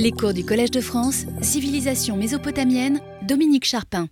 Les 0.00 0.12
cours 0.12 0.32
du 0.32 0.44
Collège 0.44 0.70
de 0.70 0.80
France, 0.80 1.24
Civilisation 1.42 2.16
mésopotamienne, 2.16 3.00
Dominique 3.26 3.64
Charpin. 3.64 4.06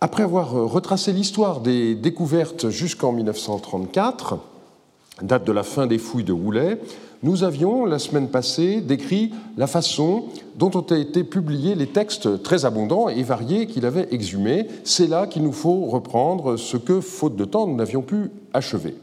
Après 0.00 0.22
avoir 0.22 0.52
retracé 0.52 1.12
l'histoire 1.12 1.60
des 1.60 1.94
découvertes 1.94 2.70
jusqu'en 2.70 3.12
1934, 3.12 4.38
date 5.20 5.46
de 5.46 5.52
la 5.52 5.62
fin 5.62 5.86
des 5.86 5.98
fouilles 5.98 6.24
de 6.24 6.32
Houlet, 6.32 6.80
nous 7.22 7.44
avions, 7.44 7.84
la 7.84 7.98
semaine 7.98 8.30
passée, 8.30 8.80
décrit 8.80 9.30
la 9.58 9.66
façon 9.66 10.24
dont 10.56 10.70
ont 10.74 10.80
été 10.80 11.22
publiés 11.22 11.74
les 11.74 11.88
textes 11.88 12.42
très 12.42 12.64
abondants 12.64 13.10
et 13.10 13.22
variés 13.22 13.66
qu'il 13.66 13.84
avait 13.84 14.08
exhumés. 14.12 14.68
C'est 14.84 15.06
là 15.06 15.26
qu'il 15.26 15.42
nous 15.42 15.52
faut 15.52 15.84
reprendre 15.84 16.56
ce 16.56 16.78
que, 16.78 17.02
faute 17.02 17.36
de 17.36 17.44
temps, 17.44 17.66
nous 17.66 17.76
n'avions 17.76 18.00
pu 18.00 18.30
achever. 18.54 18.94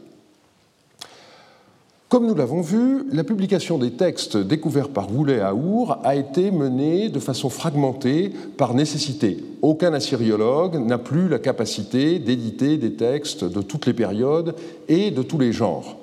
Comme 2.08 2.26
nous 2.26 2.34
l'avons 2.34 2.62
vu, 2.62 3.04
la 3.12 3.22
publication 3.22 3.76
des 3.76 3.90
textes 3.90 4.38
découverts 4.38 4.88
par 4.88 5.12
Woulet 5.12 5.40
à 5.40 5.54
Our 5.54 5.98
a 6.04 6.16
été 6.16 6.50
menée 6.50 7.10
de 7.10 7.18
façon 7.18 7.50
fragmentée 7.50 8.32
par 8.56 8.72
nécessité. 8.72 9.36
Aucun 9.60 9.92
assyriologue 9.92 10.78
n'a 10.78 10.96
plus 10.96 11.28
la 11.28 11.38
capacité 11.38 12.18
d'éditer 12.18 12.78
des 12.78 12.94
textes 12.94 13.44
de 13.44 13.60
toutes 13.60 13.84
les 13.84 13.92
périodes 13.92 14.54
et 14.88 15.10
de 15.10 15.20
tous 15.20 15.36
les 15.36 15.52
genres. 15.52 15.98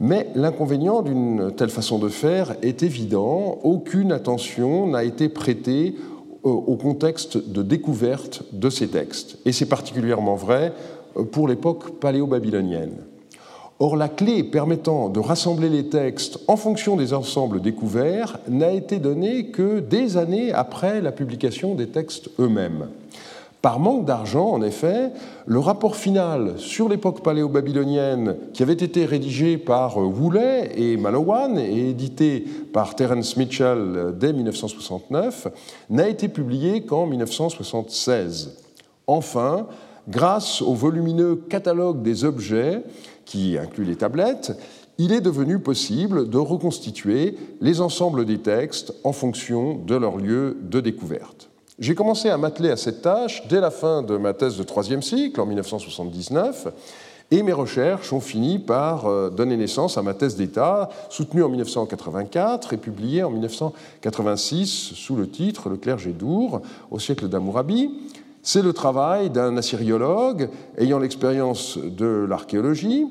Mais 0.00 0.26
l'inconvénient 0.34 1.02
d'une 1.02 1.52
telle 1.56 1.70
façon 1.70 2.00
de 2.00 2.08
faire 2.08 2.56
est 2.62 2.82
évident. 2.82 3.60
Aucune 3.62 4.10
attention 4.10 4.88
n'a 4.88 5.04
été 5.04 5.28
prêtée 5.28 5.94
au 6.42 6.74
contexte 6.74 7.38
de 7.38 7.62
découverte 7.62 8.42
de 8.52 8.70
ces 8.70 8.88
textes. 8.88 9.38
Et 9.44 9.52
c'est 9.52 9.66
particulièrement 9.66 10.34
vrai 10.34 10.72
pour 11.30 11.46
l'époque 11.46 12.00
paléo-babylonienne. 12.00 13.04
Or, 13.80 13.96
la 13.96 14.08
clé 14.08 14.42
permettant 14.42 15.08
de 15.08 15.20
rassembler 15.20 15.68
les 15.68 15.88
textes 15.88 16.40
en 16.48 16.56
fonction 16.56 16.96
des 16.96 17.14
ensembles 17.14 17.60
découverts 17.60 18.40
n'a 18.48 18.72
été 18.72 18.98
donnée 18.98 19.46
que 19.46 19.78
des 19.78 20.16
années 20.16 20.52
après 20.52 21.00
la 21.00 21.12
publication 21.12 21.76
des 21.76 21.86
textes 21.86 22.28
eux-mêmes. 22.40 22.88
Par 23.62 23.78
manque 23.78 24.04
d'argent, 24.04 24.50
en 24.50 24.62
effet, 24.62 25.10
le 25.46 25.60
rapport 25.60 25.94
final 25.94 26.54
sur 26.58 26.88
l'époque 26.88 27.22
paléo-babylonienne, 27.22 28.36
qui 28.52 28.64
avait 28.64 28.72
été 28.72 29.04
rédigé 29.04 29.58
par 29.58 29.98
Woolley 29.98 30.72
et 30.76 30.96
Malowan 30.96 31.56
et 31.56 31.90
édité 31.90 32.44
par 32.72 32.96
Terence 32.96 33.36
Mitchell 33.36 34.14
dès 34.18 34.32
1969, 34.32 35.48
n'a 35.90 36.08
été 36.08 36.26
publié 36.28 36.82
qu'en 36.82 37.06
1976. 37.06 38.56
Enfin, 39.06 39.66
grâce 40.08 40.62
au 40.62 40.74
volumineux 40.74 41.36
catalogue 41.48 42.02
des 42.02 42.24
objets, 42.24 42.82
qui 43.28 43.58
inclut 43.58 43.84
les 43.84 43.96
tablettes, 43.96 44.58
il 44.96 45.12
est 45.12 45.20
devenu 45.20 45.60
possible 45.60 46.28
de 46.28 46.38
reconstituer 46.38 47.36
les 47.60 47.80
ensembles 47.80 48.24
des 48.24 48.38
textes 48.38 48.94
en 49.04 49.12
fonction 49.12 49.74
de 49.74 49.94
leur 49.94 50.16
lieu 50.16 50.56
de 50.62 50.80
découverte. 50.80 51.50
J'ai 51.78 51.94
commencé 51.94 52.30
à 52.30 52.38
m'atteler 52.38 52.70
à 52.70 52.76
cette 52.76 53.02
tâche 53.02 53.46
dès 53.48 53.60
la 53.60 53.70
fin 53.70 54.02
de 54.02 54.16
ma 54.16 54.32
thèse 54.32 54.56
de 54.56 54.64
troisième 54.64 55.02
cycle, 55.02 55.40
en 55.40 55.46
1979, 55.46 56.68
et 57.30 57.42
mes 57.42 57.52
recherches 57.52 58.12
ont 58.14 58.20
fini 58.20 58.58
par 58.58 59.04
euh, 59.04 59.28
donner 59.28 59.58
naissance 59.58 59.98
à 59.98 60.02
ma 60.02 60.14
thèse 60.14 60.34
d'État, 60.34 60.88
soutenue 61.10 61.42
en 61.42 61.50
1984 61.50 62.72
et 62.72 62.78
publiée 62.78 63.22
en 63.22 63.30
1986 63.30 64.94
sous 64.94 65.14
le 65.14 65.28
titre 65.28 65.68
Le 65.68 65.76
clergé 65.76 66.12
d'Our 66.12 66.62
au 66.90 66.98
siècle 66.98 67.28
d'Amourabi, 67.28 67.90
c'est 68.48 68.62
le 68.62 68.72
travail 68.72 69.28
d'un 69.28 69.58
assyriologue 69.58 70.48
ayant 70.78 70.98
l'expérience 70.98 71.76
de 71.76 72.24
l'archéologie 72.26 73.06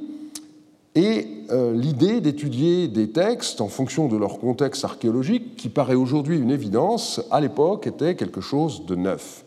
et 0.96 1.28
euh, 1.52 1.74
l'idée 1.76 2.22
d'étudier 2.22 2.88
des 2.88 3.12
textes 3.12 3.62
en 3.62 3.68
fonction 3.68 4.08
de 4.08 4.18
leur 4.18 4.40
contexte 4.40 4.84
archéologique, 4.84 5.56
qui 5.56 5.70
paraît 5.70 5.94
aujourd'hui 5.94 6.40
une 6.40 6.50
évidence, 6.50 7.22
à 7.30 7.40
l'époque 7.40 7.86
était 7.86 8.16
quelque 8.16 8.42
chose 8.42 8.88
de 8.88 8.96
neuf. 8.96 9.46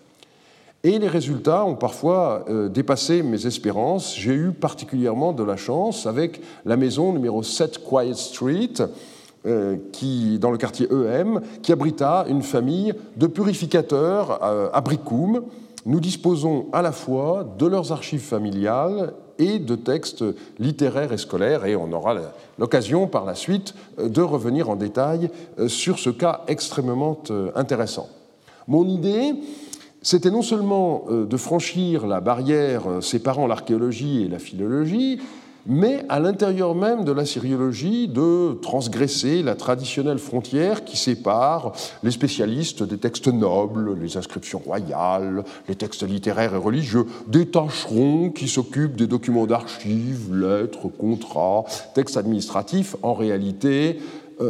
Et 0.85 0.97
les 1.01 1.09
résultats 1.09 1.65
ont 1.65 1.75
parfois 1.75 2.45
euh, 2.49 2.69
dépassé 2.69 3.25
mes 3.25 3.49
espérances. 3.49 4.15
J'ai 4.17 4.35
eu 4.35 4.53
particulièrement 4.53 5.33
de 5.33 5.43
la 5.43 5.57
chance 5.57 6.07
avec 6.07 6.41
la 6.67 6.77
maison 6.77 7.13
numéro 7.13 7.43
7 7.43 7.83
Quiet 7.83 8.15
Street, 8.15 8.75
euh, 9.45 9.75
qui, 9.91 10.39
dans 10.39 10.53
le 10.53 10.57
quartier 10.57 10.87
EM, 10.89 11.41
qui 11.63 11.73
abrita 11.73 12.27
une 12.29 12.43
famille 12.43 12.95
de 13.17 13.27
purificateurs 13.27 14.41
à 14.73 14.81
Bricoum, 14.83 15.43
nous 15.87 16.01
disposons 16.01 16.67
à 16.73 16.83
la 16.83 16.93
fois 16.93 17.45
de 17.59 17.67
leurs 17.67 17.93
archives 17.93 18.21
familiales 18.21 19.15
et 19.39 19.59
de 19.59 19.75
textes 19.75 20.25
littéraires 20.59 21.13
et 21.13 21.19
scolaires, 21.19 21.65
et 21.65 21.75
on 21.75 21.93
aura 21.93 22.15
l'occasion 22.59 23.07
par 23.07 23.25
la 23.25 23.35
suite 23.35 23.75
euh, 23.99 24.09
de 24.09 24.21
revenir 24.21 24.69
en 24.69 24.77
détail 24.77 25.31
euh, 25.59 25.69
sur 25.69 25.99
ce 25.99 26.11
cas 26.11 26.43
extrêmement 26.47 27.19
euh, 27.31 27.51
intéressant. 27.55 28.09
Mon 28.69 28.87
idée, 28.87 29.35
c'était 30.03 30.31
non 30.31 30.43
seulement 30.43 31.05
de 31.11 31.37
franchir 31.37 32.07
la 32.07 32.21
barrière 32.21 33.03
séparant 33.03 33.47
l'archéologie 33.47 34.23
et 34.23 34.29
la 34.29 34.39
philologie, 34.39 35.21
mais 35.67 36.05
à 36.09 36.21
l'intérieur 36.21 36.75
même 36.75 37.05
de 37.05 37.13
la 37.13 37.25
syriologie, 37.25 38.09
de 38.09 38.55
transgresser 38.63 39.43
la 39.43 39.55
traditionnelle 39.55 40.19
frontière 40.19 40.85
qui 40.85 40.97
sépare 40.97 41.73
les 42.03 42.11
spécialistes 42.11 42.83
des 42.83 42.99
textes 42.99 43.29
nobles, 43.29 43.99
les 44.01 44.17
inscriptions 44.17 44.59
royales, 44.59 45.45
les 45.69 45.75
textes 45.75 46.07
littéraires 46.07 46.55
et 46.55 46.59
religieux, 46.59 47.07
des 47.27 47.47
tâcherons 47.47 48.31
qui 48.31 48.49
s'occupent 48.49 48.97
des 48.97 49.07
documents 49.07 49.47
d'archives, 49.47 50.35
lettres, 50.35 50.89
contrats, 50.89 51.65
textes 51.95 52.17
administratifs. 52.17 52.97
En 53.03 53.15
réalité, 53.15 53.99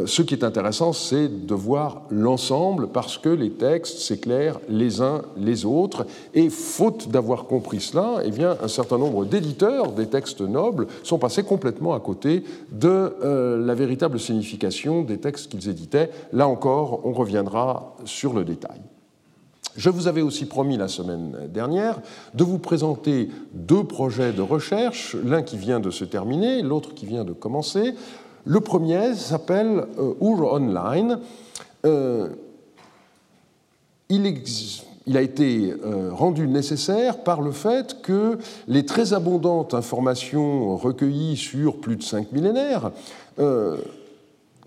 ce 0.05 0.21
qui 0.21 0.33
est 0.33 0.43
intéressant, 0.43 0.93
c'est 0.93 1.27
de 1.27 1.53
voir 1.53 2.03
l'ensemble 2.09 2.87
parce 2.87 3.17
que 3.17 3.29
les 3.29 3.51
textes 3.51 3.99
s'éclairent 3.99 4.59
les 4.69 5.01
uns 5.01 5.21
les 5.35 5.65
autres. 5.65 6.05
Et 6.33 6.49
faute 6.49 7.09
d'avoir 7.09 7.45
compris 7.45 7.81
cela, 7.81 8.21
eh 8.23 8.31
bien, 8.31 8.57
un 8.63 8.67
certain 8.67 8.97
nombre 8.97 9.25
d'éditeurs 9.25 9.91
des 9.91 10.07
textes 10.07 10.41
nobles 10.41 10.87
sont 11.03 11.17
passés 11.17 11.43
complètement 11.43 11.93
à 11.93 11.99
côté 11.99 12.43
de 12.71 13.13
euh, 13.23 13.65
la 13.65 13.75
véritable 13.75 14.19
signification 14.19 15.01
des 15.01 15.17
textes 15.17 15.51
qu'ils 15.51 15.69
éditaient. 15.69 16.09
Là 16.31 16.47
encore, 16.47 17.01
on 17.05 17.11
reviendra 17.11 17.95
sur 18.05 18.33
le 18.33 18.45
détail. 18.45 18.81
Je 19.77 19.89
vous 19.89 20.07
avais 20.07 20.21
aussi 20.21 20.45
promis 20.45 20.75
la 20.75 20.89
semaine 20.89 21.47
dernière 21.47 22.01
de 22.33 22.43
vous 22.43 22.59
présenter 22.59 23.29
deux 23.53 23.85
projets 23.85 24.33
de 24.33 24.41
recherche, 24.41 25.15
l'un 25.23 25.43
qui 25.43 25.55
vient 25.55 25.79
de 25.79 25.89
se 25.91 26.03
terminer, 26.03 26.61
l'autre 26.61 26.93
qui 26.93 27.05
vient 27.05 27.23
de 27.23 27.31
commencer. 27.31 27.93
Le 28.45 28.59
premier 28.59 29.13
s'appelle 29.15 29.85
euh, 29.99 30.13
Ur 30.21 30.53
Online. 30.53 31.19
Euh, 31.85 32.29
il, 34.09 35.17
a 35.17 35.21
été 35.21 35.73
euh, 35.85 36.09
rendu 36.11 36.47
nécessaire 36.47 37.23
par 37.23 37.41
le 37.41 37.51
fait 37.51 38.01
que 38.01 38.39
les 38.67 38.85
très 38.85 39.13
abondantes 39.13 39.73
informations 39.73 40.75
recueillies 40.75 41.37
sur 41.37 41.77
plus 41.77 41.95
de 41.95 42.03
cinq 42.03 42.31
millénaires, 42.31 42.91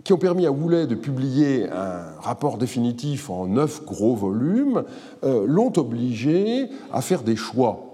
qui 0.02 0.12
ont 0.12 0.18
permis 0.18 0.46
à 0.46 0.50
Woulet 0.50 0.86
de 0.86 0.94
publier 0.94 1.68
un 1.70 2.20
rapport 2.20 2.58
définitif 2.58 3.30
en 3.30 3.46
neuf 3.46 3.84
gros 3.84 4.16
volumes, 4.16 4.82
l'ont 5.22 5.72
obligé 5.76 6.68
à 6.92 7.00
faire 7.00 7.22
des 7.22 7.36
choix 7.36 7.93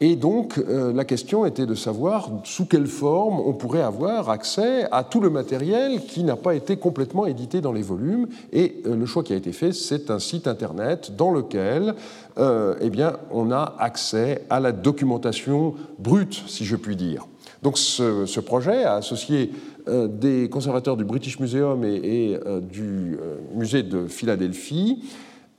et 0.00 0.14
donc, 0.14 0.58
euh, 0.58 0.92
la 0.92 1.04
question 1.04 1.44
était 1.44 1.66
de 1.66 1.74
savoir 1.74 2.30
sous 2.44 2.66
quelle 2.66 2.86
forme 2.86 3.40
on 3.40 3.52
pourrait 3.52 3.82
avoir 3.82 4.30
accès 4.30 4.86
à 4.92 5.02
tout 5.02 5.20
le 5.20 5.28
matériel 5.28 6.00
qui 6.02 6.22
n'a 6.22 6.36
pas 6.36 6.54
été 6.54 6.76
complètement 6.76 7.26
édité 7.26 7.60
dans 7.60 7.72
les 7.72 7.82
volumes. 7.82 8.28
Et 8.52 8.80
euh, 8.86 8.94
le 8.94 9.06
choix 9.06 9.24
qui 9.24 9.32
a 9.32 9.36
été 9.36 9.50
fait, 9.50 9.72
c'est 9.72 10.10
un 10.10 10.20
site 10.20 10.46
internet 10.46 11.16
dans 11.16 11.32
lequel 11.32 11.96
euh, 12.38 12.76
eh 12.80 12.90
bien, 12.90 13.14
on 13.32 13.50
a 13.50 13.74
accès 13.80 14.44
à 14.50 14.60
la 14.60 14.70
documentation 14.70 15.74
brute, 15.98 16.44
si 16.46 16.64
je 16.64 16.76
puis 16.76 16.94
dire. 16.94 17.26
Donc, 17.64 17.76
ce, 17.76 18.38
projet 18.38 18.84
a 18.84 18.94
associé 18.94 19.50
des 19.88 20.48
conservateurs 20.48 20.96
du 20.96 21.04
British 21.04 21.40
Museum 21.40 21.82
et 21.82 22.38
du 22.62 23.18
musée 23.52 23.82
de 23.82 24.06
Philadelphie 24.06 25.02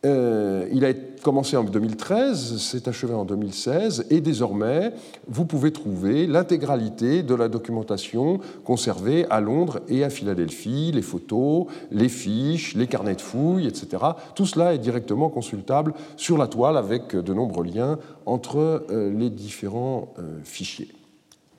euh, 0.05 0.65
il 0.71 0.85
a 0.85 0.93
commencé 1.21 1.57
en 1.57 1.65
2013, 1.65 2.57
s'est 2.57 2.87
achevé 2.87 3.13
en 3.13 3.25
2016, 3.25 4.05
et 4.09 4.21
désormais, 4.21 4.93
vous 5.27 5.43
pouvez 5.43 5.73
trouver 5.73 6.25
l'intégralité 6.25 7.21
de 7.21 7.35
la 7.35 7.49
documentation 7.49 8.39
conservée 8.63 9.25
à 9.29 9.41
Londres 9.41 9.81
et 9.89 10.05
à 10.05 10.09
Philadelphie, 10.09 10.91
les 10.93 11.01
photos, 11.01 11.65
les 11.91 12.07
fiches, 12.07 12.75
les 12.75 12.87
carnets 12.87 13.15
de 13.15 13.21
fouilles, 13.21 13.67
etc. 13.67 14.03
Tout 14.35 14.45
cela 14.45 14.73
est 14.73 14.77
directement 14.77 15.27
consultable 15.27 15.93
sur 16.15 16.37
la 16.37 16.47
toile 16.47 16.77
avec 16.77 17.15
de 17.15 17.33
nombreux 17.33 17.65
liens 17.65 17.99
entre 18.25 18.85
euh, 18.89 19.11
les 19.13 19.29
différents 19.29 20.13
euh, 20.17 20.39
fichiers. 20.45 20.89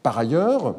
Par 0.03 0.19
ailleurs, 0.19 0.77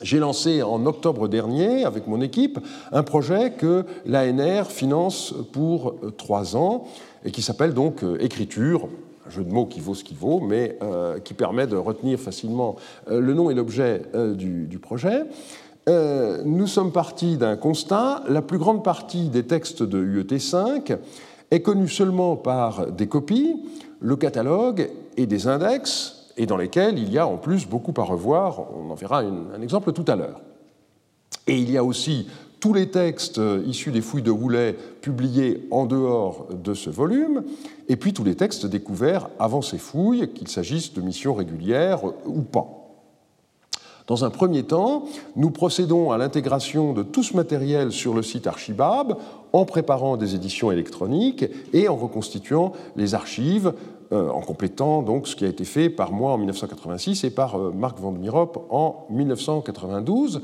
j'ai 0.00 0.18
lancé 0.18 0.62
en 0.62 0.86
octobre 0.86 1.28
dernier, 1.28 1.84
avec 1.84 2.06
mon 2.06 2.20
équipe, 2.20 2.58
un 2.92 3.02
projet 3.02 3.52
que 3.52 3.84
l'ANR 4.06 4.70
finance 4.70 5.34
pour 5.52 5.94
euh, 6.02 6.10
trois 6.10 6.56
ans 6.56 6.84
et 7.24 7.30
qui 7.30 7.42
s'appelle 7.42 7.74
donc 7.74 8.02
euh, 8.02 8.16
Écriture, 8.20 8.88
un 9.26 9.30
jeu 9.30 9.44
de 9.44 9.52
mots 9.52 9.66
qui 9.66 9.80
vaut 9.80 9.94
ce 9.94 10.04
qu'il 10.04 10.16
vaut, 10.16 10.40
mais 10.40 10.78
euh, 10.82 11.18
qui 11.18 11.34
permet 11.34 11.66
de 11.66 11.76
retenir 11.76 12.18
facilement 12.18 12.76
le 13.08 13.34
nom 13.34 13.50
et 13.50 13.54
l'objet 13.54 14.02
du, 14.34 14.78
projet. 14.80 15.22
nous 15.86 16.66
sommes 16.66 16.90
partis 16.90 17.36
d'un 17.36 17.56
constat. 17.56 18.24
La 18.28 18.42
plus 18.42 18.58
grande 18.58 18.82
partie 18.82 19.28
des 19.28 19.44
textes 19.44 19.84
de 19.84 20.04
UET5 20.04 20.98
est 21.52 21.60
connue 21.60 21.88
seulement 21.88 22.34
par 22.34 22.90
des 22.90 23.06
copies, 23.06 23.62
le 24.00 24.16
catalogue 24.16 24.90
et 25.16 25.26
des 25.26 25.46
index, 25.46 26.21
et 26.36 26.46
dans 26.46 26.56
lesquels 26.56 26.98
il 26.98 27.12
y 27.12 27.18
a 27.18 27.26
en 27.26 27.36
plus 27.36 27.66
beaucoup 27.66 27.94
à 28.00 28.04
revoir. 28.04 28.66
On 28.76 28.90
en 28.90 28.94
verra 28.94 29.20
un 29.20 29.60
exemple 29.60 29.92
tout 29.92 30.04
à 30.08 30.16
l'heure. 30.16 30.40
Et 31.46 31.56
il 31.56 31.70
y 31.70 31.76
a 31.76 31.84
aussi 31.84 32.28
tous 32.60 32.72
les 32.72 32.90
textes 32.90 33.40
issus 33.66 33.90
des 33.90 34.00
fouilles 34.00 34.22
de 34.22 34.30
Houlet 34.30 34.76
publiés 35.00 35.66
en 35.72 35.84
dehors 35.84 36.46
de 36.52 36.74
ce 36.74 36.90
volume, 36.90 37.42
et 37.88 37.96
puis 37.96 38.12
tous 38.12 38.22
les 38.22 38.36
textes 38.36 38.66
découverts 38.66 39.28
avant 39.40 39.62
ces 39.62 39.78
fouilles, 39.78 40.28
qu'il 40.32 40.46
s'agisse 40.46 40.92
de 40.94 41.00
missions 41.00 41.34
régulières 41.34 42.04
ou 42.24 42.42
pas. 42.42 42.82
Dans 44.06 44.24
un 44.24 44.30
premier 44.30 44.64
temps, 44.64 45.04
nous 45.36 45.50
procédons 45.50 46.10
à 46.10 46.18
l'intégration 46.18 46.92
de 46.92 47.02
tout 47.02 47.22
ce 47.22 47.36
matériel 47.36 47.92
sur 47.92 48.14
le 48.14 48.22
site 48.22 48.46
Archibab 48.46 49.16
en 49.52 49.64
préparant 49.64 50.16
des 50.16 50.34
éditions 50.34 50.72
électroniques 50.72 51.44
et 51.72 51.88
en 51.88 51.96
reconstituant 51.96 52.72
les 52.96 53.14
archives, 53.14 53.68
euh, 53.68 53.72
en 54.12 54.40
complétant 54.40 55.02
donc 55.02 55.26
ce 55.26 55.36
qui 55.36 55.44
a 55.44 55.48
été 55.48 55.64
fait 55.64 55.90
par 55.90 56.12
moi 56.12 56.32
en 56.32 56.38
1986 56.38 57.24
et 57.24 57.30
par 57.30 57.56
euh, 57.56 57.72
Marc 57.72 57.98
Van 57.98 58.14
en 58.70 59.06
1992 59.10 60.42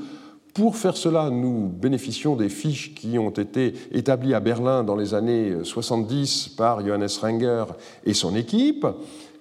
pour 0.58 0.76
faire 0.76 0.96
cela, 0.96 1.30
nous 1.30 1.68
bénéficions 1.68 2.34
des 2.34 2.48
fiches 2.48 2.92
qui 2.94 3.16
ont 3.16 3.30
été 3.30 3.74
établies 3.92 4.34
à 4.34 4.40
Berlin 4.40 4.82
dans 4.82 4.96
les 4.96 5.14
années 5.14 5.52
70 5.62 6.48
par 6.56 6.84
Johannes 6.84 7.06
Renger 7.20 7.64
et 8.04 8.12
son 8.12 8.34
équipe, 8.34 8.84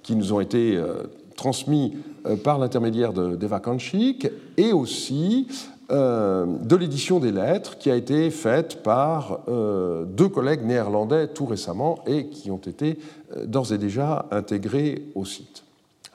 qui 0.03 0.15
nous 0.15 0.31
ont 0.31 0.39
été 0.39 0.77
euh, 0.77 1.03
transmis 1.35 1.97
euh, 2.27 2.35
par 2.35 2.59
l'intermédiaire 2.59 3.13
d'Eva 3.13 3.59
Kanchik, 3.59 4.27
et 4.57 4.73
aussi 4.73 5.47
euh, 5.49 5.63
de 5.89 6.75
l'édition 6.75 7.19
des 7.19 7.31
lettres 7.31 7.77
qui 7.77 7.89
a 7.89 7.95
été 7.95 8.29
faite 8.29 8.83
par 8.83 9.41
deux 9.47 10.27
collègues 10.27 10.65
néerlandais 10.65 11.27
tout 11.27 11.45
récemment 11.45 11.99
et 12.05 12.27
qui 12.27 12.51
ont 12.51 12.57
été 12.57 12.99
d'ores 13.45 13.71
et 13.71 13.77
déjà 13.77 14.25
intégrés 14.31 15.05
au 15.15 15.23
site. 15.23 15.63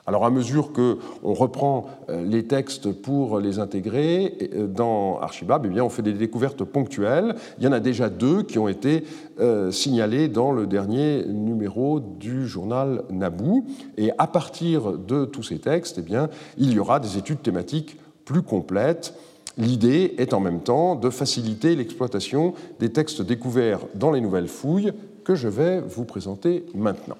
Alors 0.05 0.25
à 0.25 0.29
mesure 0.29 0.73
qu'on 0.73 1.33
reprend 1.33 1.85
euh, 2.09 2.25
les 2.25 2.43
textes 2.45 2.91
pour 2.91 3.39
les 3.39 3.59
intégrer 3.59 4.49
euh, 4.53 4.67
dans 4.67 5.19
Archibab, 5.19 5.63
eh 5.65 5.69
bien, 5.69 5.83
on 5.83 5.89
fait 5.89 6.01
des 6.01 6.13
découvertes 6.13 6.65
ponctuelles. 6.65 7.35
Il 7.57 7.63
y 7.63 7.67
en 7.67 7.71
a 7.71 7.79
déjà 7.79 8.09
deux 8.09 8.43
qui 8.43 8.59
ont 8.59 8.67
été 8.67 9.05
euh, 9.39 9.71
signalées 9.71 10.27
dans 10.27 10.51
le 10.51 10.67
dernier 10.67 11.25
numéro 11.25 12.01
du 12.01 12.47
journal 12.47 13.03
Naboo. 13.11 13.63
Et 13.97 14.11
à 14.17 14.27
partir 14.27 14.97
de 14.97 15.23
tous 15.23 15.43
ces 15.43 15.59
textes, 15.59 15.99
eh 15.99 16.01
bien, 16.01 16.29
il 16.57 16.73
y 16.73 16.79
aura 16.79 16.99
des 16.99 17.17
études 17.17 17.41
thématiques 17.41 17.97
plus 18.25 18.41
complètes. 18.41 19.13
L'idée 19.57 20.15
est 20.17 20.33
en 20.33 20.39
même 20.39 20.61
temps 20.61 20.95
de 20.95 21.09
faciliter 21.09 21.75
l'exploitation 21.75 22.53
des 22.79 22.91
textes 22.91 23.21
découverts 23.21 23.81
dans 23.93 24.11
les 24.11 24.21
nouvelles 24.21 24.47
fouilles 24.47 24.93
que 25.23 25.35
je 25.35 25.47
vais 25.47 25.79
vous 25.81 26.05
présenter 26.05 26.65
maintenant. 26.73 27.17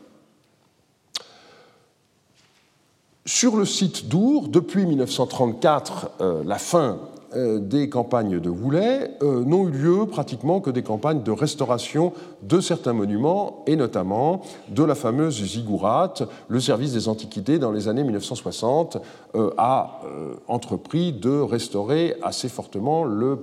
Sur 3.25 3.56
le 3.56 3.65
site 3.65 4.09
d'Our, 4.09 4.50
depuis 4.50 4.85
1934, 4.85 6.12
euh, 6.19 6.44
la 6.45 6.57
fin 6.57 7.00
des 7.59 7.89
campagnes 7.89 8.39
de 8.39 8.50
Houlet 8.50 9.12
euh, 9.21 9.44
n'ont 9.44 9.68
eu 9.68 9.71
lieu 9.71 10.06
pratiquement 10.06 10.62
que 10.62 10.69
des 10.69 10.83
campagnes 10.83 11.24
de 11.24 11.31
restauration 11.31 12.13
de 12.41 12.59
certains 12.59 12.94
monuments, 12.94 13.63
et 13.68 13.75
notamment 13.75 14.41
de 14.69 14.83
la 14.83 14.95
fameuse 14.95 15.44
ziggurat. 15.44 16.13
Le 16.47 16.59
service 16.59 16.94
des 16.94 17.07
antiquités, 17.07 17.59
dans 17.59 17.71
les 17.71 17.88
années 17.88 18.03
1960, 18.03 18.97
a 19.57 20.01
entrepris 20.47 21.13
de 21.13 21.39
restaurer 21.39 22.15
assez 22.21 22.50
fortement 22.50 23.03
le 23.03 23.39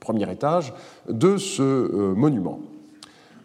premier 0.00 0.30
étage 0.30 0.72
de 1.08 1.36
ce 1.36 2.12
monument. 2.14 2.60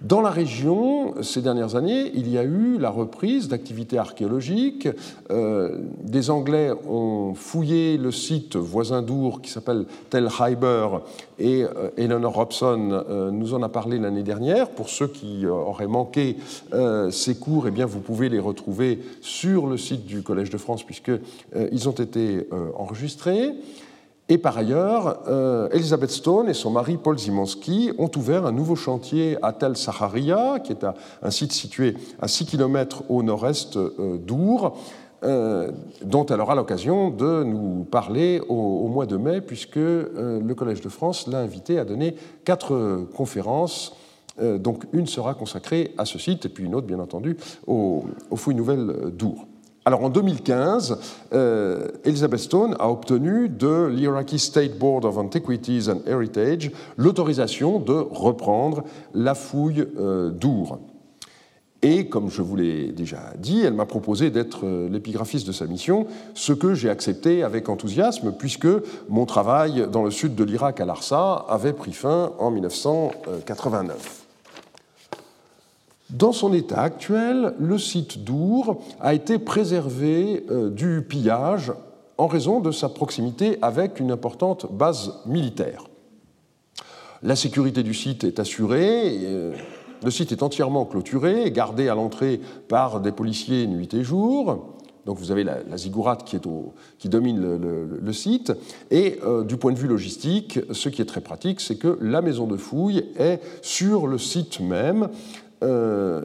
Dans 0.01 0.21
la 0.21 0.31
région, 0.31 1.21
ces 1.21 1.43
dernières 1.43 1.75
années, 1.75 2.11
il 2.15 2.27
y 2.27 2.39
a 2.39 2.43
eu 2.43 2.79
la 2.79 2.89
reprise 2.89 3.47
d'activités 3.47 3.99
archéologiques. 3.99 4.89
Euh, 5.29 5.77
des 6.03 6.31
Anglais 6.31 6.71
ont 6.89 7.35
fouillé 7.35 7.97
le 7.97 8.11
site 8.11 8.55
voisin 8.55 9.03
d'Our 9.03 9.43
qui 9.43 9.51
s'appelle 9.51 9.85
Tel 10.09 10.27
Hyber 10.39 11.01
et 11.37 11.63
euh, 11.63 11.89
Eleanor 11.97 12.33
Robson 12.33 12.89
euh, 12.91 13.29
nous 13.29 13.53
en 13.53 13.61
a 13.61 13.69
parlé 13.69 13.99
l'année 13.99 14.23
dernière. 14.23 14.71
Pour 14.71 14.89
ceux 14.89 15.07
qui 15.07 15.45
auraient 15.45 15.85
manqué 15.85 16.37
ces 17.11 17.35
cours, 17.35 17.67
eh 17.67 17.71
bien, 17.71 17.85
vous 17.85 17.99
pouvez 17.99 18.29
les 18.29 18.39
retrouver 18.39 18.99
sur 19.21 19.67
le 19.67 19.77
site 19.77 20.07
du 20.07 20.23
Collège 20.23 20.49
de 20.49 20.57
France 20.57 20.83
puisqu'ils 20.83 21.89
ont 21.89 21.91
été 21.91 22.47
enregistrés. 22.75 23.51
Et 24.31 24.37
par 24.37 24.57
ailleurs, 24.57 25.23
euh, 25.27 25.67
Elizabeth 25.73 26.09
Stone 26.09 26.47
et 26.47 26.53
son 26.53 26.71
mari 26.71 26.95
Paul 26.95 27.19
Zimanski 27.19 27.91
ont 27.97 28.09
ouvert 28.15 28.45
un 28.45 28.53
nouveau 28.53 28.77
chantier 28.77 29.37
à 29.41 29.51
Tel 29.51 29.75
Saharia, 29.75 30.59
qui 30.63 30.71
est 30.71 30.85
un 31.21 31.31
site 31.31 31.51
situé 31.51 31.97
à 32.21 32.29
6 32.29 32.45
km 32.45 33.03
au 33.09 33.23
nord-est 33.23 33.75
euh, 33.75 34.15
d'Our, 34.15 34.77
euh, 35.25 35.69
dont 36.05 36.25
elle 36.27 36.39
aura 36.39 36.55
l'occasion 36.55 37.09
de 37.09 37.43
nous 37.43 37.83
parler 37.83 38.41
au, 38.47 38.87
mois 38.87 39.05
de 39.05 39.17
mai, 39.17 39.41
puisque 39.41 39.75
le 39.75 40.53
Collège 40.53 40.79
de 40.79 40.87
France 40.87 41.27
l'a 41.27 41.39
invité 41.39 41.77
à 41.77 41.83
donner 41.83 42.15
quatre 42.45 43.05
conférences. 43.13 43.97
donc 44.39 44.85
une 44.93 45.07
sera 45.07 45.33
consacrée 45.33 45.93
à 45.97 46.05
ce 46.05 46.17
site, 46.17 46.45
et 46.45 46.49
puis 46.49 46.63
une 46.63 46.73
autre, 46.73 46.87
bien 46.87 46.99
entendu, 46.99 47.35
aux, 47.67 48.05
aux 48.29 48.37
fouilles 48.37 48.55
nouvelles 48.55 49.11
d'Our. 49.11 49.45
Alors 49.83 50.03
en 50.03 50.09
2015, 50.09 50.99
euh, 51.33 51.87
Elizabeth 52.03 52.39
Stone 52.39 52.75
a 52.79 52.89
obtenu 52.89 53.49
de 53.49 53.87
l'Iraqi 53.87 54.37
State 54.37 54.77
Board 54.77 55.05
of 55.05 55.17
Antiquities 55.17 55.89
and 55.89 56.01
Heritage 56.05 56.71
l'autorisation 56.97 57.79
de 57.79 57.93
reprendre 57.93 58.83
la 59.15 59.33
fouille 59.33 59.87
euh, 59.99 60.29
d'Our. 60.29 60.77
Et 61.81 62.07
comme 62.09 62.29
je 62.29 62.43
vous 62.43 62.55
l'ai 62.55 62.91
déjà 62.91 63.33
dit, 63.39 63.61
elle 63.61 63.73
m'a 63.73 63.87
proposé 63.87 64.29
d'être 64.29 64.67
euh, 64.67 64.87
l'épigraphiste 64.87 65.47
de 65.47 65.51
sa 65.51 65.65
mission, 65.65 66.05
ce 66.35 66.53
que 66.53 66.75
j'ai 66.75 66.91
accepté 66.91 67.41
avec 67.41 67.67
enthousiasme, 67.67 68.33
puisque 68.37 68.67
mon 69.09 69.25
travail 69.25 69.87
dans 69.91 70.03
le 70.03 70.11
sud 70.11 70.35
de 70.35 70.43
l'Irak 70.43 70.79
à 70.79 70.85
Larsa 70.85 71.43
avait 71.49 71.73
pris 71.73 71.93
fin 71.93 72.33
en 72.37 72.51
1989. 72.51 74.20
Dans 76.11 76.33
son 76.33 76.53
état 76.53 76.81
actuel, 76.81 77.53
le 77.57 77.77
site 77.77 78.25
d'Our 78.25 78.81
a 78.99 79.13
été 79.13 79.39
préservé 79.39 80.45
euh, 80.49 80.69
du 80.69 81.01
pillage 81.07 81.71
en 82.17 82.27
raison 82.27 82.59
de 82.59 82.71
sa 82.71 82.89
proximité 82.89 83.57
avec 83.61 83.99
une 83.99 84.11
importante 84.11 84.67
base 84.71 85.13
militaire. 85.25 85.85
La 87.23 87.37
sécurité 87.37 87.81
du 87.81 87.93
site 87.93 88.25
est 88.25 88.39
assurée, 88.39 89.19
euh, 89.23 89.53
le 90.03 90.11
site 90.11 90.33
est 90.33 90.43
entièrement 90.43 90.85
clôturé, 90.85 91.49
gardé 91.51 91.87
à 91.87 91.95
l'entrée 91.95 92.41
par 92.67 92.99
des 92.99 93.13
policiers 93.13 93.65
nuit 93.67 93.93
et 93.93 94.03
jour. 94.03 94.75
Donc 95.05 95.17
vous 95.17 95.31
avez 95.31 95.43
la, 95.43 95.57
la 95.63 95.77
au, 96.45 96.73
qui, 96.99 97.09
domine 97.09 97.39
le, 97.39 98.13
site. 98.13 98.53
Et 98.91 99.19
euh, 99.23 99.43
du 99.43 99.57
point 99.57 99.71
de 99.71 99.77
vue 99.77 99.87
logistique, 99.87 100.59
ce 100.71 100.89
qui 100.89 101.01
est 101.01 101.05
très 101.05 101.21
pratique, 101.21 101.59
c'est 101.59 101.77
que 101.77 101.97
la 102.01 102.21
maison 102.21 102.45
de 102.45 102.55
fouille 102.55 103.05
est 103.17 103.39
sur 103.61 104.05
le 104.05 104.17
site 104.17 104.59
même. 104.59 105.09
Euh, 105.63 106.21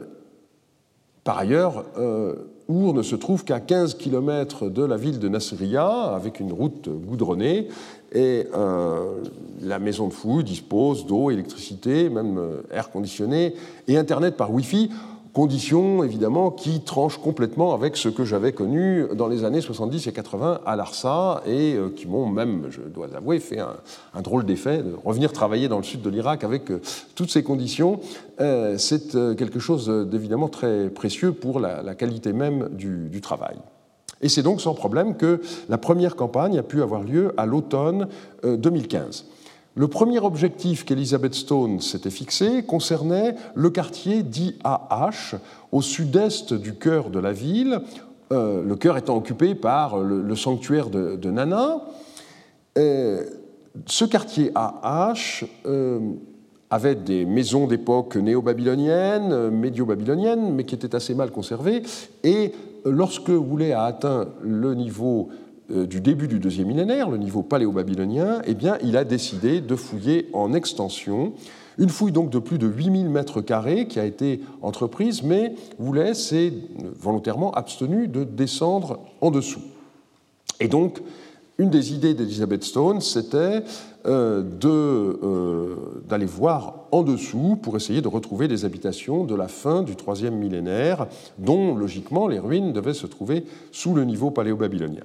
par 1.23 1.37
ailleurs, 1.37 1.85
euh, 1.97 2.35
Our 2.69 2.93
ne 2.93 3.01
se 3.01 3.15
trouve 3.15 3.43
qu'à 3.43 3.59
15 3.59 3.95
km 3.95 4.69
de 4.69 4.83
la 4.83 4.97
ville 4.97 5.19
de 5.19 5.29
Nasiriyah, 5.29 6.13
avec 6.15 6.39
une 6.39 6.51
route 6.51 6.89
goudronnée, 6.89 7.69
et 8.13 8.47
euh, 8.53 9.21
la 9.61 9.79
maison 9.79 10.07
de 10.07 10.13
fouille 10.13 10.43
dispose 10.43 11.05
d'eau, 11.05 11.31
électricité, 11.31 12.09
même 12.09 12.39
air 12.71 12.89
conditionné, 12.89 13.53
et 13.87 13.97
Internet 13.97 14.35
par 14.35 14.53
Wi-Fi 14.53 14.89
conditions 15.33 16.03
évidemment 16.03 16.51
qui 16.51 16.81
tranchent 16.81 17.17
complètement 17.17 17.73
avec 17.73 17.97
ce 17.97 18.09
que 18.09 18.25
j'avais 18.25 18.51
connu 18.51 19.05
dans 19.15 19.27
les 19.27 19.43
années 19.43 19.61
70 19.61 20.07
et 20.07 20.11
80 20.11 20.61
à 20.65 20.75
l'Arsa 20.75 21.41
et 21.45 21.75
euh, 21.75 21.89
qui 21.89 22.07
m'ont 22.07 22.27
même, 22.27 22.67
je 22.69 22.81
dois 22.81 23.07
l'avouer, 23.07 23.39
fait 23.39 23.59
un, 23.59 24.21
drôle 24.21 24.45
d'effet 24.45 24.79
de 24.79 24.93
revenir 25.03 25.31
travailler 25.31 25.67
dans 25.67 25.77
le 25.77 25.83
sud 25.83 26.01
de 26.01 26.09
l'Irak 26.09 26.43
avec 26.43 26.71
euh, 26.71 26.81
toutes 27.15 27.31
ces 27.31 27.43
conditions. 27.43 27.99
Euh, 28.39 28.77
c'est 28.77 29.11
quelque 29.35 29.59
chose 29.59 29.89
d'évidemment 30.09 30.49
très 30.49 30.89
précieux 30.89 31.31
pour 31.31 31.59
la, 31.59 31.95
qualité 31.95 32.33
même 32.33 32.69
du, 32.71 33.09
du 33.09 33.21
travail. 33.21 33.57
Et 34.21 34.29
c'est 34.29 34.43
donc 34.43 34.61
sans 34.61 34.73
problème 34.73 35.15
que 35.15 35.41
la 35.69 35.77
première 35.77 36.15
campagne 36.15 36.57
a 36.57 36.63
pu 36.63 36.81
avoir 36.81 37.03
lieu 37.03 37.33
à 37.37 37.45
l'automne 37.45 38.07
2015. 38.43 39.25
Le 39.77 39.87
premier 39.87 40.17
objectif 40.17 40.85
qu'Elizabeth 40.85 41.35
Stone 41.35 41.81
s'était 41.81 42.09
fixé 42.09 42.63
concernait 42.63 43.35
le 43.53 43.69
quartier 43.69 44.23
dit 44.23 44.55
AH, 44.63 45.37
au 45.71 45.83
sud-est 45.83 46.55
du 46.55 46.73
cœur 46.73 47.11
de 47.11 47.19
la 47.19 47.31
ville, 47.31 47.81
euh, 48.33 48.63
le 48.63 48.75
cœur 48.75 48.97
étant 48.97 49.15
occupé 49.15 49.53
par 49.53 49.99
le, 49.99 50.35
sanctuaire 50.35 50.89
de, 50.89 51.29
Nana. 51.29 51.81
Ce 52.75 54.05
quartier 54.05 54.51
AH 54.55 55.45
avait 56.71 56.95
des 56.95 57.25
maisons 57.25 57.67
d'époque 57.67 58.15
néo-babylonienne, 58.15 59.51
médio-babylonienne, 59.51 60.55
mais 60.55 60.63
qui 60.63 60.73
étaient 60.73 60.95
assez 60.95 61.13
mal 61.13 61.29
conservées. 61.29 61.83
Et 62.23 62.51
lorsque 62.83 63.29
Woolley 63.29 63.73
a 63.73 63.83
atteint 63.83 64.27
le 64.41 64.73
niveau 64.73 65.29
du 65.69 66.01
début 66.01 66.27
du 66.27 66.39
deuxième 66.39 66.67
millénaire, 66.67 67.09
le 67.09 67.17
niveau 67.17 67.43
paléo-babylonien, 67.43 68.41
eh 68.45 68.53
bien, 68.53 68.77
il 68.83 68.95
a 68.95 69.03
décidé 69.03 69.59
de 69.59 69.75
fouiller 69.75 70.29
en 70.33 70.53
extension. 70.53 71.33
Une 71.77 71.89
fouille 71.89 72.11
donc 72.11 72.29
de 72.29 72.39
plus 72.39 72.57
de 72.57 72.67
8000 72.67 73.09
mètres 73.09 73.41
carrés 73.41 73.87
qui 73.87 73.99
a 73.99 74.05
été 74.05 74.41
entreprise, 74.61 75.21
mais 75.23 75.53
Voulet 75.77 76.13
s'est 76.13 76.53
volontairement 76.99 77.51
abstenu 77.51 78.07
de 78.07 78.23
descendre 78.23 78.99
en 79.21 79.29
dessous. 79.29 79.61
Et 80.59 80.67
donc, 80.67 81.01
une 81.59 81.69
des 81.69 81.93
idées 81.93 82.13
d'Elizabeth 82.13 82.63
Stone, 82.63 83.01
c'était 83.01 83.63
euh, 84.05 84.43
euh, 84.63 85.75
d'aller 86.07 86.25
voir 86.25 86.85
en 86.91 87.03
dessous 87.03 87.57
pour 87.61 87.75
essayer 87.75 88.01
de 88.01 88.07
retrouver 88.07 88.47
des 88.47 88.65
habitations 88.65 89.23
de 89.23 89.35
la 89.35 89.47
fin 89.47 89.83
du 89.83 89.95
troisième 89.95 90.35
millénaire, 90.35 91.07
dont 91.37 91.75
logiquement 91.75 92.27
les 92.27 92.39
ruines 92.39 92.73
devaient 92.73 92.93
se 92.93 93.07
trouver 93.07 93.45
sous 93.71 93.93
le 93.93 94.03
niveau 94.05 94.31
paléo-babylonien. 94.31 95.03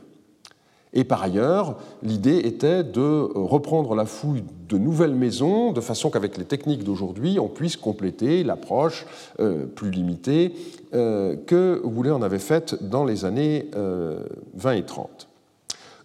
Et 0.94 1.04
par 1.04 1.22
ailleurs, 1.22 1.78
l'idée 2.02 2.38
était 2.44 2.84
de 2.84 3.28
reprendre 3.34 3.94
la 3.94 4.04
fouille 4.04 4.44
de 4.68 4.76
nouvelles 4.76 5.14
maisons, 5.14 5.72
de 5.72 5.80
façon 5.80 6.10
qu'avec 6.10 6.36
les 6.36 6.44
techniques 6.44 6.84
d'aujourd'hui, 6.84 7.38
on 7.40 7.48
puisse 7.48 7.76
compléter 7.76 8.44
l'approche 8.44 9.06
euh, 9.40 9.64
plus 9.66 9.90
limitée 9.90 10.54
que 10.92 11.80
Woolley 11.84 12.10
en 12.10 12.20
avait 12.20 12.38
faite 12.38 12.76
dans 12.82 13.06
les 13.06 13.24
années 13.24 13.70
20 13.72 14.72
et 14.72 14.84
30. 14.84 15.28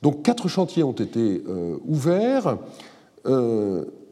Donc 0.01 0.24
quatre 0.24 0.48
chantiers 0.48 0.84
ont 0.84 0.91
été 0.91 1.44
euh, 1.48 1.77
ouverts. 1.86 2.58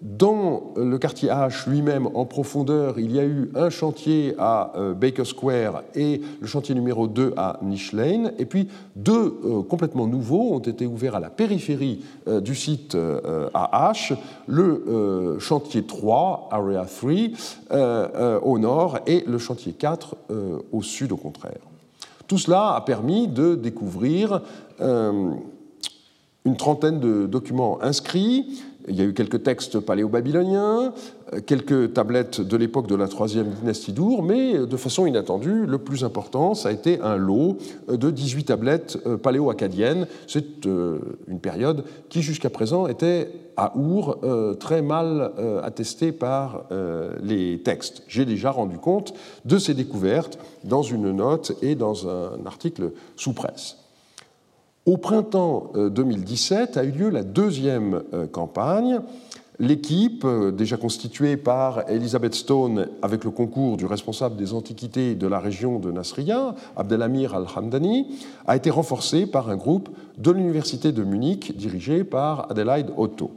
Euh, 0.06 0.16
dans 0.18 0.74
le 0.78 0.98
quartier 0.98 1.30
H 1.30 1.70
lui-même, 1.70 2.08
en 2.14 2.26
profondeur, 2.26 3.00
il 3.00 3.12
y 3.12 3.20
a 3.20 3.26
eu 3.26 3.52
un 3.56 3.70
chantier 3.70 4.36
à 4.38 4.72
euh, 4.76 4.94
Baker 4.94 5.26
Square 5.26 5.84
et 5.94 6.22
le 6.40 6.48
chantier 6.48 6.76
numéro 6.76 7.08
2 7.08 7.34
à 7.38 7.60
Niche 7.62 7.94
Lane. 7.94 8.34
Et 8.40 8.46
puis 8.46 8.68
deux 8.96 9.30
complètement 9.70 10.08
nouveaux 10.08 10.54
ont 10.54 10.60
été 10.60 10.86
ouverts 10.86 11.16
à 11.16 11.20
la 11.20 11.30
périphérie 11.30 12.04
du 12.42 12.56
site 12.56 12.96
à 13.54 13.92
H, 13.92 14.16
le 14.48 15.38
chantier 15.40 15.84
3, 15.84 16.50
Area 16.52 16.86
3, 16.86 18.40
au 18.42 18.60
nord, 18.60 19.00
et 19.06 19.24
le 19.28 19.38
chantier 19.38 19.74
4 19.74 20.16
au 20.72 20.82
sud, 20.82 21.12
au 21.12 21.18
contraire. 21.18 21.60
Tout 22.28 22.38
cela 22.38 22.76
a 22.76 22.82
permis 22.82 23.28
de 23.28 23.56
découvrir 23.56 24.42
une 26.46 26.58
trentaine 26.58 27.00
de 27.00 27.26
documents 27.26 27.82
inscrits. 27.82 28.64
Il 28.88 28.96
y 28.96 29.02
a 29.02 29.06
eu 29.06 29.14
quelques 29.14 29.42
textes 29.42 29.80
paléo-babyloniens, 29.80 30.94
euh, 31.34 31.40
quelques 31.46 31.94
tablettes 31.94 32.42
de 32.42 32.58
l'époque 32.58 32.88
de 32.88 32.96
la 32.96 33.08
troisième 33.08 33.50
dynastie 33.50 33.94
d'Our, 33.94 34.22
mais 34.22 34.60
de 34.60 34.78
façon 34.78 35.08
inattendue, 35.08 35.66
le 35.66 35.78
plus 35.80 36.04
important, 36.04 36.54
ça 36.54 36.70
a 36.70 36.72
été 36.72 37.00
un 37.02 37.16
lot 37.16 37.58
de 37.88 38.12
18 38.12 38.44
tablettes 38.46 39.00
euh, 39.08 39.18
paléo-acadiennes. 39.18 40.08
C'est 40.28 40.68
euh, 40.68 41.00
une 41.28 41.40
période 41.40 41.84
qui, 42.10 42.22
jusqu'à 42.22 42.50
présent, 42.50 42.88
était 42.88 43.32
à 43.58 43.74
Our 43.78 44.20
très 44.60 44.82
mal 44.82 45.32
attestée 45.64 46.12
par 46.12 46.66
les 47.24 47.62
textes. 47.64 48.04
J'ai 48.10 48.26
déjà 48.26 48.52
rendu 48.52 48.78
compte 48.80 49.14
de 49.46 49.58
ces 49.58 49.74
découvertes 49.74 50.38
dans 50.66 50.82
une 50.82 51.14
note 51.14 51.54
et 51.62 51.76
dans 51.76 52.06
un 52.10 52.46
article 52.46 52.92
sous 53.16 53.32
presse. 53.32 53.78
Au 54.86 54.98
printemps 54.98 55.72
2017 55.76 56.78
euh, 56.78 56.82
a 56.82 56.84
eu 56.84 56.92
lieu 56.92 57.10
la 57.10 57.24
deuxième 57.24 58.04
euh, 58.14 58.28
campagne. 58.28 59.00
L'équipe, 59.58 60.24
euh, 60.26 60.52
déjà 60.52 60.78
constituée 60.78 61.38
par 61.38 61.90
Elizabeth 61.90 62.36
Stone 62.36 62.90
avec 63.02 63.24
le 63.24 63.32
concours 63.32 63.78
du 63.78 63.88
responsable 63.88 64.36
des 64.36 64.54
antiquités 64.54 65.16
de 65.16 65.26
la 65.26 65.40
région 65.40 65.80
de 65.80 65.92
Nasriya, 65.92 66.54
Abdelhamir 66.78 67.34
Al-Hamdani, 67.34 68.16
a 68.46 68.56
été 68.56 68.70
renforcée 68.70 69.26
par 69.26 69.50
un 69.50 69.58
groupe 69.58 69.90
de 70.20 70.30
l'Université 70.30 70.92
de 70.92 71.04
Munich 71.04 71.58
dirigé 71.58 72.04
par 72.04 72.52
Adelaide 72.52 72.92
Otto. 72.96 73.32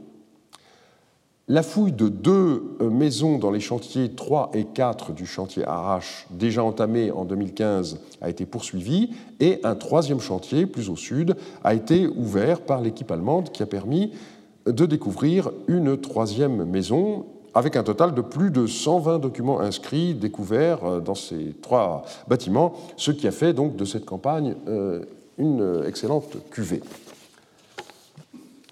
La 1.51 1.63
fouille 1.63 1.93
de 1.93 2.09
deux 2.09 2.77
euh, 2.79 2.91
maisons 2.91 3.39
dans 3.39 3.49
les 3.49 3.59
chantiers 3.59 4.09
3 4.09 4.51
et 4.53 4.65
4 4.65 5.13
du 5.13 5.25
chantier 5.25 5.65
Arrache, 5.65 6.27
déjà 6.29 6.63
entamé 6.63 7.09
en 7.09 7.25
2015, 7.25 8.01
a 8.21 8.29
été 8.29 8.45
poursuivie 8.45 9.15
et 9.39 9.59
un 9.63 9.73
troisième 9.73 10.19
chantier, 10.19 10.67
plus 10.67 10.91
au 10.91 10.95
sud, 10.95 11.35
a 11.63 11.73
été 11.73 12.05
ouvert 12.05 12.61
par 12.61 12.81
l'équipe 12.81 13.09
allemande 13.09 13.51
qui 13.51 13.63
a 13.63 13.65
permis 13.65 14.13
de 14.67 14.85
découvrir 14.85 15.49
une 15.67 15.99
troisième 15.99 16.65
maison 16.65 17.25
avec 17.55 17.75
un 17.75 17.83
total 17.83 18.13
de 18.13 18.21
plus 18.21 18.51
de 18.51 18.67
120 18.67 19.17
documents 19.17 19.59
inscrits, 19.59 20.13
découverts 20.13 20.83
euh, 20.83 20.99
dans 20.99 21.15
ces 21.15 21.55
trois 21.63 22.05
bâtiments, 22.27 22.73
ce 22.95 23.09
qui 23.09 23.27
a 23.27 23.31
fait 23.31 23.53
donc 23.53 23.75
de 23.75 23.85
cette 23.85 24.05
campagne 24.05 24.53
euh, 24.67 25.03
une 25.39 25.83
excellente 25.87 26.37
cuvée. 26.51 26.83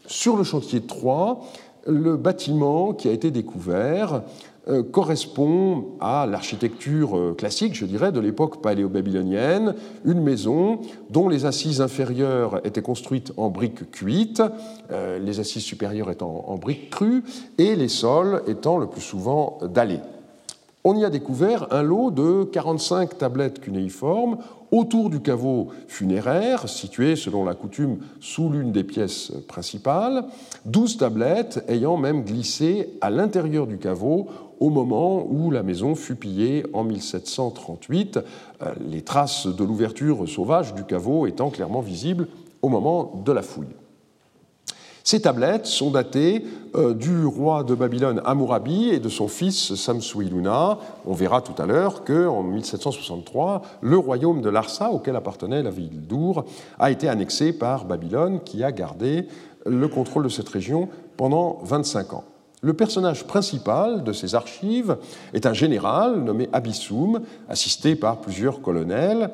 Sur 0.05 0.37
le 0.37 0.43
chantier 0.45 0.81
3, 0.81 1.41
le 1.87 2.17
bâtiment 2.17 2.93
qui 2.93 3.07
a 3.07 3.11
été 3.11 3.31
découvert 3.31 4.21
euh, 4.69 4.83
correspond 4.83 5.85
à 6.01 6.25
l'architecture 6.25 7.17
euh, 7.17 7.33
classique, 7.33 7.73
je 7.73 7.85
dirais, 7.85 8.11
de 8.11 8.19
l'époque 8.19 8.61
paléo-babylonienne, 8.61 9.75
une 10.03 10.21
maison 10.21 10.81
dont 11.09 11.29
les 11.29 11.45
assises 11.45 11.79
inférieures 11.79 12.59
étaient 12.65 12.81
construites 12.81 13.31
en 13.37 13.47
briques 13.47 13.89
cuites, 13.91 14.43
euh, 14.91 15.19
les 15.19 15.39
assises 15.39 15.63
supérieures 15.63 16.11
étant 16.11 16.43
en 16.47 16.57
briques 16.57 16.89
crues, 16.89 17.23
et 17.57 17.77
les 17.77 17.87
sols 17.87 18.41
étant 18.47 18.77
le 18.77 18.87
plus 18.87 18.99
souvent 18.99 19.57
dallés. 19.73 20.01
On 20.83 20.97
y 20.97 21.05
a 21.05 21.09
découvert 21.09 21.67
un 21.71 21.81
lot 21.81 22.11
de 22.11 22.43
45 22.43 23.17
tablettes 23.17 23.61
cunéiformes 23.61 24.37
autour 24.71 25.09
du 25.09 25.21
caveau 25.21 25.69
funéraire, 25.87 26.67
situé 26.67 27.15
selon 27.15 27.45
la 27.45 27.53
coutume 27.53 27.97
sous 28.19 28.49
l'une 28.49 28.71
des 28.71 28.83
pièces 28.83 29.31
principales, 29.47 30.25
douze 30.65 30.97
tablettes 30.97 31.63
ayant 31.67 31.97
même 31.97 32.23
glissé 32.23 32.97
à 33.01 33.09
l'intérieur 33.09 33.67
du 33.67 33.77
caveau 33.77 34.27
au 34.59 34.69
moment 34.69 35.25
où 35.29 35.51
la 35.51 35.63
maison 35.63 35.95
fut 35.95 36.15
pillée 36.15 36.65
en 36.73 36.83
1738, 36.83 38.19
euh, 38.61 38.73
les 38.89 39.01
traces 39.01 39.47
de 39.47 39.63
l'ouverture 39.63 40.27
sauvage 40.27 40.73
du 40.73 40.83
caveau 40.83 41.27
étant 41.27 41.49
clairement 41.49 41.81
visibles 41.81 42.27
au 42.61 42.69
moment 42.69 43.21
de 43.23 43.31
la 43.31 43.43
fouille. 43.43 43.67
Ces 45.07 45.21
tablettes 45.21 45.67
sont 45.67 45.91
datées 45.91 46.43
euh, 46.75 46.93
du 46.93 47.25
roi 47.25 47.63
de 47.63 47.75
Babylone 47.75 48.21
Hammurabi 48.25 48.89
et 48.89 48.99
de 48.99 49.07
son 49.07 49.29
fils 49.29 49.73
Samsuiluna. 49.73 50.79
On 51.05 51.13
verra 51.13 51.39
tout 51.39 51.53
à 51.61 51.65
l'heure 51.65 52.03
qu'en 52.03 52.43
1763, 52.43 53.61
le 53.79 53.97
royaume 53.97 54.41
de 54.41 54.49
Larsa, 54.49 54.91
auquel 54.91 55.15
appartenait 55.15 55.63
la 55.63 55.69
ville 55.69 56.05
d'Our, 56.05 56.43
a 56.77 56.91
été 56.91 57.07
annexé 57.07 57.53
par 57.53 57.85
Babylone, 57.85 58.41
qui 58.43 58.65
a 58.65 58.73
gardé 58.73 59.29
le 59.65 59.87
contrôle 59.87 60.25
de 60.25 60.29
cette 60.29 60.49
région 60.49 60.89
pendant 61.15 61.59
25 61.63 62.13
ans. 62.13 62.25
Le 62.61 62.73
personnage 62.73 63.25
principal 63.27 64.03
de 64.03 64.11
ces 64.11 64.35
archives 64.35 64.97
est 65.33 65.45
un 65.45 65.53
général 65.53 66.21
nommé 66.21 66.49
Abissoum, 66.51 67.21
assisté 67.47 67.95
par 67.95 68.19
plusieurs 68.19 68.61
colonels, 68.61 69.29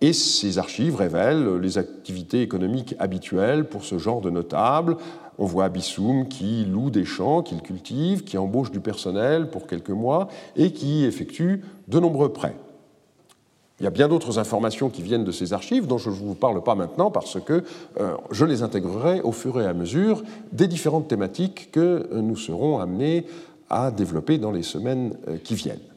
et 0.00 0.12
ces 0.12 0.58
archives 0.58 0.96
révèlent 0.96 1.56
les 1.56 1.78
activités 1.78 2.42
économiques 2.42 2.94
habituelles 2.98 3.68
pour 3.68 3.84
ce 3.84 3.98
genre 3.98 4.20
de 4.20 4.30
notables. 4.30 4.96
On 5.38 5.44
voit 5.44 5.64
Abissoum 5.64 6.28
qui 6.28 6.64
loue 6.64 6.90
des 6.90 7.04
champs 7.04 7.42
qu'il 7.42 7.62
cultive, 7.62 8.24
qui 8.24 8.38
embauche 8.38 8.70
du 8.70 8.80
personnel 8.80 9.50
pour 9.50 9.66
quelques 9.66 9.90
mois 9.90 10.28
et 10.56 10.72
qui 10.72 11.04
effectue 11.04 11.62
de 11.88 12.00
nombreux 12.00 12.32
prêts. 12.32 12.56
Il 13.80 13.84
y 13.84 13.86
a 13.86 13.90
bien 13.90 14.08
d'autres 14.08 14.38
informations 14.38 14.90
qui 14.90 15.00
viennent 15.00 15.24
de 15.24 15.32
ces 15.32 15.54
archives 15.54 15.86
dont 15.86 15.96
je 15.96 16.10
ne 16.10 16.14
vous 16.14 16.34
parle 16.34 16.62
pas 16.62 16.74
maintenant 16.74 17.10
parce 17.10 17.40
que 17.40 17.64
euh, 17.98 18.14
je 18.30 18.44
les 18.44 18.62
intégrerai 18.62 19.22
au 19.22 19.32
fur 19.32 19.58
et 19.58 19.66
à 19.66 19.72
mesure 19.72 20.22
des 20.52 20.66
différentes 20.66 21.08
thématiques 21.08 21.70
que 21.72 22.06
nous 22.12 22.36
serons 22.36 22.78
amenés 22.78 23.24
à 23.70 23.90
développer 23.90 24.36
dans 24.36 24.52
les 24.52 24.62
semaines 24.62 25.16
euh, 25.28 25.38
qui 25.42 25.54
viennent. 25.54 25.89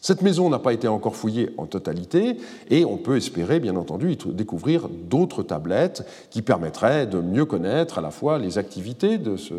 Cette 0.00 0.22
maison 0.22 0.48
n'a 0.48 0.58
pas 0.58 0.72
été 0.72 0.88
encore 0.88 1.16
fouillée 1.16 1.50
en 1.58 1.66
totalité 1.66 2.36
et 2.70 2.84
on 2.84 2.96
peut 2.96 3.16
espérer, 3.16 3.60
bien 3.60 3.76
entendu, 3.76 4.16
découvrir 4.26 4.88
d'autres 4.88 5.42
tablettes 5.42 6.04
qui 6.30 6.42
permettraient 6.42 7.06
de 7.06 7.20
mieux 7.20 7.44
connaître 7.44 7.98
à 7.98 8.00
la 8.00 8.10
fois 8.10 8.38
les 8.38 8.58
activités 8.58 9.18
de 9.18 9.36
ce 9.36 9.54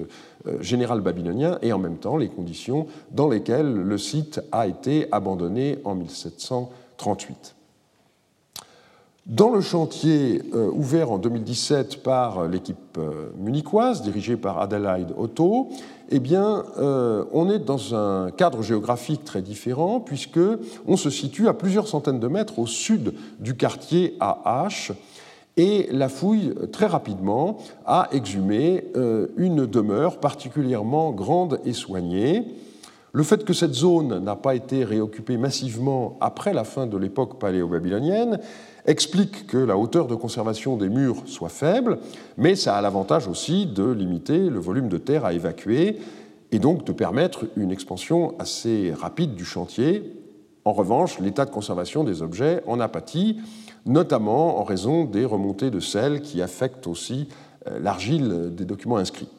euh, 0.48 0.62
général 0.62 1.02
babylonien 1.02 1.60
et 1.62 1.74
en 1.74 1.80
même 1.80 1.98
temps 1.98 2.18
les 2.18 2.30
conditions 2.30 2.88
dans 3.12 3.28
lesquelles 3.28 3.74
le 3.74 3.98
site 3.98 4.42
a 4.52 4.68
été 4.68 5.08
abandonné 5.12 5.80
en 5.84 5.96
1738. 5.96 7.56
Dans 9.30 9.52
le 9.52 9.62
chantier 9.62 10.42
euh, 10.56 10.72
ouvert 10.74 11.12
en 11.12 11.20
2017 11.20 12.02
par 12.02 12.48
l'équipe 12.48 12.98
euh, 12.98 13.30
munichoise, 13.38 14.02
dirigée 14.02 14.38
par 14.38 14.60
Adelaide 14.60 15.14
Otto, 15.16 15.70
eh 16.10 16.20
bien, 16.20 16.64
euh, 16.80 17.26
on 17.32 17.48
est 17.48 17.60
dans 17.60 17.94
un 17.94 18.32
cadre 18.32 18.64
géographique 18.64 19.24
très 19.24 19.44
différent, 19.44 20.00
puisque 20.00 20.40
on 20.88 20.98
se 20.98 21.12
situe 21.12 21.48
à 21.48 21.54
plusieurs 21.54 21.88
centaines 21.88 22.20
de 22.20 22.28
mètres 22.28 22.58
au 22.58 22.66
sud 22.66 23.14
du 23.40 23.56
quartier 23.56 24.18
AH, 24.20 24.94
et 25.58 25.90
la 25.92 26.10
fouille, 26.10 26.56
très 26.72 26.88
rapidement, 26.88 27.58
a 27.86 28.08
exhumé 28.12 28.86
une 29.36 29.66
demeure 29.66 30.20
particulièrement 30.20 31.12
grande 31.12 31.60
et 31.66 31.74
soignée. 31.74 32.46
Le 33.12 33.24
fait 33.24 33.44
que 33.44 33.54
cette 33.54 33.74
zone 33.74 34.24
n'a 34.24 34.36
pas 34.36 34.56
été 34.56 34.84
réoccupée 34.86 35.38
massivement 35.38 36.18
après 36.22 36.54
la 36.54 36.64
fin 36.64 36.88
de 36.88 36.98
l'époque 36.98 37.40
paléo-babylonienne 37.40 38.40
explique 38.86 39.48
que 39.48 39.58
la 39.58 39.78
hauteur 39.78 40.08
de 40.08 40.16
conservation 40.16 40.78
des 40.78 40.90
murs 40.90 41.24
soit 41.26 41.50
faible, 41.50 42.00
mais 42.38 42.56
ça 42.56 42.76
a 42.76 42.82
l'avantage 42.82 43.28
aussi 43.28 43.66
de 43.66 43.90
limiter 43.90 44.50
le 44.50 44.60
volume 44.60 44.90
de 44.90 44.98
terre 44.98 45.26
à 45.26 45.34
évacuer 45.34 45.98
et 46.52 46.60
donc 46.60 46.86
de 46.86 46.92
permettre 46.92 47.46
une 47.56 47.72
expansion 47.72 48.36
assez 48.40 48.94
rapide 48.94 49.36
du 49.36 49.46
chantier. 49.46 50.14
En 50.66 50.74
revanche, 50.74 51.20
l'état 51.20 51.46
de 51.46 51.52
conservation 51.52 52.04
des 52.04 52.22
objets 52.22 52.64
en 52.68 52.80
a 52.80 52.88
pâti, 52.88 53.40
notamment 53.86 54.60
en 54.60 54.64
raison 54.64 55.06
des 55.06 55.26
remontées 55.26 55.72
de 55.72 55.80
sel 55.80 56.22
qui 56.22 56.42
affectent 56.42 56.88
aussi 56.88 57.28
euh, 57.68 57.80
l'argile 57.80 58.52
des 58.54 58.66
documents 58.66 58.98
inscrits. 58.98 59.30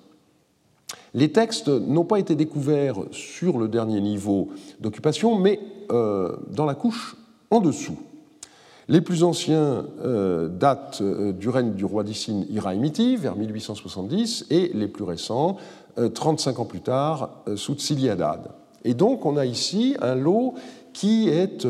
Les 1.14 1.32
textes 1.32 1.68
n'ont 1.68 2.04
pas 2.04 2.20
été 2.20 2.34
découverts 2.36 3.04
sur 3.10 3.58
le 3.58 3.68
dernier 3.68 4.00
niveau 4.00 4.50
d'occupation, 4.78 5.36
mais 5.36 5.58
euh, 5.90 6.36
dans 6.48 6.66
la 6.66 6.74
couche 6.74 7.16
en 7.50 7.60
dessous. 7.60 7.98
Les 8.90 9.00
plus 9.00 9.22
anciens 9.22 9.86
euh, 10.04 10.48
datent 10.48 10.98
euh, 11.00 11.32
du 11.32 11.48
règne 11.48 11.74
du 11.74 11.84
roi 11.84 12.02
d'Issine 12.02 12.44
Iraimiti, 12.50 13.16
vers 13.16 13.36
1870, 13.36 14.46
et 14.50 14.72
les 14.74 14.88
plus 14.88 15.04
récents, 15.04 15.56
35 16.14 16.58
ans 16.58 16.64
plus 16.64 16.80
tard, 16.80 17.42
sous 17.56 17.74
Tsiliadad. 17.74 18.50
Et 18.84 18.94
donc 18.94 19.26
on 19.26 19.36
a 19.36 19.44
ici 19.44 19.96
un 20.00 20.14
lot 20.14 20.54
qui 20.92 21.28
est 21.28 21.66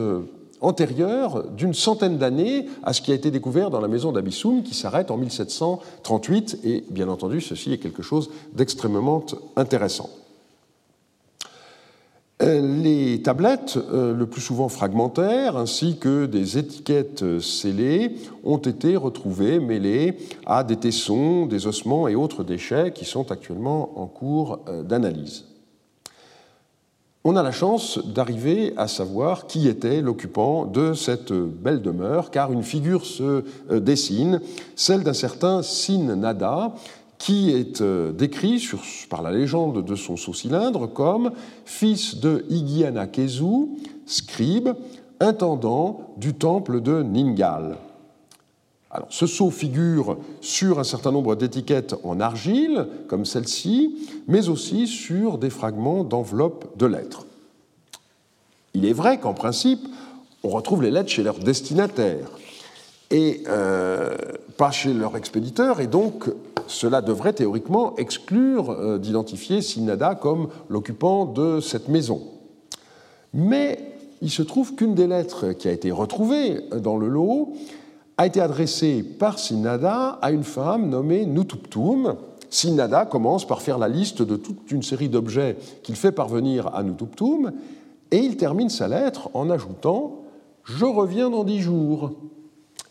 antérieure 0.60 1.44
d'une 1.50 1.74
centaine 1.74 2.16
d'années 2.16 2.66
à 2.82 2.92
ce 2.92 3.00
qui 3.00 3.12
a 3.12 3.14
été 3.14 3.30
découvert 3.30 3.70
dans 3.70 3.80
la 3.80 3.88
maison 3.88 4.12
d'Abissoum, 4.12 4.62
qui 4.62 4.74
s'arrête 4.74 5.10
en 5.10 5.16
1738, 5.16 6.60
et 6.64 6.84
bien 6.90 7.08
entendu, 7.08 7.40
ceci 7.40 7.72
est 7.72 7.78
quelque 7.78 8.02
chose 8.02 8.30
d'extrêmement 8.54 9.24
intéressant. 9.56 10.10
Euh, 12.42 12.82
les 12.82 13.20
tablettes, 13.20 13.76
euh, 13.76 14.14
le 14.14 14.26
plus 14.26 14.40
souvent 14.40 14.70
fragmentaires, 14.70 15.58
ainsi 15.58 15.98
que 15.98 16.24
des 16.24 16.56
étiquettes 16.56 17.38
scellées, 17.40 18.14
ont 18.44 18.56
été 18.56 18.96
retrouvées 18.96 19.60
mêlées 19.60 20.16
à 20.46 20.64
des 20.64 20.76
tessons, 20.76 21.44
des 21.44 21.66
ossements 21.66 22.08
et 22.08 22.14
autres 22.14 22.42
déchets 22.42 22.92
qui 22.94 23.04
sont 23.04 23.30
actuellement 23.30 24.00
en 24.00 24.06
cours 24.06 24.60
euh, 24.68 24.82
d'analyse. 24.82 25.44
On 27.22 27.36
a 27.36 27.42
la 27.42 27.52
chance 27.52 27.98
d'arriver 28.14 28.72
à 28.78 28.88
savoir 28.88 29.46
qui 29.46 29.68
était 29.68 30.00
l'occupant 30.00 30.64
de 30.64 30.94
cette 30.94 31.34
belle 31.34 31.82
demeure, 31.82 32.30
car 32.30 32.50
une 32.50 32.62
figure 32.62 33.04
se 33.04 33.44
euh, 33.70 33.78
dessine, 33.78 34.40
celle 34.74 35.02
d'un 35.02 35.12
certain 35.12 35.60
Sin 35.60 36.16
Nada, 36.16 36.72
qui 37.20 37.50
est 37.50 37.82
euh, 37.82 38.12
décrit 38.12 38.66
par 39.10 39.20
la 39.22 39.30
légende 39.30 39.84
de 39.84 39.94
son 39.94 40.16
sous-cylindre 40.16 40.86
comme 40.86 41.32
fils 41.66 42.16
de 42.16 42.46
Igiana 42.48 43.06
Kezu, 43.06 43.68
scribe, 44.06 44.70
intendant 45.20 46.14
du 46.16 46.32
temple 46.32 46.80
de 46.80 47.02
Ningal. 47.02 47.76
Alors, 48.90 49.08
ce 49.10 49.26
sceau 49.26 49.50
figure 49.50 50.16
sur 50.40 50.80
un 50.80 50.84
certain 50.84 51.12
nombre 51.12 51.36
d'étiquettes 51.36 51.94
en 52.04 52.20
argile, 52.20 52.88
comme 53.06 53.26
celle-ci, 53.26 53.96
mais 54.26 54.48
aussi 54.48 54.86
sur 54.86 55.36
des 55.36 55.50
fragments 55.50 56.04
d'enveloppes 56.04 56.76
de 56.78 56.86
lettres. 56.86 57.26
Il 58.72 58.86
est 58.86 58.94
vrai 58.94 59.20
qu'en 59.20 59.34
principe, 59.34 59.86
on 60.42 60.48
retrouve 60.48 60.82
les 60.82 60.90
lettres 60.90 61.10
chez 61.10 61.22
leurs 61.22 61.38
destinataires 61.38 62.30
et 63.10 63.42
euh, 63.48 64.16
pas 64.56 64.70
chez 64.70 64.94
leur 64.94 65.16
expéditeur, 65.16 65.80
et 65.80 65.86
donc 65.86 66.30
cela 66.70 67.02
devrait 67.02 67.32
théoriquement 67.32 67.96
exclure 67.96 68.70
euh, 68.70 68.98
d'identifier 68.98 69.60
Sinada 69.60 70.14
comme 70.14 70.48
l'occupant 70.68 71.26
de 71.26 71.60
cette 71.60 71.88
maison. 71.88 72.22
Mais 73.34 73.78
il 74.22 74.30
se 74.30 74.42
trouve 74.42 74.74
qu'une 74.74 74.94
des 74.94 75.06
lettres 75.06 75.52
qui 75.52 75.66
a 75.66 75.72
été 75.72 75.90
retrouvée 75.90 76.60
dans 76.80 76.96
le 76.96 77.08
lot 77.08 77.54
a 78.18 78.26
été 78.26 78.40
adressé 78.40 79.02
par 79.02 79.38
Sinada 79.38 80.18
à 80.22 80.30
une 80.30 80.44
femme 80.44 80.88
nommée 80.88 81.26
Nutuptum. 81.26 82.16
Sinada 82.50 83.04
commence 83.04 83.46
par 83.46 83.62
faire 83.62 83.78
la 83.78 83.88
liste 83.88 84.22
de 84.22 84.36
toute 84.36 84.70
une 84.70 84.82
série 84.82 85.08
d'objets 85.08 85.56
qu'il 85.82 85.96
fait 85.96 86.12
parvenir 86.12 86.72
à 86.74 86.82
Nutuptum, 86.82 87.52
et 88.12 88.18
il 88.18 88.36
termine 88.36 88.68
sa 88.68 88.88
lettre 88.88 89.30
en 89.34 89.50
ajoutant 89.50 90.22
Je 90.64 90.84
reviens 90.84 91.30
dans 91.30 91.44
dix 91.44 91.60
jours. 91.60 92.12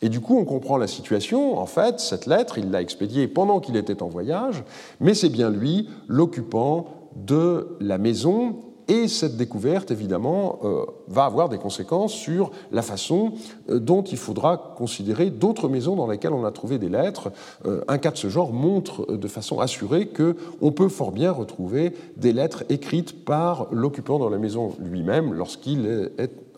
Et 0.01 0.09
du 0.09 0.21
coup, 0.21 0.37
on 0.37 0.45
comprend 0.45 0.77
la 0.77 0.87
situation. 0.87 1.57
En 1.57 1.65
fait, 1.65 1.99
cette 1.99 2.25
lettre, 2.25 2.57
il 2.57 2.71
l'a 2.71 2.81
expédiée 2.81 3.27
pendant 3.27 3.59
qu'il 3.59 3.75
était 3.75 4.01
en 4.01 4.07
voyage, 4.07 4.63
mais 4.99 5.13
c'est 5.13 5.29
bien 5.29 5.49
lui 5.49 5.89
l'occupant 6.07 6.87
de 7.15 7.77
la 7.79 7.97
maison 7.97 8.55
et 8.89 9.07
cette 9.07 9.37
découverte, 9.37 9.91
évidemment, 9.91 10.59
euh, 10.63 10.83
va 11.07 11.25
avoir 11.25 11.47
des 11.47 11.59
conséquences 11.59 12.11
sur 12.11 12.49
la 12.71 12.81
façon 12.81 13.33
euh, 13.69 13.79
dont 13.79 14.01
il 14.01 14.17
faudra 14.17 14.73
considérer 14.77 15.29
d'autres 15.29 15.69
maisons 15.69 15.95
dans 15.95 16.07
lesquelles 16.07 16.33
on 16.33 16.43
a 16.43 16.51
trouvé 16.51 16.79
des 16.79 16.89
lettres. 16.89 17.31
Euh, 17.67 17.81
un 17.87 17.99
cas 17.99 18.09
de 18.09 18.17
ce 18.17 18.29
genre 18.29 18.51
montre 18.51 19.15
de 19.15 19.27
façon 19.27 19.59
assurée 19.59 20.07
qu'on 20.07 20.71
peut 20.71 20.89
fort 20.89 21.11
bien 21.11 21.31
retrouver 21.31 21.93
des 22.17 22.33
lettres 22.33 22.63
écrites 22.69 23.23
par 23.25 23.67
l'occupant 23.71 24.17
dans 24.17 24.29
la 24.29 24.39
maison 24.39 24.73
lui-même 24.79 25.35
lorsqu'il 25.35 26.09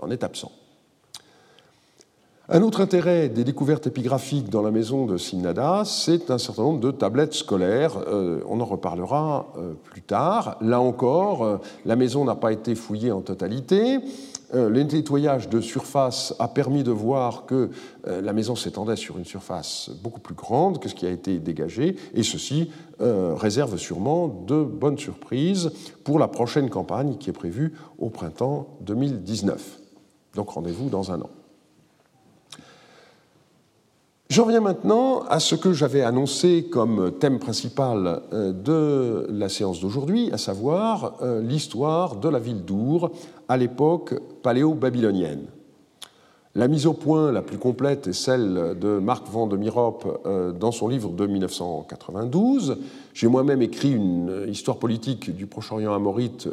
en 0.02 0.10
est 0.10 0.24
absent. 0.24 0.54
Un 2.54 2.64
autre 2.64 2.82
intérêt 2.82 3.30
des 3.30 3.46
découvertes 3.46 3.88
épigraphiques 3.88 4.50
dans 4.50 4.62
la 4.62 4.72
maison 4.72 5.06
de 5.06 5.16
Sinada, 5.16 5.84
c'est 5.86 6.30
un 6.32 6.38
certain 6.38 6.64
nombre 6.64 6.82
de 6.82 6.92
tablettes 6.92 7.34
scolaires. 7.34 7.94
Euh, 8.10 8.42
on 8.46 8.60
en 8.60 8.66
reparlera 8.66 9.54
euh, 9.58 9.72
plus 9.86 10.02
tard. 10.02 10.58
Là 10.60 10.82
encore, 10.82 11.46
euh, 11.46 11.58
la 11.86 11.96
maison 11.96 12.26
n'a 12.26 12.36
pas 12.36 12.52
été 12.52 12.76
fouillée 12.76 13.14
en 13.14 13.22
totalité. 13.22 14.00
Le 14.54 14.84
nettoyage 14.84 15.48
de 15.48 15.62
surface 15.62 16.36
a 16.38 16.50
permis 16.50 16.84
de 16.84 16.92
voir 16.92 17.46
que 17.46 17.70
la 18.06 18.34
maison 18.34 18.54
s'étendait 18.54 18.98
sur 18.98 19.18
une 19.18 19.24
surface 19.24 19.90
beaucoup 20.04 20.20
plus 20.20 20.36
grande 20.36 20.80
que 20.80 20.90
ce 20.90 20.96
qui 20.96 21.06
a 21.06 21.10
été 21.10 21.40
dégagé, 21.40 21.96
et 22.14 22.22
ceci 22.22 22.70
réserve 23.00 23.78
sûrement 23.78 24.28
de 24.28 24.62
bonnes 24.62 24.98
surprises 24.98 25.72
pour 26.04 26.20
la 26.20 26.28
prochaine 26.28 26.70
campagne 26.70 27.16
qui 27.16 27.30
est 27.30 27.34
prévue 27.34 27.72
au 27.98 28.10
printemps 28.10 28.68
2019. 28.82 29.80
Donc 30.36 30.50
rendez-vous 30.50 30.90
dans 30.90 31.14
un 31.14 31.22
an. 31.22 31.30
J'en 34.32 34.46
viens 34.46 34.62
maintenant 34.62 35.24
à 35.28 35.42
ce 35.42 35.56
que 35.56 35.74
j'avais 35.74 36.04
annoncé 36.04 36.70
comme 36.72 37.12
thème 37.20 37.38
principal 37.38 38.22
euh, 38.32 38.54
de 38.54 39.28
la 39.30 39.50
séance 39.50 39.82
d'aujourd'hui, 39.82 40.30
à 40.32 40.38
savoir 40.38 41.18
euh, 41.22 41.42
l'histoire 41.42 42.16
de 42.16 42.30
la 42.30 42.40
ville 42.40 42.64
d'Our 42.64 43.12
à 43.50 43.58
l'époque 43.58 44.14
paléo-babylonienne. 44.42 45.48
La 46.56 46.70
mise 46.70 46.86
au 46.86 46.94
point 46.94 47.34
la 47.34 47.42
plus 47.42 47.58
complète 47.58 48.08
est 48.08 48.14
celle 48.14 48.78
de 48.80 49.00
Marc 49.00 49.28
Van 49.28 49.48
de 49.48 49.58
Mirope 49.58 50.22
euh, 50.26 50.54
dans 50.54 50.72
son 50.72 50.88
livre 50.88 51.10
de 51.10 51.28
1992. 51.28 52.78
J'ai 53.14 53.28
moi-même 53.28 53.62
écrit 53.62 53.92
une 53.92 54.46
histoire 54.48 54.78
politique 54.78 55.36
du 55.36 55.46
Proche-Orient 55.46 55.94
amorite 55.94 56.48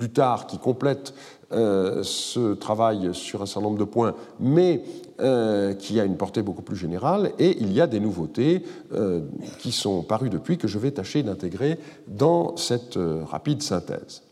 plus 0.00 0.08
tard 0.08 0.46
qui 0.46 0.56
complète 0.56 1.12
euh, 1.52 2.02
ce 2.02 2.54
travail 2.54 3.10
sur 3.12 3.42
un 3.42 3.46
certain 3.46 3.66
nombre 3.66 3.78
de 3.78 3.84
points, 3.84 4.14
mais 4.40 4.82
euh, 5.20 5.74
qui 5.74 6.00
a 6.00 6.04
une 6.04 6.16
portée 6.16 6.40
beaucoup 6.40 6.62
plus 6.62 6.76
générale. 6.76 7.32
Et 7.38 7.58
il 7.60 7.70
y 7.70 7.82
a 7.82 7.86
des 7.86 8.00
nouveautés 8.00 8.62
euh, 8.94 9.20
qui 9.58 9.72
sont 9.72 10.02
parues 10.02 10.30
depuis 10.30 10.56
que 10.56 10.68
je 10.68 10.78
vais 10.78 10.90
tâcher 10.90 11.22
d'intégrer 11.22 11.78
dans 12.08 12.56
cette 12.56 12.98
rapide 13.26 13.62
synthèse. 13.62 14.22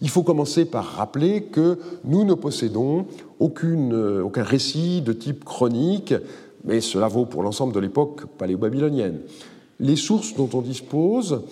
Il 0.00 0.10
faut 0.10 0.24
commencer 0.24 0.64
par 0.64 0.84
rappeler 0.84 1.44
que 1.44 1.78
nous 2.02 2.24
ne 2.24 2.34
possédons 2.34 3.06
aucun 3.38 4.42
récit 4.42 5.00
de 5.00 5.12
type 5.12 5.44
chronique, 5.44 6.12
mais 6.64 6.80
cela 6.80 7.06
vaut 7.06 7.24
pour 7.24 7.44
l'ensemble 7.44 7.72
de 7.72 7.78
l'époque 7.78 8.26
paléo-babylonienne. 8.36 9.20
Les 9.78 9.96
sources 9.96 10.34
dont 10.34 10.50
on 10.54 10.60
dispose 10.60 11.42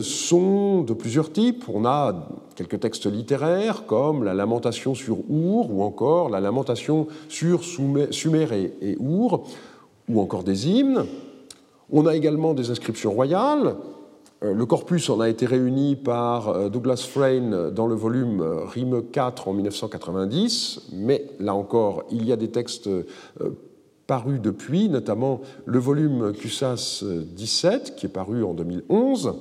sont 0.00 0.82
de 0.82 0.94
plusieurs 0.94 1.32
types. 1.32 1.64
On 1.72 1.84
a 1.84 2.28
quelques 2.54 2.80
textes 2.80 3.06
littéraires 3.06 3.84
comme 3.86 4.24
la 4.24 4.34
Lamentation 4.34 4.94
sur 4.94 5.18
Our 5.30 5.70
ou 5.70 5.82
encore 5.82 6.28
la 6.28 6.40
Lamentation 6.40 7.08
sur 7.28 7.62
Sumer 7.64 8.46
et 8.80 8.96
Our 9.00 9.44
ou 10.08 10.20
encore 10.20 10.44
des 10.44 10.68
hymnes. 10.68 11.04
On 11.90 12.06
a 12.06 12.14
également 12.14 12.54
des 12.54 12.70
inscriptions 12.70 13.12
royales. 13.12 13.76
Euh, 14.42 14.52
le 14.52 14.66
corpus 14.66 15.08
en 15.08 15.20
a 15.20 15.28
été 15.28 15.46
réuni 15.46 15.96
par 15.96 16.48
euh, 16.48 16.68
Douglas 16.68 17.06
Frayne 17.08 17.70
dans 17.70 17.86
le 17.86 17.94
volume 17.94 18.42
Rime 18.42 19.02
4 19.10 19.48
en 19.48 19.52
1990, 19.54 20.90
mais 20.92 21.26
là 21.40 21.54
encore, 21.54 22.04
il 22.10 22.26
y 22.26 22.32
a 22.32 22.36
des 22.36 22.50
textes 22.50 22.88
parus 24.06 24.40
depuis, 24.40 24.88
notamment 24.88 25.40
le 25.64 25.78
volume 25.78 26.32
Cusas 26.32 27.02
17 27.04 27.96
qui 27.96 28.06
est 28.06 28.10
paru 28.10 28.44
en 28.44 28.54
2011. 28.54 29.34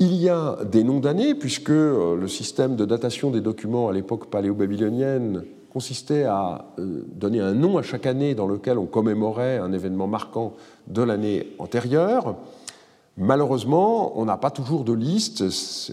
Il 0.00 0.14
y 0.14 0.28
a 0.28 0.58
des 0.64 0.82
noms 0.82 0.98
d'années, 0.98 1.34
puisque 1.34 1.70
euh, 1.70 2.16
le 2.16 2.26
système 2.26 2.74
de 2.74 2.84
datation 2.84 3.30
des 3.30 3.40
documents 3.40 3.88
à 3.88 3.92
l'époque 3.92 4.26
paléo-babylonienne 4.26 5.44
consistait 5.72 6.24
à 6.24 6.66
euh, 6.78 7.04
donner 7.14 7.40
un 7.40 7.54
nom 7.54 7.78
à 7.78 7.82
chaque 7.82 8.06
année 8.06 8.34
dans 8.34 8.48
lequel 8.48 8.78
on 8.78 8.86
commémorait 8.86 9.58
un 9.58 9.72
événement 9.72 10.08
marquant 10.08 10.54
de 10.88 11.02
l'année 11.02 11.48
antérieure. 11.60 12.36
Malheureusement, 13.16 14.18
on 14.18 14.24
n'a 14.24 14.36
pas 14.36 14.50
toujours 14.50 14.82
de 14.82 14.92
liste, 14.92 15.44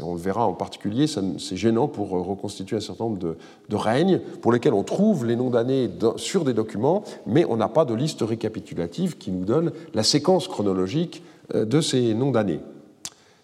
on 0.01 0.15
le 0.15 0.19
verra 0.19 0.47
en 0.47 0.53
particulier, 0.53 1.05
c'est 1.05 1.55
gênant 1.55 1.87
pour 1.87 2.09
reconstituer 2.09 2.77
un 2.77 2.81
certain 2.81 3.03
nombre 3.03 3.19
de, 3.19 3.75
règnes 3.75 4.19
pour 4.41 4.51
lesquels 4.51 4.73
on 4.73 4.81
trouve 4.81 5.27
les 5.27 5.35
noms 5.35 5.51
d'années 5.51 5.87
sur 6.15 6.43
des 6.43 6.55
documents, 6.55 7.03
mais 7.27 7.45
on 7.45 7.57
n'a 7.57 7.69
pas 7.69 7.85
de 7.85 7.93
liste 7.93 8.21
récapitulative 8.21 9.19
qui 9.19 9.29
nous 9.29 9.45
donne 9.45 9.71
la 9.93 10.01
séquence 10.01 10.47
chronologique 10.47 11.21
euh, 11.53 11.63
de 11.63 11.79
ces 11.79 12.15
noms 12.15 12.31
d'années. 12.31 12.61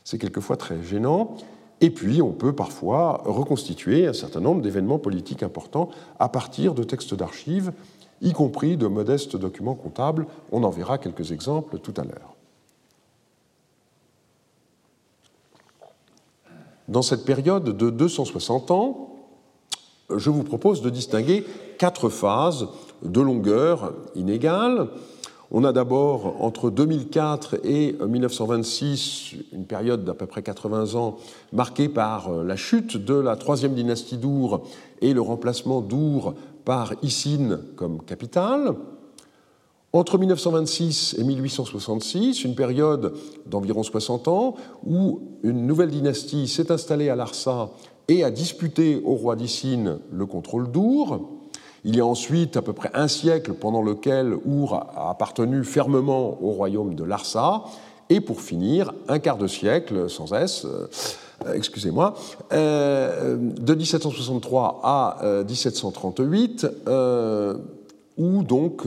C'est 0.08 0.20
quelquefois 0.20 0.56
très 0.56 0.82
gênant. 0.84 1.36
Et 1.82 1.89
puis, 1.89 2.22
on 2.22 2.32
peut 2.32 2.54
parfois 2.54 3.24
reconstituer 3.26 4.08
un 4.08 4.13
certain 4.13 4.39
nombre 4.39 4.62
d'événements 4.62 5.00
politiques 5.00 5.43
importants 5.43 5.89
à 6.17 6.30
partir 6.30 6.74
de 6.74 6.84
textes 6.84 7.13
d'archives, 7.13 7.74
y 8.22 8.32
compris 8.32 8.78
de 8.78 8.88
modestes 8.88 9.36
documents 9.36 9.76
comptables. 9.76 10.26
On 10.54 10.63
en 10.63 10.70
verra 10.70 10.98
quelques 10.98 11.34
exemples 11.34 11.80
tout 11.80 11.93
à 11.98 12.06
l'heure. 12.06 12.36
Dans 16.88 17.02
cette 17.02 17.26
période 17.26 17.65
de 17.65 17.89
260 17.89 18.72
ans, 18.72 19.10
je 20.10 20.30
vous 20.30 20.43
propose 20.43 20.82
de 20.82 20.89
distinguer 20.89 21.46
quatre 21.78 22.08
phases 22.08 22.70
de 23.04 23.20
longueur 23.20 23.93
inégale. 24.15 24.88
On 25.50 25.64
a 25.64 25.72
d'abord 25.72 26.44
entre 26.44 26.70
2004 26.70 27.66
et 27.66 27.96
1926 28.06 29.36
une 29.54 29.66
période 29.66 30.04
d'à 30.04 30.14
peu 30.14 30.26
près 30.26 30.44
80 30.44 30.96
ans 30.96 31.18
marquée 31.54 31.88
par 31.88 32.30
la 32.44 32.58
chute 32.58 32.98
de 32.98 33.14
la 33.14 33.38
troisième 33.38 33.74
dynastie 33.74 34.18
d'Our 34.18 34.64
et 35.02 35.14
le 35.14 35.22
remplacement 35.22 35.80
d'Our 35.80 36.34
par 36.66 36.96
Issine 37.02 37.60
comme 37.78 38.04
capitale. 38.04 38.76
Entre 39.94 40.18
1926 40.18 41.16
et 41.18 41.24
1866, 41.24 42.44
une 42.44 42.56
période 42.56 43.14
d'environ 43.46 43.84
60 43.84 44.28
ans 44.28 44.56
où 44.86 45.22
une 45.44 45.66
nouvelle 45.66 45.92
dynastie 45.92 46.50
s'est 46.50 46.74
installée 46.74 47.08
à 47.08 47.16
Larsa 47.16 47.72
et 48.10 48.26
a 48.26 48.32
disputé 48.32 49.02
au 49.06 49.14
roi 49.14 49.38
d'Issine 49.38 50.00
le 50.12 50.26
contrôle 50.26 50.70
d'Our. 50.70 51.37
Il 51.84 51.96
y 51.96 52.02
a 52.02 52.06
ensuite 52.06 52.58
à 52.58 52.62
peu 52.62 52.74
près 52.74 52.90
un 52.94 53.08
siècle 53.08 53.54
pendant 53.54 53.82
lequel 53.82 54.34
Our 54.46 54.74
a 54.74 55.10
appartenu 55.12 55.63
fermement 55.63 56.38
au 56.42 56.52
royaume 56.52 56.96
de 56.96 57.04
Larsa. 57.04 57.63
Et 58.10 58.22
pour 58.22 58.42
finir, 58.42 58.94
un 59.08 59.20
quart 59.20 59.38
de 59.38 59.48
siècle, 59.48 60.10
sans 60.10 60.34
S, 60.34 60.66
euh, 61.46 61.54
excusez-moi, 61.54 62.16
euh, 62.54 63.38
de 63.38 63.74
1763 63.76 64.82
à 64.84 65.44
1738, 65.48 66.68
euh, 66.88 67.58
où 68.18 68.44
donc 68.44 68.84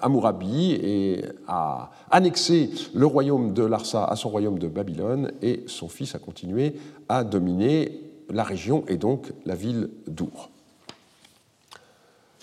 Amourabi 0.00 1.22
a 1.46 1.90
annexé 2.10 2.70
le 2.94 3.06
royaume 3.06 3.52
de 3.52 3.64
Larsa 3.64 4.04
à 4.04 4.16
son 4.16 4.30
royaume 4.30 4.58
de 4.58 4.66
Babylone 4.66 5.32
et 5.42 5.62
son 5.66 5.88
fils 5.88 6.14
a 6.14 6.18
continué 6.18 6.74
à 7.08 7.22
dominer 7.22 8.00
la 8.30 8.42
région 8.42 8.84
et 8.88 8.96
donc 8.96 9.32
la 9.44 9.54
ville 9.54 9.90
d'Our. 10.08 10.51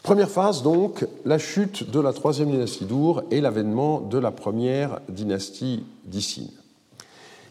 Première 0.04 0.30
phase 0.30 0.64
donc, 0.64 1.06
la 1.26 1.38
chute 1.38 1.92
de 1.92 2.00
la 2.00 2.14
troisième 2.14 2.50
dynastie 2.50 2.86
d'Our 2.86 3.24
et 3.32 3.42
l'avènement 3.42 4.00
de 4.00 4.18
la 4.18 4.32
première 4.32 5.02
dynastie 5.10 5.84
d'Issine. 6.06 6.50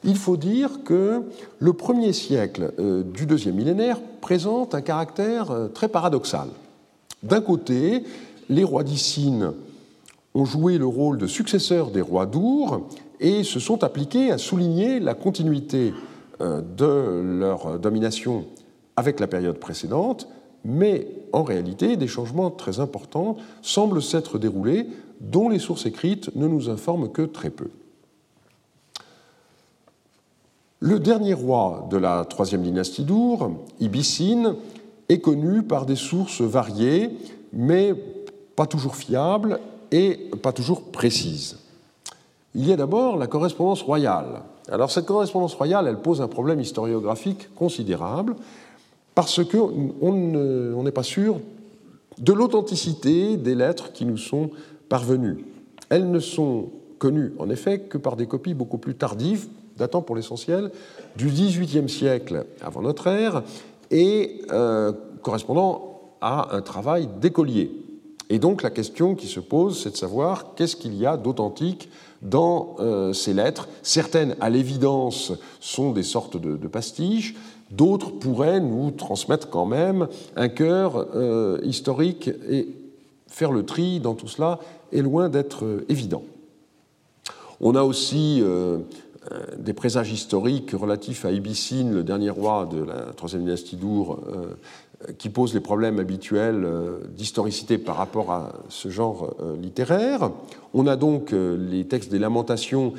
Il 0.05 0.17
faut 0.17 0.37
dire 0.37 0.83
que 0.85 1.23
le 1.59 1.73
premier 1.73 2.13
siècle 2.13 2.73
euh, 2.79 3.03
du 3.03 3.27
deuxième 3.27 3.57
millénaire 3.57 4.01
présente 4.21 4.75
un 4.75 4.81
caractère 4.81 5.51
euh, 5.51 5.69
très 5.69 5.89
paradoxal. 5.89 6.49
D'un 7.23 7.41
côté, 7.41 8.05
les 8.49 8.65
rois 8.65 8.85
d'Issine 8.85 9.53
ont 10.35 10.45
joué 10.45 10.79
le 10.79 10.87
rôle 10.87 11.19
de 11.19 11.27
successeurs 11.27 11.91
des 11.91 12.01
rois 12.01 12.27
d'Our 12.27 12.89
et 13.21 13.43
se 13.43 13.61
sont 13.61 13.83
appliqués 13.83 14.31
à 14.31 14.39
souligner 14.39 15.01
la 15.01 15.15
continuité 15.15 15.93
euh, 16.41 16.63
de 16.63 17.39
leur 17.39 17.79
domination 17.79 18.45
avec 18.97 19.21
la 19.21 19.27
période 19.27 19.59
précédente, 19.59 20.29
mais 20.65 21.09
en 21.33 21.43
réalité, 21.43 21.97
des 21.97 22.07
changements 22.07 22.51
très 22.51 22.81
importants 22.81 23.37
semblent 23.63 24.03
s'être 24.03 24.39
déroulés 24.39 24.87
dont 25.21 25.49
les 25.49 25.59
sources 25.59 25.87
écrites 25.87 26.35
ne 26.37 26.47
nous 26.47 26.71
informent 26.71 27.11
que 27.11 27.23
très 27.23 27.51
peu. 27.51 27.69
Le 30.81 31.01
dernier 31.01 31.35
roi 31.35 31.89
de 31.91 31.97
la 31.97 32.25
troisième 32.25 32.63
dynastie 32.63 33.03
d'Our, 33.03 33.51
Ibissine, 33.81 34.55
est 35.09 35.19
connu 35.19 35.63
par 35.63 35.87
des 35.87 35.97
sources 35.97 36.41
variées, 36.41 37.11
mais 37.53 37.95
pas 38.55 38.67
toujours 38.67 38.95
fiables 38.95 39.59
et 39.91 40.31
pas 40.43 40.53
toujours 40.53 40.83
précises. 40.83 41.59
Il 42.55 42.67
y 42.67 42.73
a 42.73 42.77
d'abord 42.77 43.17
la 43.17 43.27
correspondance 43.27 43.83
royale. 43.83 44.43
Alors 44.71 44.91
cette 44.91 45.07
correspondance 45.07 45.55
royale, 45.55 45.87
elle 45.89 46.01
pose 46.01 46.21
un 46.21 46.29
problème 46.29 46.61
historiographique 46.61 47.53
considérable 47.55 48.37
parce 49.19 49.43
qu'on 49.43 50.83
n'est 50.85 50.93
pas 50.93 51.03
sûr 51.03 51.41
de 52.19 52.33
l'authenticité 52.33 53.37
des 53.37 53.57
lettres 53.57 53.91
qui 53.91 54.05
nous 54.05 54.17
sont 54.17 54.51
parvenues. 54.89 55.45
Elles 55.89 56.09
ne 56.09 56.21
sont 56.21 56.69
connues 57.01 57.33
en 57.41 57.51
effet 57.51 57.81
que 57.81 57.99
par 57.99 58.15
des 58.15 58.29
copies 58.29 58.55
beaucoup 58.55 58.79
plus 58.79 58.95
tardives, 58.95 59.49
datant 59.77 60.03
pour 60.03 60.15
l'essentiel 60.15 60.71
du 61.17 61.27
XVIIIe 61.27 61.89
siècle 61.89 62.47
avant 62.61 62.81
notre 62.81 63.09
ère 63.09 63.43
et 63.91 64.43
euh, 64.53 64.93
correspondant 65.21 66.15
à 66.21 66.55
un 66.55 66.61
travail 66.61 67.09
d'écolier. 67.21 67.73
Et 68.31 68.39
donc 68.39 68.63
la 68.63 68.71
question 68.71 69.17
qui 69.17 69.27
se 69.27 69.41
pose, 69.41 69.83
c'est 69.83 69.91
de 69.91 69.97
savoir 69.97 70.55
qu'est-ce 70.55 70.77
qu'il 70.77 70.95
y 70.95 71.07
a 71.07 71.17
d'authentique 71.17 71.89
dans 72.23 72.77
euh, 72.79 73.13
ces 73.13 73.33
lettres. 73.33 73.69
Certaines, 73.83 74.37
à 74.41 74.51
l'évidence, 74.51 75.33
sont 75.61 75.93
des 75.93 76.03
sortes 76.03 76.37
de, 76.37 76.69
pastiches, 76.69 77.35
d'autres 77.71 78.11
pourraient 78.11 78.61
nous 78.61 78.91
transmettre 78.91 79.51
quand 79.51 79.67
même 79.67 80.09
un 80.37 80.49
cœur 80.49 81.07
euh, 81.15 81.59
historique 81.63 82.31
et 82.49 82.69
faire 83.29 83.53
le 83.53 83.65
tri 83.65 84.01
dans 84.01 84.15
tout 84.15 84.29
cela 84.29 84.59
est 84.93 85.03
loin 85.03 85.29
d'être 85.29 85.65
euh, 85.65 85.85
évident. 85.89 86.23
On 87.61 87.75
a 87.75 87.83
aussi 87.83 88.41
des 89.59 89.73
présages 89.73 90.13
historiques 90.13 90.71
relatifs 90.71 91.25
à 91.25 91.33
Ibicine, 91.33 91.93
le 91.93 92.05
dernier 92.05 92.31
roi 92.31 92.69
de 92.71 92.81
la 92.81 93.13
troisième 93.17 93.43
dynastie 93.43 93.75
d'Our, 93.75 94.21
qui 95.17 95.29
pose 95.29 95.55
les 95.55 95.61
problèmes 95.61 95.99
habituels 95.99 96.65
euh, 96.65 96.99
d'historicité 97.17 97.79
par 97.79 97.97
rapport 97.97 98.33
à 98.33 98.53
ce 98.69 98.89
genre 98.89 99.35
euh, 99.41 99.57
littéraire. 99.57 100.31
On 100.75 100.87
a 100.87 100.97
donc 100.97 101.33
euh, 101.33 101.57
les 101.57 101.87
textes 101.87 102.11
des 102.11 102.19
lamentations 102.19 102.95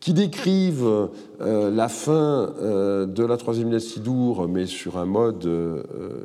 qui 0.00 0.14
décrivent 0.14 1.08
la 1.40 1.88
fin 1.88 2.54
de 2.60 3.24
la 3.24 3.36
troisième 3.36 3.68
dynastie 3.68 4.00
d'Our, 4.00 4.48
mais 4.48 4.64
sur 4.64 4.96
un 4.96 5.04
mode 5.04 5.46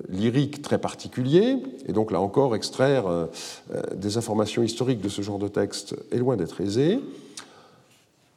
lyrique 0.09 0.61
très 0.61 0.77
particulier. 0.77 1.57
Et 1.85 1.91
donc 1.91 2.11
là 2.11 2.21
encore, 2.21 2.55
extraire 2.55 3.03
des 3.93 4.17
informations 4.17 4.63
historiques 4.63 5.01
de 5.01 5.09
ce 5.09 5.21
genre 5.21 5.39
de 5.39 5.49
texte 5.49 5.95
est 6.11 6.19
loin 6.19 6.37
d'être 6.37 6.61
aisé. 6.61 7.01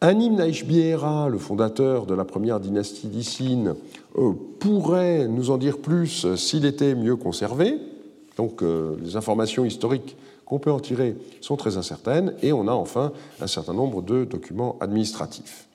Hymne 0.02 0.40
à 0.40 1.28
le 1.28 1.38
fondateur 1.38 2.06
de 2.06 2.14
la 2.14 2.24
première 2.24 2.60
dynastie 2.60 3.08
d'Issine, 3.08 3.74
euh, 4.16 4.32
pourrait 4.60 5.26
nous 5.26 5.50
en 5.50 5.58
dire 5.58 5.78
plus 5.78 6.34
s'il 6.36 6.66
était 6.66 6.94
mieux 6.94 7.16
conservé. 7.16 7.78
Donc 8.36 8.62
euh, 8.62 8.94
les 9.02 9.16
informations 9.16 9.64
historiques 9.64 10.16
qu'on 10.48 10.58
peut 10.58 10.72
en 10.72 10.80
tirer 10.80 11.14
sont 11.42 11.56
très 11.56 11.76
incertaines. 11.76 12.34
Et 12.42 12.52
on 12.52 12.66
a 12.68 12.72
enfin 12.72 13.12
un 13.40 13.46
certain 13.46 13.74
nombre 13.74 14.00
de 14.00 14.24
documents 14.24 14.76
administratifs. 14.80 15.68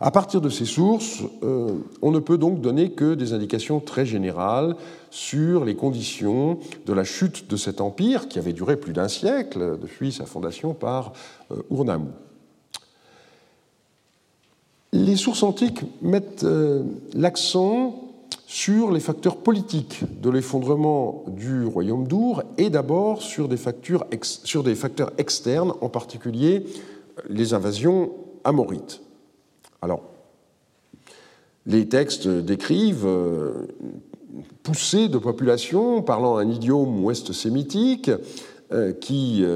À 0.00 0.10
partir 0.10 0.40
de 0.40 0.48
ces 0.48 0.64
sources, 0.64 1.22
euh, 1.44 1.74
on 2.00 2.10
ne 2.10 2.18
peut 2.18 2.38
donc 2.38 2.60
donner 2.60 2.90
que 2.90 3.14
des 3.14 3.34
indications 3.34 3.78
très 3.78 4.06
générales 4.06 4.74
sur 5.10 5.64
les 5.64 5.76
conditions 5.76 6.58
de 6.86 6.92
la 6.92 7.04
chute 7.04 7.48
de 7.48 7.56
cet 7.56 7.80
empire 7.80 8.28
qui 8.28 8.38
avait 8.38 8.54
duré 8.54 8.76
plus 8.76 8.94
d'un 8.94 9.08
siècle 9.08 9.78
depuis 9.80 10.10
sa 10.10 10.24
fondation 10.24 10.74
par 10.74 11.12
Urnamou. 11.70 12.08
Les 14.94 15.16
sources 15.16 15.42
antiques 15.42 15.82
mettent 16.02 16.44
euh, 16.44 16.82
l'accent 17.14 18.11
sur 18.52 18.92
les 18.92 19.00
facteurs 19.00 19.38
politiques 19.38 20.02
de 20.20 20.28
l'effondrement 20.28 21.24
du 21.26 21.64
royaume 21.64 22.06
d'Our 22.06 22.42
et 22.58 22.68
d'abord 22.68 23.22
sur, 23.22 23.48
des 23.48 23.56
facteurs 23.56 24.04
externes, 25.16 25.72
en 25.80 25.88
particulier 25.88 26.66
les 27.30 27.54
invasions 27.54 28.12
amorites. 28.44 29.00
Alors, 29.80 30.02
les 31.64 31.88
textes 31.88 32.28
décrivent 32.28 33.06
euh, 33.06 33.68
poussées 34.62 35.08
de 35.08 35.16
populations 35.16 36.02
parlant 36.02 36.36
un 36.36 36.50
idiome 36.50 37.02
ouest-sémitique 37.02 38.10
euh, 38.70 38.92
qui 38.92 39.46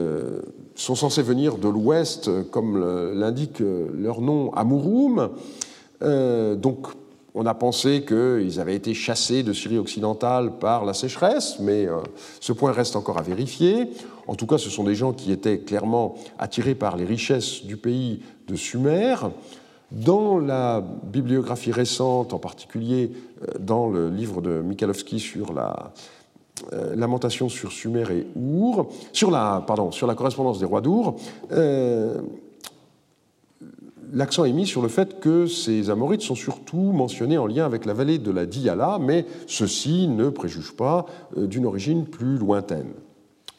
sont 0.74 0.94
censés 0.94 1.22
venir 1.22 1.58
de 1.58 1.68
l'ouest, 1.68 2.30
comme 2.50 2.80
l'indique 3.12 3.60
leur 3.60 4.22
nom. 4.22 4.52
Euh, 6.02 6.54
donc, 6.54 6.86
on 7.36 7.44
a 7.44 7.52
pensé 7.52 8.02
qu'ils 8.02 8.58
avaient 8.60 8.74
été 8.74 8.94
chassés 8.94 9.42
de 9.42 9.52
Syrie 9.52 9.76
occidentale 9.76 10.58
par 10.58 10.86
la 10.86 10.94
sécheresse, 10.94 11.58
mais 11.60 11.86
euh, 11.86 11.98
ce 12.40 12.54
point 12.54 12.72
reste 12.72 12.96
encore 12.96 13.18
à 13.18 13.22
vérifier. 13.22 13.90
En 14.26 14.34
tout 14.34 14.46
cas, 14.46 14.56
ce 14.56 14.70
sont 14.70 14.84
des 14.84 14.94
gens 14.94 15.12
qui 15.12 15.30
étaient 15.30 15.58
clairement 15.58 16.14
attirés 16.38 16.74
par 16.74 16.96
les 16.96 17.04
richesses 17.04 17.62
du 17.64 17.76
pays 17.76 18.22
de 18.48 18.56
Sumer. 18.56 19.16
Dans 19.92 20.38
la 20.38 20.82
bibliographie 21.04 21.72
récente, 21.72 22.32
en 22.32 22.38
particulier 22.38 23.12
dans 23.60 23.88
le 23.88 24.08
livre 24.08 24.40
de 24.40 24.62
Michalowski 24.62 25.20
sur 25.20 25.52
la 25.52 25.92
lamentation 26.96 27.48
sur 27.48 27.70
Sumer 27.70 28.04
et 28.10 28.26
Our, 28.34 28.88
sur 29.12 29.30
la, 29.30 29.62
pardon, 29.64 29.92
sur 29.92 30.08
la 30.08 30.16
correspondance 30.16 30.58
des 30.58 30.64
rois 30.64 30.80
d'Our, 30.80 31.16
l'accent 34.16 34.46
est 34.46 34.52
mis 34.52 34.66
sur 34.66 34.82
le 34.82 34.88
fait 34.88 35.20
que 35.20 35.46
ces 35.46 35.90
Amorites 35.90 36.22
sont 36.22 36.34
surtout 36.34 36.92
mentionnés 36.92 37.38
en 37.38 37.46
lien 37.46 37.66
avec 37.66 37.84
la 37.84 37.92
vallée 37.92 38.18
de 38.18 38.30
la 38.30 38.46
Diyala, 38.46 38.98
mais 39.00 39.26
ceci 39.46 40.08
ne 40.08 40.30
préjuge 40.30 40.72
pas 40.72 41.06
euh, 41.36 41.46
d'une 41.46 41.66
origine 41.66 42.06
plus 42.06 42.38
lointaine. 42.38 42.88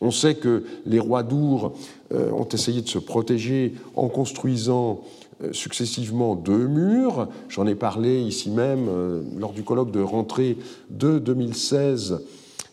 On 0.01 0.11
sait 0.11 0.35
que 0.35 0.63
les 0.85 0.99
rois 0.99 1.23
d'Our 1.23 1.73
euh, 2.11 2.31
ont 2.31 2.47
essayé 2.47 2.81
de 2.81 2.89
se 2.89 2.99
protéger 2.99 3.75
en 3.95 4.09
construisant 4.09 5.01
euh, 5.43 5.53
successivement 5.53 6.35
deux 6.35 6.67
murs. 6.67 7.27
J'en 7.49 7.67
ai 7.67 7.75
parlé 7.75 8.19
ici 8.21 8.49
même 8.49 8.89
lors 9.37 9.53
du 9.53 9.63
colloque 9.63 9.91
de 9.91 10.01
rentrée 10.01 10.57
de 10.89 11.19
2016 11.19 12.19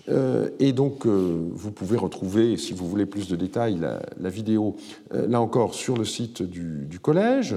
euh, 0.09 0.51
et 0.59 0.73
donc, 0.73 1.07
euh, 1.07 1.49
vous 1.53 1.71
pouvez 1.71 1.97
retrouver, 1.97 2.57
si 2.57 2.73
vous 2.73 2.87
voulez 2.87 3.07
plus 3.07 3.29
de 3.29 3.37
détails, 3.37 3.79
la, 3.79 4.29
vidéo, 4.29 4.77
euh, 5.15 5.27
là 5.27 5.41
encore, 5.41 5.75
sur 5.75 5.97
le 5.97 6.05
site 6.05 6.43
du, 6.43 6.99
collège. 7.01 7.57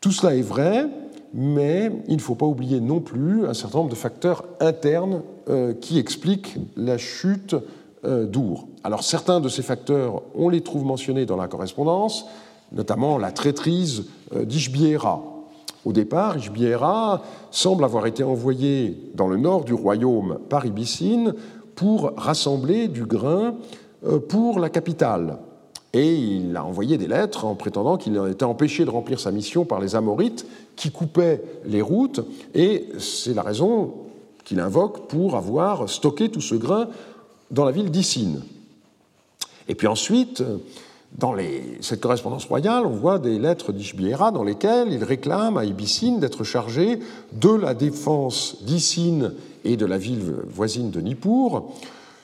Tout 0.00 0.12
cela 0.12 0.34
est 0.34 0.42
vrai, 0.42 0.86
mais 1.34 1.90
il 2.08 2.16
ne 2.16 2.20
faut 2.20 2.34
pas 2.34 2.46
oublier 2.46 2.80
non 2.80 3.00
plus 3.00 3.46
un 3.46 3.54
certain 3.54 3.78
nombre 3.78 3.90
de 3.90 3.96
facteurs 3.96 4.44
internes 4.60 5.22
qui 5.80 5.98
expliquent 5.98 6.56
la 6.76 6.96
chute 6.96 7.56
d'Our. 8.04 8.68
Alors, 8.84 9.02
certains 9.02 9.40
de 9.40 9.48
ces 9.48 9.62
facteurs, 9.62 10.22
on 10.34 10.48
les 10.48 10.62
trouve 10.62 10.84
mentionnés 10.84 11.26
dans 11.26 11.36
la 11.36 11.48
correspondance, 11.48 12.24
notamment 12.72 13.18
la 13.18 13.32
traîtrise 13.32 14.06
d'Ishbiera, 14.34 15.22
au 15.84 15.92
départ, 15.92 16.36
Ishbiera 16.36 17.22
semble 17.50 17.84
avoir 17.84 18.06
été 18.06 18.22
envoyé 18.22 18.96
dans 19.14 19.28
le 19.28 19.36
nord 19.36 19.64
du 19.64 19.72
royaume 19.72 20.38
par 20.48 20.66
Ibicine 20.66 21.34
pour 21.74 22.12
rassembler 22.16 22.88
du 22.88 23.06
grain 23.06 23.54
euh, 24.06 24.18
pour 24.18 24.58
la 24.58 24.68
capitale. 24.68 25.38
Et 25.92 26.14
il 26.14 26.56
a 26.56 26.64
envoyé 26.64 26.98
des 26.98 27.08
lettres 27.08 27.44
en 27.44 27.54
prétendant 27.54 27.96
qu'il 27.96 28.20
était 28.30 28.44
empêché 28.44 28.84
de 28.84 28.90
remplir 28.90 29.18
sa 29.18 29.32
mission 29.32 29.64
par 29.64 29.80
les 29.80 29.96
Amorites 29.96 30.46
qui 30.76 30.92
coupaient 30.92 31.42
les 31.64 31.82
routes, 31.82 32.20
et 32.54 32.86
c'est 32.98 33.34
la 33.34 33.42
raison 33.42 33.94
qu'il 34.44 34.60
invoque 34.60 35.08
pour 35.08 35.36
avoir 35.36 35.88
stocké 35.88 36.28
tout 36.28 36.40
ce 36.40 36.54
grain 36.54 36.88
dans 37.50 37.64
la 37.64 37.72
ville 37.72 37.90
d'Icine. 37.90 38.42
Et 39.68 39.74
puis 39.74 39.88
ensuite, 39.88 40.44
dans 41.18 41.34
cette 41.80 42.00
correspondance 42.00 42.46
royale, 42.46 42.86
on 42.86 42.90
voit 42.90 43.18
des 43.18 43.38
lettres 43.38 43.72
d'Ishbiera 43.72 44.30
dans 44.30 44.44
lesquelles 44.44 44.92
il 44.92 45.04
réclame 45.04 45.56
à 45.56 45.64
Ibicine 45.64 46.20
d'être 46.20 46.44
chargé 46.44 46.98
de 47.32 47.50
la 47.50 47.74
défense 47.74 48.58
d'Icine 48.62 49.32
et 49.64 49.76
de 49.76 49.86
la 49.86 49.98
ville 49.98 50.34
voisine 50.48 50.90
de 50.90 51.00
Nippur, 51.00 51.64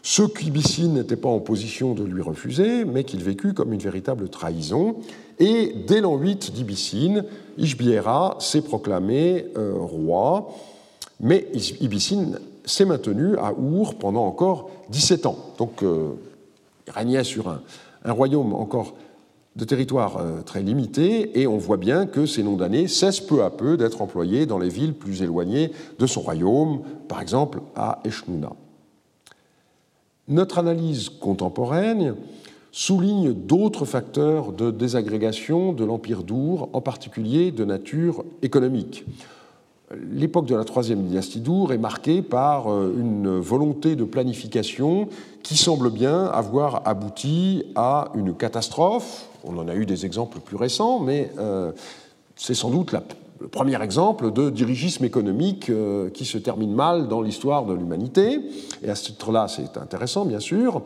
ce 0.03 0.23
qu'Ibicine 0.23 0.95
n'était 0.95 1.17
pas 1.17 1.29
en 1.29 1.41
position 1.41 1.93
de 1.95 2.05
lui 2.05 2.23
refuser, 2.23 2.85
mais 2.85 3.03
qu'il 3.03 3.25
vécut 3.25 3.55
comme 3.55 3.73
une 3.73 3.81
véritable 3.81 4.29
trahison. 4.29 4.97
Et 5.41 5.75
dès 5.87 6.01
l'an 6.01 6.17
8 6.17 6.53
d'Ibicine, 6.53 7.25
Ishbiera 7.59 8.37
s'est 8.39 8.63
proclamé 8.63 9.47
euh, 9.57 9.75
roi, 9.75 10.55
mais 11.19 11.49
Ibicine 11.81 12.39
s'est 12.65 12.85
maintenu 12.85 13.37
à 13.37 13.53
Our 13.53 13.97
pendant 13.97 14.25
encore 14.25 14.71
17 14.91 15.27
ans. 15.27 15.39
Donc 15.59 15.83
euh, 15.83 16.11
il 16.87 16.93
régnait 16.93 17.25
sur 17.25 17.49
un, 17.49 17.61
un 18.07 18.13
royaume 18.13 18.55
encore 18.55 18.95
de 19.57 19.65
territoire 19.65 20.19
euh, 20.19 20.43
très 20.43 20.63
limité, 20.63 21.41
et 21.41 21.47
on 21.47 21.57
voit 21.57 21.79
bien 21.79 22.07
que 22.07 22.27
ces 22.27 22.43
noms 22.43 22.57
d'années 22.57 22.89
cessent 22.89 23.21
peu 23.21 23.43
à 23.43 23.51
peu 23.51 23.77
d'être 23.77 24.03
employés 24.03 24.47
dans 24.47 24.59
les 24.59 24.69
villes 24.69 24.95
plus 24.95 25.23
éloignées 25.23 25.73
de 25.99 26.07
son 26.07 26.21
royaume, 26.21 26.83
par 27.09 27.21
exemple 27.21 27.61
à 27.75 28.01
Eshnouna. 28.05 28.53
Notre 30.29 30.59
analyse 30.59 31.09
contemporaine 31.09 32.17
souligne 32.71 33.33
d'autres 33.33 33.87
facteurs 33.87 34.53
de 34.53 34.71
désagrégation 34.71 35.73
de 35.73 35.85
l'Empire 35.85 36.23
d'Our, 36.23 36.69
en 36.75 36.83
particulier 36.83 37.51
de 37.51 37.65
nature 37.65 38.25
économique. 38.43 39.07
L'époque 39.95 40.47
de 40.47 40.57
la 40.57 40.65
troisième 40.65 41.05
dynastie 41.05 41.39
d'Our 41.39 41.73
est 41.73 41.79
marquée 41.79 42.21
par 42.21 42.73
euh, 42.73 42.93
une 42.99 43.39
volonté 43.39 43.95
de 43.95 44.03
planification 44.03 45.09
qui 45.45 45.57
semble 45.57 45.91
bien 45.91 46.25
avoir 46.25 46.83
abouti 46.89 47.63
à 47.77 48.11
une 48.17 48.35
catastrophe. 48.35 49.29
On 49.45 49.57
en 49.59 49.69
a 49.69 49.77
eu 49.77 49.87
des 49.87 50.05
exemples 50.05 50.41
plus 50.41 50.57
récents, 50.57 50.99
mais 50.99 51.31
euh, 51.39 51.71
c'est 52.35 52.55
sans 52.55 52.71
doute 52.71 52.97
le 53.41 53.47
premier 53.47 53.81
exemple 53.81 54.33
de 54.33 54.51
dirigisme 54.51 55.05
économique 55.05 55.71
euh, 55.71 56.11
qui 56.11 56.25
se 56.25 56.39
termine 56.39 56.75
mal 56.75 57.07
dans 57.07 57.23
l'histoire 57.23 57.65
de 57.65 57.75
l'humanité. 57.75 58.41
Et 58.83 58.91
à 58.91 58.97
ce 58.97 59.05
titre-là, 59.05 59.47
c'est 59.47 59.77
intéressant, 59.77 60.25
bien 60.25 60.41
sûr. 60.41 60.83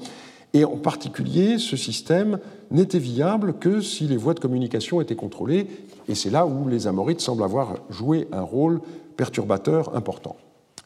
Et 0.53 0.65
en 0.65 0.77
particulier, 0.77 1.59
ce 1.59 1.77
système 1.77 2.39
n'était 2.71 2.99
viable 2.99 3.55
que 3.59 3.81
si 3.81 4.05
les 4.05 4.17
voies 4.17 4.35
de 4.35 4.41
communication 4.41 5.01
étaient 5.01 5.17
contrôlées, 5.17 5.69
et 6.09 6.15
c'est 6.15 6.31
là 6.31 6.47
où 6.47 6.69
les 6.69 6.87
Amorites 6.87 7.21
semblent 7.21 7.45
avoir 7.45 7.77
joué 7.89 8.27
un 8.33 8.43
rôle 8.43 8.81
perturbateur 9.17 9.95
important. 9.97 10.37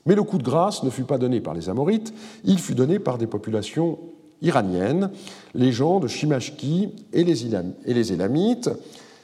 Mais 0.06 0.14
le 0.14 0.22
coup 0.22 0.38
de 0.38 0.42
grâce 0.42 0.82
ne 0.82 0.90
fut 0.90 1.04
pas 1.04 1.18
donné 1.18 1.40
par 1.40 1.54
les 1.54 1.68
Amorites, 1.68 2.12
il 2.44 2.58
fut 2.58 2.74
donné 2.74 2.98
par 2.98 3.16
des 3.16 3.26
populations 3.26 3.98
iraniennes, 4.42 5.10
les 5.54 5.72
gens 5.72 5.98
de 6.00 6.08
Shimashki 6.08 6.90
et 7.12 7.24
les 7.24 8.12
Élamites, 8.12 8.70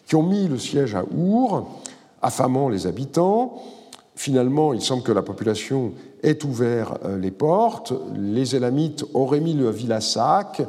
qui 0.07 0.17
ont 0.17 0.23
mis 0.23 0.49
le 0.49 0.59
siège 0.59 0.95
à 0.95 1.05
Our, 1.15 1.69
affamant 2.23 2.69
les 2.69 2.87
habitants, 2.87 3.61
Finalement, 4.17 4.75
il 4.75 4.83
semble 4.83 5.03
que 5.03 5.13
la 5.13 5.23
population 5.23 5.95
ait 6.23 6.45
ouvert 6.45 6.99
euh, 7.05 7.19
les 7.19 7.31
portes. 7.31 7.93
Les 8.15 8.57
Élamites 8.57 9.05
auraient 9.15 9.41
mis 9.41 9.55
le 9.55 9.71
ville 9.71 9.93
à 9.93 10.01
sac, 10.01 10.63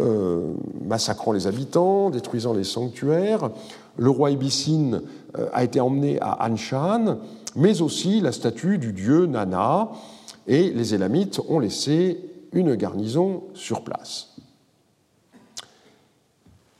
euh, 0.00 0.54
massacrant 0.82 1.32
les 1.32 1.46
habitants, 1.46 2.10
détruisant 2.10 2.54
les 2.54 2.64
sanctuaires. 2.64 3.50
Le 3.96 4.10
roi 4.10 4.30
Ibicine 4.30 5.02
euh, 5.38 5.48
a 5.52 5.64
été 5.64 5.80
emmené 5.80 6.18
à 6.20 6.48
Anshan, 6.48 7.18
mais 7.56 7.82
aussi 7.82 8.20
la 8.20 8.32
statue 8.32 8.78
du 8.78 8.92
dieu 8.92 9.26
Nana, 9.26 9.90
et 10.46 10.70
les 10.70 10.94
Élamites 10.94 11.40
ont 11.48 11.58
laissé 11.58 12.18
une 12.52 12.74
garnison 12.74 13.42
sur 13.54 13.82
place. 13.82 14.34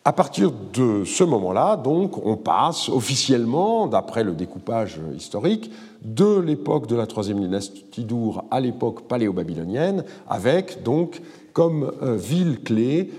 À 0.07 0.13
partir 0.13 0.53
de 0.75 1.03
ce 1.05 1.25
moment-là, 1.25 1.77
donc, 1.77 2.27
on 2.27 2.37
passe 2.37 2.91
officiellement, 2.91 3.87
d'après 3.87 4.23
le 4.23 4.33
découpage 4.33 5.01
historique, 5.17 5.71
de 6.05 6.39
l'époque 6.39 6.87
de 6.87 6.97
la 6.97 7.07
troisième 7.07 7.41
dynastie 7.41 8.05
d'Our 8.05 8.45
à 8.51 8.61
l'époque 8.61 9.09
paléo-babylonienne, 9.09 10.05
avec 10.29 10.83
donc 10.83 11.23
comme 11.53 11.93
euh, 12.03 12.17
ville 12.17 12.63
clé 12.63 13.11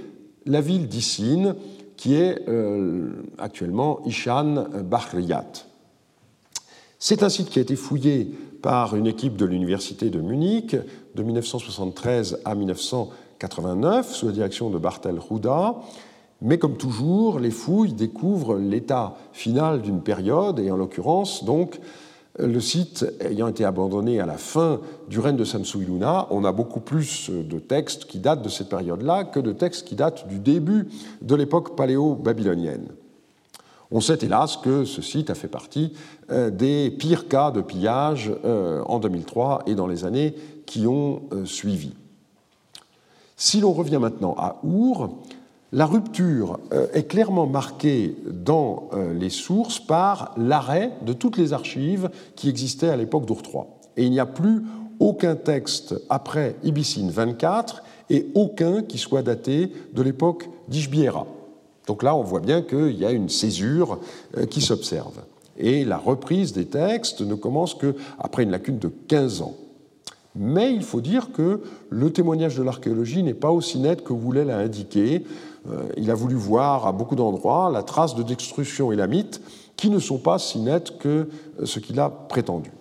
la 0.45 0.61
ville 0.61 0.87
d'Issine, 0.87 1.55
qui 1.97 2.15
est 2.15 2.47
euh, 2.47 3.23
actuellement 3.37 4.01
Ishan 4.05 4.65
Bahriyat. 4.83 5.65
C'est 6.99 7.23
un 7.23 7.29
site 7.29 7.49
qui 7.49 7.59
a 7.59 7.61
été 7.61 7.75
fouillé 7.75 8.31
par 8.61 8.95
une 8.95 9.07
équipe 9.07 9.37
de 9.37 9.45
l'université 9.45 10.09
de 10.09 10.19
Munich 10.19 10.75
de 11.15 11.23
1973 11.23 12.41
à 12.45 12.55
1989 12.55 14.13
sous 14.13 14.27
la 14.27 14.31
direction 14.31 14.69
de 14.69 14.77
Bartel 14.77 15.17
Rouda 15.19 15.75
mais 16.41 16.57
comme 16.57 16.77
toujours, 16.77 17.39
les 17.39 17.51
fouilles 17.51 17.93
découvrent 17.93 18.57
l'état 18.57 19.15
final 19.31 19.81
d'une 19.81 20.01
période, 20.01 20.59
et 20.59 20.69
en 20.69 20.77
l'occurrence, 20.77 21.43
donc, 21.43 21.79
le 22.37 22.59
site 22.59 23.05
ayant 23.21 23.47
été 23.47 23.63
abandonné 23.63 24.19
à 24.19 24.25
la 24.25 24.37
fin 24.37 24.81
du 25.09 25.19
règne 25.19 25.37
de 25.37 25.45
Samsu-Iluna, 25.45 26.27
on 26.31 26.43
a 26.43 26.51
beaucoup 26.51 26.81
plus 26.81 27.29
de 27.29 27.59
textes 27.59 28.05
qui 28.05 28.19
datent 28.19 28.41
de 28.41 28.49
cette 28.49 28.69
période-là 28.69 29.23
que 29.23 29.39
de 29.39 29.53
textes 29.53 29.87
qui 29.87 29.95
datent 29.95 30.27
du 30.27 30.39
début 30.39 30.89
de 31.21 31.35
l'époque 31.35 31.75
paléo-babylonienne. 31.75 32.87
On 33.91 34.01
sait 34.01 34.17
hélas 34.21 34.57
que 34.57 34.83
ce 34.83 35.01
site 35.01 35.29
a 35.29 35.35
fait 35.35 35.47
partie 35.47 35.93
euh, 36.31 36.49
des 36.49 36.89
pires 36.91 37.27
cas 37.27 37.51
de 37.51 37.61
pillage 37.61 38.31
euh, 38.43 38.81
en 38.85 38.99
2003 38.99 39.63
et 39.67 39.75
dans 39.75 39.87
les 39.87 40.05
années 40.05 40.35
qui 40.65 40.87
ont 40.87 41.21
euh, 41.31 41.45
suivi. 41.45 41.93
Si 43.37 43.59
l'on 43.59 43.73
revient 43.73 43.99
maintenant 43.99 44.35
à 44.37 44.59
Our, 44.63 45.09
la 45.75 45.85
rupture 45.85 46.57
euh, 46.71 46.87
est 46.93 47.03
clairement 47.03 47.47
marquée 47.47 48.15
dans 48.25 48.89
euh, 48.93 49.13
les 49.13 49.29
sources 49.29 49.77
par 49.77 50.33
l'arrêt 50.37 50.93
de 51.05 51.11
toutes 51.11 51.35
les 51.35 51.51
archives 51.51 52.09
qui 52.37 52.47
existaient 52.47 52.87
à 52.87 52.95
l'époque 52.95 53.25
d'Our 53.25 53.41
III. 53.45 53.63
Et 53.97 54.05
il 54.05 54.11
n'y 54.11 54.21
a 54.21 54.25
plus 54.25 54.63
aucun 55.01 55.35
texte 55.35 55.93
après 56.09 56.55
Ibicine 56.63 57.11
24 57.11 57.83
et 58.09 58.27
aucun 58.35 58.83
qui 58.83 58.97
soit 58.97 59.21
daté 59.21 59.69
de 59.93 60.01
l'époque 60.01 60.49
d'Ishbiera. 60.69 61.27
Donc 61.87 62.03
là, 62.03 62.15
on 62.15 62.23
voit 62.23 62.39
bien 62.39 62.61
qu'il 62.61 62.97
y 62.97 63.05
a 63.05 63.11
une 63.11 63.27
césure 63.27 63.99
euh, 64.37 64.45
qui 64.45 64.61
s'observe. 64.61 65.23
Et 65.57 65.83
la 65.83 65.97
reprise 65.97 66.53
des 66.53 66.67
textes 66.67 67.19
ne 67.19 67.35
commence 67.35 67.75
qu'après 67.75 68.43
une 68.43 68.51
lacune 68.51 68.79
de 68.79 68.89
15 69.09 69.41
ans. 69.41 69.55
Mais 70.37 70.73
il 70.73 70.83
faut 70.83 71.01
dire 71.01 71.31
que 71.31 71.61
le 71.89 72.11
témoignage 72.11 72.57
de 72.57 72.63
l'archéologie 72.63 73.23
n'est 73.23 73.33
pas 73.33 73.51
aussi 73.51 73.79
net 73.79 74.03
que 74.03 74.13
voulait 74.13 74.43
l'indiquer. 74.43 75.23
Euh, 75.69 75.89
il 75.97 76.11
a 76.11 76.15
voulu 76.15 76.35
voir 76.35 76.87
à 76.87 76.91
beaucoup 76.91 77.15
d'endroits 77.15 77.69
la 77.71 77.83
trace 77.83 78.15
de 78.15 78.23
destruction 78.23 78.91
élamite 78.91 79.41
qui 79.75 79.89
ne 79.89 79.99
sont 79.99 80.17
pas 80.17 80.39
si 80.39 80.59
nettes 80.59 80.97
que 80.97 81.29
ce 81.63 81.79
qu'il 81.79 81.99
a 81.99 82.09
prétendu. 82.09 82.71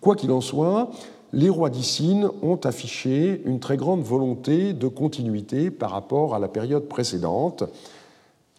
Quoi 0.00 0.14
qu'il 0.14 0.30
en 0.30 0.40
soit, 0.40 0.90
les 1.32 1.48
rois 1.48 1.70
d'Icine 1.70 2.30
ont 2.42 2.56
affiché 2.56 3.42
une 3.44 3.60
très 3.60 3.76
grande 3.76 4.02
volonté 4.02 4.72
de 4.72 4.88
continuité 4.88 5.70
par 5.70 5.90
rapport 5.90 6.34
à 6.34 6.38
la 6.38 6.48
période 6.48 6.88
précédente. 6.88 7.64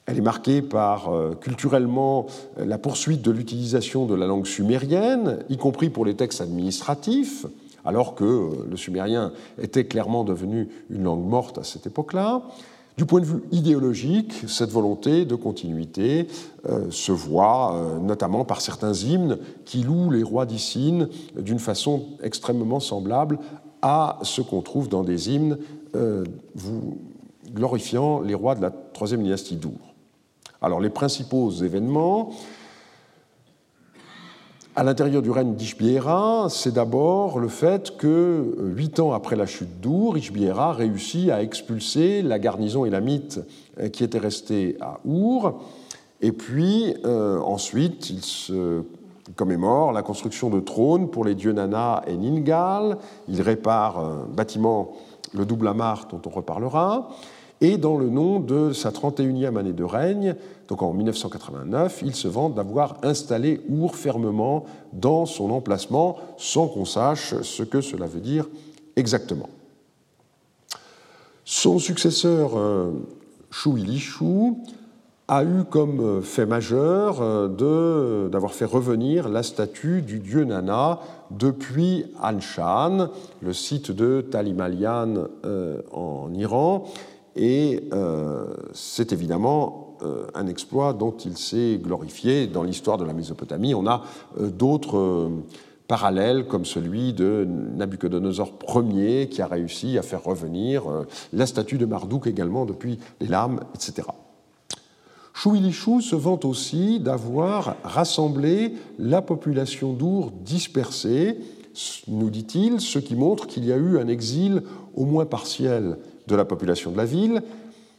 Elle 0.05 0.17
est 0.17 0.21
marquée 0.21 0.61
par, 0.61 1.09
euh, 1.09 1.35
culturellement, 1.35 2.25
la 2.57 2.77
poursuite 2.77 3.21
de 3.21 3.31
l'utilisation 3.31 4.05
de 4.05 4.15
la 4.15 4.27
langue 4.27 4.45
sumérienne, 4.45 5.39
y 5.49 5.57
compris 5.57 5.89
pour 5.89 6.05
les 6.05 6.15
textes 6.15 6.41
administratifs, 6.41 7.45
alors 7.85 8.15
que 8.15 8.23
euh, 8.23 8.49
le 8.69 8.77
sumérien 8.77 9.31
était 9.61 9.85
clairement 9.85 10.23
devenu 10.23 10.69
une 10.89 11.03
langue 11.03 11.25
morte 11.25 11.57
à 11.57 11.63
cette 11.63 11.87
époque-là. 11.87 12.43
Du 12.99 13.05
point 13.05 13.21
de 13.21 13.25
vue 13.25 13.43
idéologique, 13.53 14.33
cette 14.49 14.71
volonté 14.71 15.23
de 15.23 15.35
continuité 15.35 16.27
euh, 16.67 16.91
se 16.91 17.13
voit 17.13 17.73
euh, 17.73 17.97
notamment 17.97 18.43
par 18.43 18.59
certains 18.59 18.91
hymnes 18.91 19.37
qui 19.63 19.83
louent 19.83 20.11
les 20.11 20.21
rois 20.21 20.45
d'Icine 20.45 21.07
d'une 21.39 21.59
façon 21.59 22.07
extrêmement 22.21 22.81
semblable 22.81 23.39
à 23.81 24.19
ce 24.23 24.41
qu'on 24.41 24.61
trouve 24.61 24.89
dans 24.89 25.05
des 25.05 25.29
hymnes 25.29 25.57
euh, 25.95 26.25
glorifiant 27.53 28.19
les 28.19 28.33
rois 28.33 28.55
de 28.55 28.61
la 28.61 28.69
troisième 28.69 29.23
dynastie 29.23 29.55
d'Our. 29.55 29.79
Alors 30.61 30.81
les 30.81 30.89
principaux 30.89 31.51
événements, 31.51 32.31
à 34.75 34.83
l'intérieur 34.83 35.21
du 35.21 35.31
règne 35.31 35.55
d'Ishbiera, 35.55 36.47
c'est 36.49 36.73
d'abord 36.73 37.39
le 37.39 37.47
fait 37.47 37.97
que, 37.97 38.55
huit 38.75 38.99
ans 38.99 39.13
après 39.13 39.35
la 39.35 39.45
chute 39.45 39.81
d'Our, 39.81 40.17
Ishbiera 40.17 40.73
réussit 40.73 41.29
à 41.31 41.41
expulser 41.41 42.21
la 42.21 42.39
garnison 42.39 42.85
élamite 42.85 43.39
euh, 43.79 43.89
qui 43.89 44.03
était 44.03 44.19
restée 44.19 44.77
à 44.79 44.99
Our. 45.05 45.59
Et 46.21 46.31
puis, 46.31 46.93
euh, 47.05 47.39
ensuite, 47.39 48.09
il 48.09 48.21
commémore 49.35 49.91
la 49.91 50.01
construction 50.01 50.49
de 50.49 50.59
trônes 50.59 51.09
pour 51.09 51.25
les 51.25 51.35
dieux 51.35 51.53
Nana 51.53 52.03
et 52.07 52.15
Ningal. 52.15 52.97
Il 53.27 53.41
répare 53.41 53.99
un 53.99 54.27
bâtiment, 54.31 54.91
le 55.33 55.45
double 55.45 55.67
Amar, 55.67 56.07
dont 56.11 56.21
on 56.25 56.29
reparlera. 56.29 57.09
Et 57.61 57.77
dans 57.77 57.97
le 57.97 58.09
nom 58.09 58.39
de 58.39 58.71
sa 58.71 58.91
31e 58.91 59.57
année 59.57 59.73
de 59.73 59.83
règne, 59.83 60.35
donc 60.69 60.83
en 60.83 60.93
1989, 60.93 62.03
il 62.05 62.13
se 62.13 62.27
vante 62.27 62.53
d'avoir 62.53 62.97
installé 63.01 63.59
Our 63.71 63.95
fermement 63.95 64.65
dans 64.93 65.25
son 65.25 65.49
emplacement 65.49 66.17
sans 66.37 66.67
qu'on 66.67 66.85
sache 66.85 67.33
ce 67.41 67.63
que 67.63 67.81
cela 67.81 68.05
veut 68.05 68.19
dire 68.19 68.47
exactement. 68.95 69.49
Son 71.43 71.79
successeur, 71.79 72.51
euh, 72.55 72.91
Shu 73.49 73.71
a 75.27 75.43
eu 75.43 75.63
comme 75.67 76.21
fait 76.21 76.45
majeur 76.45 77.17
euh, 77.19 78.29
d'avoir 78.29 78.53
fait 78.53 78.65
revenir 78.65 79.27
la 79.27 79.41
statue 79.41 80.03
du 80.03 80.19
dieu 80.19 80.43
Nana 80.43 80.99
depuis 81.31 82.05
Anshan, 82.21 83.09
le 83.41 83.53
site 83.53 83.89
de 83.89 84.21
Talimalian 84.21 85.25
euh, 85.45 85.81
en 85.91 86.31
Iran. 86.35 86.83
Et 87.35 87.89
c'est 88.73 89.13
évidemment 89.13 89.88
euh, 89.88 89.88
un 90.33 90.47
exploit 90.47 90.93
dont 90.93 91.15
il 91.25 91.37
s'est 91.37 91.79
glorifié 91.81 92.47
dans 92.47 92.63
l'histoire 92.63 92.97
de 92.97 93.05
la 93.05 93.13
Mésopotamie. 93.13 93.73
On 93.73 93.87
a 93.87 94.03
euh, 94.39 94.49
d'autres 94.49 94.97
euh, 94.97 95.29
parallèles 95.87 96.47
comme 96.47 96.65
celui 96.65 97.13
de 97.13 97.47
Nabucodonosor 97.47 98.53
Ier 98.75 99.27
qui 99.29 99.41
a 99.41 99.47
réussi 99.47 99.97
à 99.97 100.03
faire 100.03 100.23
revenir 100.23 100.83
la 101.33 101.47
statue 101.47 101.79
de 101.79 101.85
Marduk 101.87 102.27
également 102.27 102.67
depuis 102.67 102.99
les 103.19 103.25
larmes, 103.25 103.61
etc. 103.73 104.07
Chouilishu 105.33 106.01
se 106.01 106.15
vante 106.15 106.43
aussi 106.43 106.99
d'avoir 106.99 107.77
rassemblé 107.83 108.73
la 108.97 109.21
population 109.21 109.93
d'Our 109.93 110.31
dispersée, 110.31 111.39
nous 112.07 112.29
dit-il, 112.29 112.81
ce 112.81 112.99
qui 112.99 113.15
montre 113.15 113.47
qu'il 113.47 113.65
y 113.65 113.71
a 113.71 113.77
eu 113.77 113.97
un 113.99 114.09
exil 114.09 114.63
au 114.95 115.05
moins 115.05 115.25
partiel 115.25 115.97
de 116.27 116.35
la 116.35 116.43
population 116.45 116.91
de 116.91 116.97
la 116.97 117.05
ville, 117.05 117.41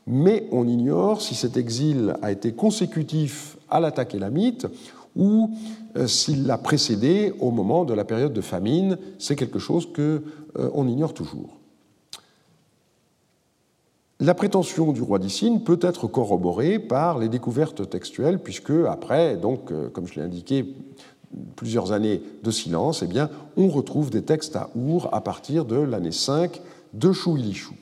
mais 0.06 0.48
on 0.52 0.66
ignore 0.66 1.22
si 1.22 1.34
cet 1.34 1.56
exil 1.56 2.14
a 2.22 2.32
été 2.32 2.52
consécutif 2.52 3.56
à 3.68 3.80
l'attaque 3.80 4.14
élamite 4.14 4.66
ou 5.16 5.50
euh, 5.96 6.06
s'il 6.06 6.46
l'a 6.46 6.58
précédé 6.58 7.32
au 7.40 7.50
moment 7.50 7.84
de 7.84 7.94
la 7.94 8.04
période 8.04 8.32
de 8.32 8.40
famine. 8.40 8.98
C'est 9.18 9.36
quelque 9.36 9.58
chose 9.58 9.86
qu'on 9.86 10.20
euh, 10.58 10.88
ignore 10.88 11.14
toujours. 11.14 11.58
La 14.20 14.34
prétention 14.34 14.92
du 14.92 15.00
roi 15.00 15.18
d'Icine 15.18 15.64
peut 15.64 15.78
être 15.80 16.06
corroborée 16.06 16.78
par 16.78 17.18
les 17.18 17.28
découvertes 17.28 17.88
textuelles, 17.88 18.38
puisque 18.38 18.72
après, 18.86 19.36
donc, 19.36 19.72
euh, 19.72 19.88
comme 19.88 20.06
je 20.06 20.16
l'ai 20.16 20.22
indiqué, 20.22 20.74
plusieurs 21.56 21.92
années 21.92 22.22
de 22.42 22.50
silence, 22.50 23.02
eh 23.02 23.06
bien, 23.06 23.30
on 23.56 23.68
retrouve 23.68 24.10
des 24.10 24.22
textes 24.22 24.56
à 24.56 24.70
Our 24.76 25.08
à 25.14 25.20
partir 25.20 25.64
de 25.64 25.76
l'année 25.76 26.12
5 26.12 26.60
de 26.92 27.12
Chouilishu. 27.12 27.74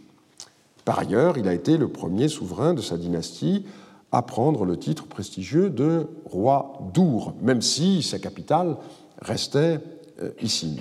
Par 0.88 1.00
ailleurs, 1.00 1.36
il 1.36 1.46
a 1.48 1.52
été 1.52 1.76
le 1.76 1.88
premier 1.88 2.28
souverain 2.28 2.72
de 2.72 2.80
sa 2.80 2.96
dynastie 2.96 3.66
à 4.10 4.22
prendre 4.22 4.64
le 4.64 4.78
titre 4.78 5.06
prestigieux 5.06 5.68
de 5.68 6.06
roi 6.24 6.78
d'Our, 6.94 7.34
même 7.42 7.60
si 7.60 8.02
sa 8.02 8.18
capitale 8.18 8.74
restait 9.20 9.80
euh, 10.22 10.30
ici. 10.40 10.80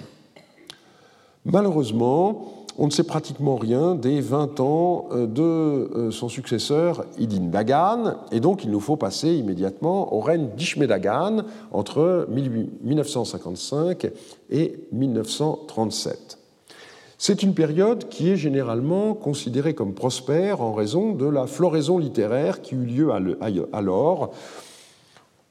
Malheureusement, 1.43 2.53
on 2.77 2.85
ne 2.85 2.89
sait 2.89 3.03
pratiquement 3.03 3.57
rien 3.57 3.95
des 3.95 4.21
20 4.21 4.61
ans 4.61 5.09
euh, 5.11 5.27
de 5.27 5.41
euh, 5.43 6.09
son 6.11 6.29
successeur 6.29 7.03
Idin 7.17 7.49
Dagan, 7.49 8.15
et 8.31 8.39
donc 8.39 8.63
il 8.63 8.71
nous 8.71 8.79
faut 8.79 8.95
passer 8.95 9.35
immédiatement 9.35 10.13
au 10.13 10.21
règne 10.21 10.47
d'Ishmedagan 10.55 11.43
entre 11.73 12.29
1955 12.29 14.09
et 14.51 14.79
1937. 14.93 16.36
C'est 17.19 17.41
une 17.41 17.55
période 17.55 18.09
qui 18.09 18.29
est 18.29 18.37
généralement 18.37 19.15
considérée 19.15 19.73
comme 19.73 19.93
prospère 19.93 20.61
en 20.61 20.73
raison 20.73 21.13
de 21.13 21.25
la 21.25 21.47
floraison 21.47 21.97
littéraire 21.97 22.61
qui 22.61 22.75
eut 22.75 22.85
lieu 22.85 23.09
alors. 23.73 24.31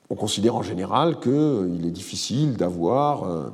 On 0.08 0.14
considère 0.14 0.54
en 0.54 0.62
général 0.62 1.18
qu'il 1.18 1.84
est 1.84 1.90
difficile 1.90 2.56
d'avoir, 2.56 3.24
euh, 3.24 3.50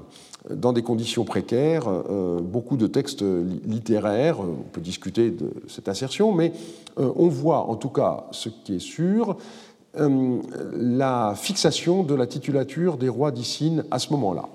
dans 0.51 0.75
des 0.75 0.83
conditions 0.83 1.25
précaires, 1.25 1.85
euh, 1.89 2.41
beaucoup 2.43 2.77
de 2.77 2.87
textes 2.87 3.25
littéraires. 3.65 4.41
On 4.41 4.69
peut 4.71 4.83
discuter 4.83 5.31
de 5.31 5.51
cette 5.67 5.89
assertion, 5.89 6.33
mais 6.33 6.53
euh, 7.01 7.11
on 7.17 7.29
voit 7.29 7.71
en 7.71 7.77
tout 7.77 7.89
cas 7.89 8.27
ce 8.33 8.51
qui 8.51 8.77
est 8.77 8.79
sûr, 8.79 9.39
la 9.95 11.35
fixation 11.37 12.03
de 12.03 12.15
la 12.15 12.27
titulature 12.27 12.97
des 12.97 13.11
rois 13.11 13.31
d'Icine 13.31 13.85
à 13.91 13.99
ce 13.99 14.11
moment-là. 14.13 14.49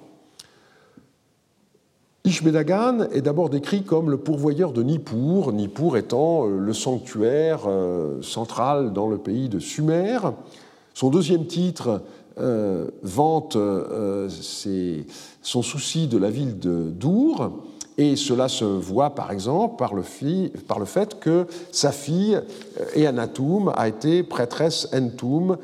Ishmedagan 2.27 3.07
est 3.13 3.21
d'abord 3.21 3.49
décrit 3.49 3.83
comme 3.83 4.11
le 4.11 4.17
pourvoyeur 4.17 4.73
de 4.73 4.83
Nippur, 4.83 5.53
Nippur 5.53 5.95
étant 5.95 6.45
euh, 6.45 6.59
le 6.59 6.73
sanctuaire 6.73 7.61
euh, 7.67 8.21
central 8.21 8.91
dans 8.91 9.07
le 9.07 9.17
pays 9.17 9.47
de 9.47 9.59
Sumer. 9.59 10.19
Son 10.93 11.09
deuxième 11.09 11.45
titre 11.45 12.01
euh, 12.37 12.89
vante 13.01 13.57
son 15.41 15.61
souci 15.61 16.07
de 16.07 16.17
la 16.17 16.29
ville 16.29 16.59
de 16.59 16.89
Dour, 16.89 17.63
et 17.97 18.15
cela 18.15 18.47
se 18.47 18.63
voit 18.63 19.15
par 19.15 19.31
exemple 19.31 19.75
par 19.77 19.95
le, 19.95 20.03
fait 20.85 21.19
que 21.19 21.47
sa 21.71 21.91
fille, 21.91 22.39
Eanatoum, 22.95 23.73
a 23.75 23.87
été 23.87 24.23
prêtresse 24.23 24.87
Entoum 24.93 25.57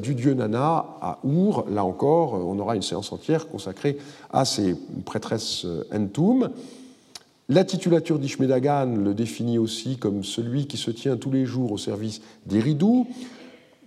du 0.00 0.14
dieu 0.14 0.34
Nana 0.34 0.86
à 1.00 1.18
Our. 1.24 1.66
Là 1.70 1.84
encore, 1.84 2.34
on 2.34 2.58
aura 2.58 2.74
une 2.74 2.82
séance 2.82 3.12
entière 3.12 3.48
consacrée 3.48 3.98
à 4.32 4.44
ces 4.44 4.76
prêtresses 5.04 5.66
Entoum. 5.92 6.50
La 7.50 7.64
titulature 7.64 8.18
d'Ishmedagan 8.18 8.96
le 8.96 9.12
définit 9.12 9.58
aussi 9.58 9.98
comme 9.98 10.24
celui 10.24 10.66
qui 10.66 10.78
se 10.78 10.90
tient 10.90 11.18
tous 11.18 11.30
les 11.30 11.44
jours 11.44 11.72
au 11.72 11.78
service 11.78 12.22
des 12.46 12.58
Ridou, 12.58 13.06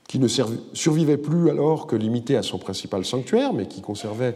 qui 0.08 0.20
ne 0.20 0.28
survivait 0.28 1.18
plus 1.18 1.50
alors 1.50 1.88
que 1.88 1.96
limité 1.96 2.38
à 2.38 2.44
son 2.44 2.60
principal 2.60 3.04
sanctuaire, 3.04 3.54
mais 3.54 3.66
qui 3.66 3.82
conservait 3.82 4.36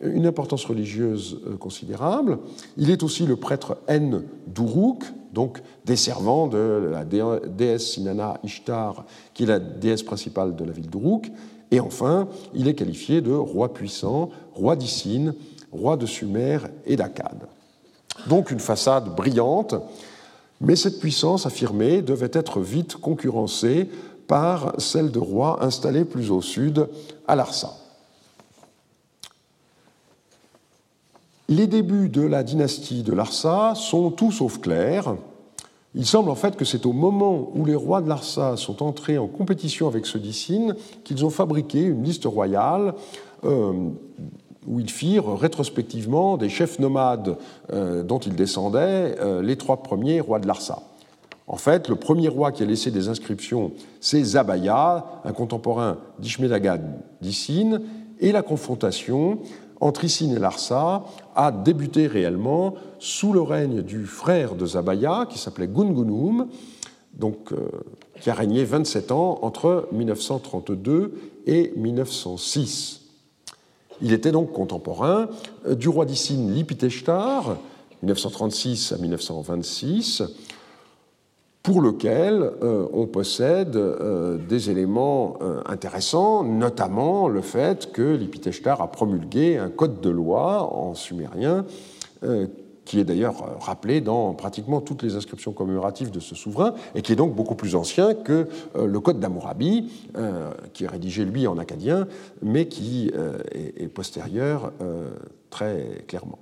une 0.00 0.26
importance 0.26 0.64
religieuse 0.64 1.40
euh, 1.46 1.56
considérable. 1.56 2.38
Il 2.76 2.90
est 2.90 3.02
aussi 3.02 3.26
le 3.26 3.36
prêtre 3.36 3.78
En 3.88 4.20
d'Uruk, 4.46 5.04
donc 5.32 5.60
desservant 5.84 6.46
de 6.46 6.90
la 6.90 7.04
déesse 7.04 7.92
Sinana 7.92 8.38
Ishtar, 8.44 9.04
qui 9.34 9.42
est 9.42 9.46
la 9.46 9.58
déesse 9.58 10.02
principale 10.02 10.56
de 10.56 10.64
la 10.64 10.72
ville 10.72 10.88
d'Uruk. 10.88 11.30
Et 11.70 11.80
enfin, 11.80 12.28
il 12.54 12.68
est 12.68 12.74
qualifié 12.74 13.20
de 13.20 13.32
roi 13.32 13.74
puissant, 13.74 14.30
roi 14.54 14.76
d'Issine, 14.76 15.34
roi 15.70 15.96
de 15.96 16.06
Sumer 16.06 16.58
et 16.86 16.96
d'Akkad. 16.96 17.46
Donc 18.26 18.50
une 18.50 18.60
façade 18.60 19.14
brillante, 19.14 19.74
mais 20.60 20.76
cette 20.76 20.98
puissance 20.98 21.46
affirmée 21.46 22.02
devait 22.02 22.30
être 22.32 22.60
vite 22.60 22.96
concurrencée 22.96 23.88
par 24.26 24.74
celle 24.78 25.10
de 25.10 25.18
rois 25.18 25.64
installés 25.64 26.04
plus 26.04 26.30
au 26.30 26.42
sud, 26.42 26.88
à 27.26 27.36
Larsa. 27.36 27.87
Les 31.50 31.66
débuts 31.66 32.10
de 32.10 32.20
la 32.20 32.42
dynastie 32.42 33.02
de 33.02 33.14
Larsa 33.14 33.72
sont 33.74 34.10
tout 34.10 34.30
sauf 34.30 34.60
clairs. 34.60 35.16
Il 35.94 36.04
semble 36.04 36.28
en 36.28 36.34
fait 36.34 36.56
que 36.56 36.66
c'est 36.66 36.84
au 36.84 36.92
moment 36.92 37.50
où 37.54 37.64
les 37.64 37.74
rois 37.74 38.02
de 38.02 38.08
Larsa 38.10 38.58
sont 38.58 38.82
entrés 38.82 39.16
en 39.16 39.28
compétition 39.28 39.88
avec 39.88 40.04
d'Issine 40.18 40.76
qu'ils 41.04 41.24
ont 41.24 41.30
fabriqué 41.30 41.80
une 41.80 42.04
liste 42.04 42.26
royale 42.26 42.92
euh, 43.44 43.72
où 44.66 44.78
ils 44.78 44.90
firent 44.90 45.38
rétrospectivement 45.38 46.36
des 46.36 46.50
chefs 46.50 46.78
nomades 46.78 47.38
euh, 47.72 48.02
dont 48.02 48.18
ils 48.18 48.36
descendaient 48.36 49.16
euh, 49.18 49.40
les 49.40 49.56
trois 49.56 49.82
premiers 49.82 50.20
rois 50.20 50.40
de 50.40 50.46
Larsa. 50.46 50.82
En 51.46 51.56
fait, 51.56 51.88
le 51.88 51.96
premier 51.96 52.28
roi 52.28 52.52
qui 52.52 52.62
a 52.62 52.66
laissé 52.66 52.90
des 52.90 53.08
inscriptions, 53.08 53.72
c'est 54.02 54.22
Zabaya, 54.22 55.06
un 55.24 55.32
contemporain 55.32 55.96
d'Ishmedagad 56.18 56.82
d'Issine, 57.22 57.80
et 58.20 58.32
la 58.32 58.42
confrontation 58.42 59.38
entre 59.80 60.04
Issine 60.04 60.36
et 60.36 60.38
Larsa 60.38 61.04
a 61.34 61.52
débuté 61.52 62.06
réellement 62.06 62.74
sous 62.98 63.32
le 63.32 63.40
règne 63.40 63.82
du 63.82 64.06
frère 64.06 64.54
de 64.54 64.66
Zabaya, 64.66 65.26
qui 65.28 65.38
s'appelait 65.38 65.68
Gungunum, 65.68 66.48
donc, 67.14 67.52
euh, 67.52 67.68
qui 68.20 68.30
a 68.30 68.34
régné 68.34 68.64
27 68.64 69.12
ans 69.12 69.38
entre 69.42 69.88
1932 69.92 71.14
et 71.46 71.72
1906. 71.76 73.02
Il 74.00 74.12
était 74.12 74.30
donc 74.30 74.52
contemporain 74.52 75.28
euh, 75.66 75.74
du 75.74 75.88
roi 75.88 76.04
d'Issine 76.04 76.52
Lipiteshtar, 76.52 77.56
1936 78.02 78.92
à 78.92 78.98
1926, 78.98 80.22
pour 81.62 81.80
lequel 81.82 82.50
euh, 82.62 82.86
on 82.92 83.06
possède 83.06 83.76
euh, 83.76 84.38
des 84.38 84.70
éléments 84.70 85.38
euh, 85.42 85.60
intéressants, 85.66 86.44
notamment 86.44 87.28
le 87.28 87.42
fait 87.42 87.92
que 87.92 88.14
l'Ipiteshtar 88.14 88.80
a 88.80 88.90
promulgué 88.90 89.58
un 89.58 89.68
code 89.68 90.00
de 90.00 90.10
loi 90.10 90.72
en 90.74 90.94
sumérien 90.94 91.64
qui 92.84 92.98
est 92.98 93.04
d'ailleurs 93.04 93.60
rappelé 93.60 94.00
dans 94.00 94.34
pratiquement 94.34 94.80
toutes 94.80 95.04
les 95.04 95.14
inscriptions 95.14 95.52
commémoratives 95.52 96.10
de 96.10 96.18
ce 96.18 96.34
souverain, 96.34 96.74
et 96.96 97.02
qui 97.02 97.12
est 97.12 97.16
donc 97.16 97.32
beaucoup 97.32 97.54
plus 97.54 97.76
ancien 97.76 98.12
que 98.14 98.48
le 98.74 98.98
code 98.98 99.20
d'Amourabi, 99.20 99.88
qui 100.72 100.82
est 100.82 100.88
rédigé 100.88 101.24
lui 101.24 101.46
en 101.46 101.58
acadien, 101.58 102.08
mais 102.42 102.66
qui 102.66 103.12
est 103.54 103.86
postérieur 103.86 104.72
très 105.48 106.02
clairement. 106.08 106.40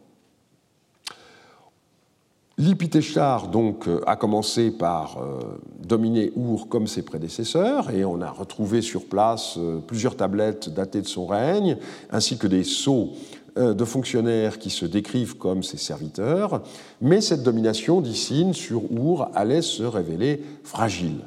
L'Ipiteshtar 2.59 3.49
donc 3.49 3.87
euh, 3.87 4.01
a 4.07 4.17
commencé 4.17 4.71
par 4.71 5.19
euh, 5.19 5.61
dominer 5.79 6.33
Our 6.37 6.71
comme 6.71 6.87
ses 6.87 7.03
prédécesseurs 7.03 7.91
et 7.91 8.03
on 8.07 8.23
a 8.23 8.31
retrouvé 8.31 8.81
sur 8.81 9.05
place 9.05 9.57
euh, 9.59 9.79
plusieurs 9.87 10.17
tablettes 10.17 10.71
datées 10.71 11.03
de 11.03 11.07
son 11.07 11.27
règne 11.27 11.77
ainsi 12.11 12.39
que 12.39 12.47
des 12.47 12.65
sceaux 12.65 13.11
de 13.57 13.85
fonctionnaires 13.87 14.59
qui 14.59 14.69
se 14.69 14.85
décrivent 14.85 15.39
comme 15.39 15.63
ses 15.63 15.79
serviteurs, 15.79 16.63
mais 17.01 17.23
cette 17.23 17.43
domination 17.43 18.03
d'Issine 18.03 18.53
sur 18.53 18.83
Our 18.93 19.31
allait 19.35 19.63
se 19.63 19.83
révéler 19.83 20.43
fragile. 20.63 21.21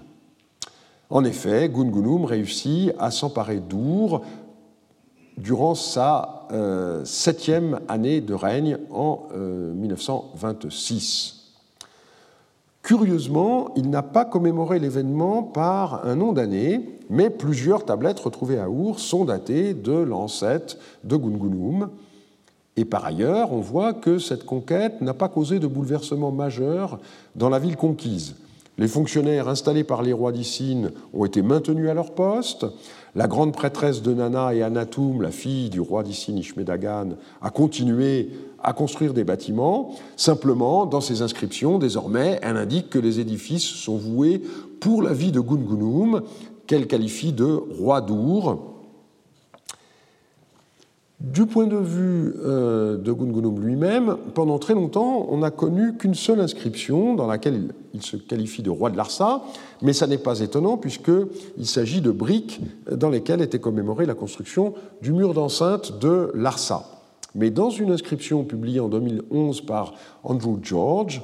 En 1.10 1.24
effet, 1.24 1.70
Gungunum 1.70 2.26
réussit 2.26 2.92
à 3.00 3.10
s'emparer 3.10 3.60
d'Our 3.60 4.22
durant 5.40 5.74
sa 5.74 6.48
euh, 6.52 7.04
septième 7.06 7.80
année 7.88 8.22
de 8.22 8.34
règne 8.34 8.78
en 8.92 9.28
1926. 9.34 11.34
Euh, 11.34 11.40
Curieusement, 12.84 13.72
il 13.76 13.90
n'a 13.90 14.02
pas 14.02 14.26
commémoré 14.26 14.80
l'événement 14.80 15.44
par 15.44 16.06
un 16.06 16.16
nom 16.16 16.32
d'année, 16.32 16.98
mais 17.10 17.30
plusieurs 17.30 17.86
tablettes 17.86 18.20
retrouvées 18.20 18.58
à 18.58 18.70
Our 18.70 19.00
sont 19.00 19.26
datées 19.26 19.74
de 19.74 19.92
l'ancêtre 19.92 20.78
de 21.04 21.16
Gungunum. 21.16 21.90
Et 22.78 22.86
par 22.86 23.06
ailleurs, 23.06 23.52
on 23.52 23.60
voit 23.60 23.94
que 23.94 24.20
cette 24.20 24.46
conquête 24.46 25.02
n'a 25.02 25.14
pas 25.14 25.28
causé 25.28 25.60
de 25.60 25.68
bouleversement 25.68 26.32
majeur 26.32 27.00
dans 27.36 27.50
la 27.50 27.60
ville 27.60 27.76
conquise. 27.76 28.36
Les 28.80 28.88
fonctionnaires 28.88 29.50
installés 29.50 29.84
par 29.84 30.02
les 30.02 30.14
rois 30.14 30.32
d'Issine 30.32 30.92
ont 31.14 31.26
été 31.26 31.42
maintenus 31.42 31.90
à 31.90 31.94
leur 31.94 32.12
poste. 32.12 32.66
La 33.16 33.28
grande 33.28 33.54
prêtresse 33.54 34.02
de 34.02 34.14
Nana 34.14 34.54
et 34.54 34.62
Anatoum, 34.62 35.22
la 35.22 35.32
fille 35.32 35.70
du 35.70 35.80
roi 35.80 36.04
d'Issine 36.04 36.38
Ishmedagan, 36.38 37.10
a 37.42 37.50
continué 37.50 38.30
à 38.62 38.74
construire 38.74 39.14
des 39.14 39.24
bâtiments. 39.24 39.96
Simplement, 40.16 40.86
dans 40.86 41.02
ses 41.02 41.22
inscriptions, 41.22 41.80
désormais, 41.80 42.40
elle 42.44 42.58
indique 42.58 42.90
que 42.90 43.00
les 43.00 43.20
édifices 43.20 43.64
sont 43.64 43.98
voués 43.98 44.42
pour 44.80 45.02
la 45.02 45.14
vie 45.14 45.32
de 45.32 45.40
Gungunum, 45.40 46.22
qu'elle 46.68 46.88
qualifie 46.88 47.34
de 47.34 47.46
roi 47.46 48.02
d'Our. 48.02 48.79
Du 51.20 51.46
point 51.46 51.68
de 51.68 51.76
vue 51.76 52.34
euh, 52.46 52.98
de 52.98 53.12
Gungunum 53.12 53.60
lui-même, 53.60 54.16
pendant 54.34 54.58
très 54.58 54.74
longtemps, 54.74 55.28
on 55.30 55.40
n'a 55.40 55.52
connu 55.52 55.98
qu'une 55.98 56.14
seule 56.14 56.40
inscription 56.40 57.14
dans 57.14 57.28
laquelle 57.28 57.74
il 57.94 58.02
se 58.02 58.16
qualifie 58.16 58.64
de 58.64 58.70
roi 58.70 58.90
de 58.90 58.96
Larsa, 58.96 59.42
mais 59.82 59.92
ça 59.92 60.08
n'est 60.08 60.18
pas 60.18 60.40
étonnant 60.40 60.78
puisqu'il 60.78 61.66
s'agit 61.66 62.00
de 62.00 62.12
briques 62.12 62.62
dans 62.90 63.10
lesquelles 63.10 63.42
était 63.42 63.60
commémorée 63.60 64.06
la 64.06 64.14
construction 64.14 64.74
du 65.02 65.12
mur 65.12 65.34
d'enceinte 65.34 66.00
de 66.00 66.32
Larsa. 66.36 66.86
Mais 67.36 67.50
dans 67.52 67.70
une 67.70 67.92
inscription 67.92 68.46
publiée 68.46 68.80
en 68.80 68.88
2011 68.88 69.62
par 69.62 69.96
Andrew 70.24 70.58
George, 70.62 71.22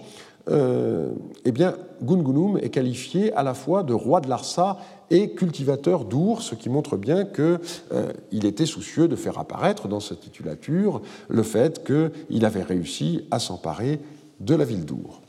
euh, 0.50 1.12
eh 1.43 1.52
bien, 1.52 1.76
Gungunum 2.04 2.58
est 2.58 2.70
qualifié 2.70 3.34
à 3.34 3.43
la 3.43 3.54
fois 3.54 3.84
de 3.84 3.93
roi 3.93 4.22
de 4.22 4.30
Larsa 4.30 4.78
et 5.10 5.32
cultivateur 5.32 6.06
d'ours, 6.06 6.43
ce 6.43 6.56
qui 6.56 6.70
montre 6.70 6.98
bien 6.98 7.26
qu'il 7.26 7.60
euh, 7.93 8.12
était 8.32 8.66
soucieux 8.66 9.08
de 9.08 9.16
faire 9.16 9.39
apparaître 9.39 9.88
dans 9.88 10.00
sa 10.00 10.16
titulature 10.16 11.02
le 11.30 11.43
fait 11.43 11.84
qu'il 11.84 12.46
avait 12.46 12.64
réussi 12.64 13.26
à 13.32 13.39
s'emparer 13.39 14.00
de 14.39 14.56
la 14.56 14.66
ville 14.66 14.86
d'Our. 14.86 15.22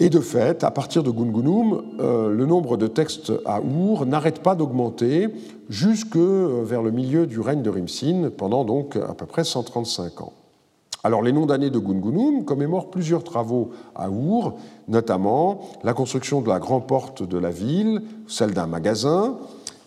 Et 0.00 0.10
de 0.10 0.20
fait, 0.20 0.62
à 0.62 0.70
partir 0.70 1.02
de 1.02 1.10
Gungunum, 1.10 1.82
euh, 1.98 2.30
le 2.30 2.46
nombre 2.46 2.76
de 2.76 2.86
textes 2.86 3.32
à 3.44 3.60
Our 3.60 4.06
n'arrête 4.06 4.42
pas 4.44 4.54
d'augmenter 4.54 5.28
jusque 5.68 6.16
vers 6.16 6.82
le 6.82 6.92
milieu 6.92 7.26
du 7.26 7.40
règne 7.40 7.62
de 7.62 7.70
Rimsin, 7.70 8.30
pendant 8.36 8.64
donc 8.64 8.96
à 8.96 9.14
peu 9.14 9.26
près 9.26 9.42
135 9.42 10.20
ans. 10.20 10.32
Alors 11.04 11.22
les 11.22 11.32
noms 11.32 11.46
d'années 11.46 11.70
de 11.70 11.78
Gungunum 11.78 12.44
commémorent 12.44 12.90
plusieurs 12.90 13.22
travaux 13.22 13.70
à 13.94 14.10
Our, 14.10 14.54
notamment 14.88 15.60
la 15.84 15.94
construction 15.94 16.40
de 16.40 16.48
la 16.48 16.58
grande 16.58 16.86
porte 16.86 17.22
de 17.22 17.38
la 17.38 17.50
ville, 17.50 18.02
celle 18.26 18.52
d'un 18.52 18.66
magasin, 18.66 19.38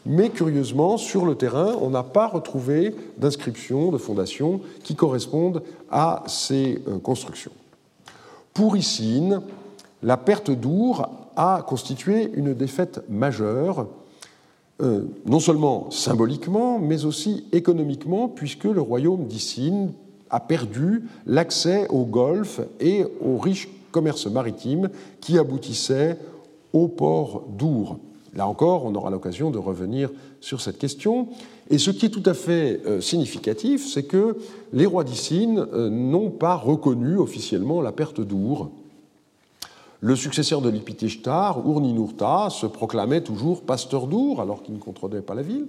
mais 0.05 0.29
curieusement, 0.29 0.97
sur 0.97 1.25
le 1.25 1.35
terrain, 1.35 1.75
on 1.79 1.91
n'a 1.91 2.03
pas 2.03 2.27
retrouvé 2.27 2.95
d'inscriptions, 3.17 3.91
de 3.91 3.97
fondations 3.97 4.61
qui 4.83 4.95
correspondent 4.95 5.61
à 5.91 6.23
ces 6.25 6.81
euh, 6.87 6.97
constructions. 6.97 7.51
Pour 8.53 8.75
Issine, 8.75 9.41
la 10.01 10.17
perte 10.17 10.49
d'Our 10.49 11.07
a 11.35 11.63
constitué 11.67 12.31
une 12.33 12.53
défaite 12.53 13.01
majeure, 13.09 13.87
euh, 14.81 15.03
non 15.27 15.39
seulement 15.39 15.91
symboliquement, 15.91 16.79
mais 16.79 17.05
aussi 17.05 17.45
économiquement, 17.51 18.27
puisque 18.27 18.63
le 18.63 18.81
royaume 18.81 19.27
d'Issine 19.27 19.91
a 20.31 20.39
perdu 20.39 21.03
l'accès 21.27 21.87
au 21.89 22.05
Golfe 22.05 22.61
et 22.79 23.05
au 23.21 23.37
riche 23.37 23.69
commerce 23.91 24.25
maritime 24.25 24.89
qui 25.19 25.37
aboutissait 25.37 26.17
au 26.73 26.87
port 26.87 27.43
d'Our. 27.57 27.99
Là 28.33 28.47
encore, 28.47 28.85
on 28.85 28.95
aura 28.95 29.09
l'occasion 29.09 29.51
de 29.51 29.57
revenir 29.57 30.09
sur 30.39 30.61
cette 30.61 30.77
question. 30.77 31.27
Et 31.69 31.77
ce 31.77 31.91
qui 31.91 32.05
est 32.05 32.09
tout 32.09 32.23
à 32.25 32.33
fait 32.33 32.81
euh, 32.85 33.01
significatif, 33.01 33.85
c'est 33.85 34.03
que 34.03 34.37
les 34.71 34.85
rois 34.85 35.03
d'Issine 35.03 35.65
euh, 35.73 35.89
n'ont 35.89 36.29
pas 36.29 36.55
reconnu 36.55 37.17
officiellement 37.17 37.81
la 37.81 37.91
perte 37.91 38.21
d'Our. 38.21 38.71
Le 39.99 40.15
successeur 40.15 40.61
de 40.61 40.69
l'Ipitishtar, 40.69 41.61
Ur-Ninurta, 41.67 42.49
se 42.49 42.65
proclamait 42.65 43.21
toujours 43.21 43.63
pasteur 43.63 44.07
d'Our 44.07 44.41
alors 44.41 44.63
qu'il 44.63 44.73
ne 44.73 44.79
contrôlait 44.79 45.21
pas 45.21 45.35
la 45.35 45.43
ville. 45.43 45.67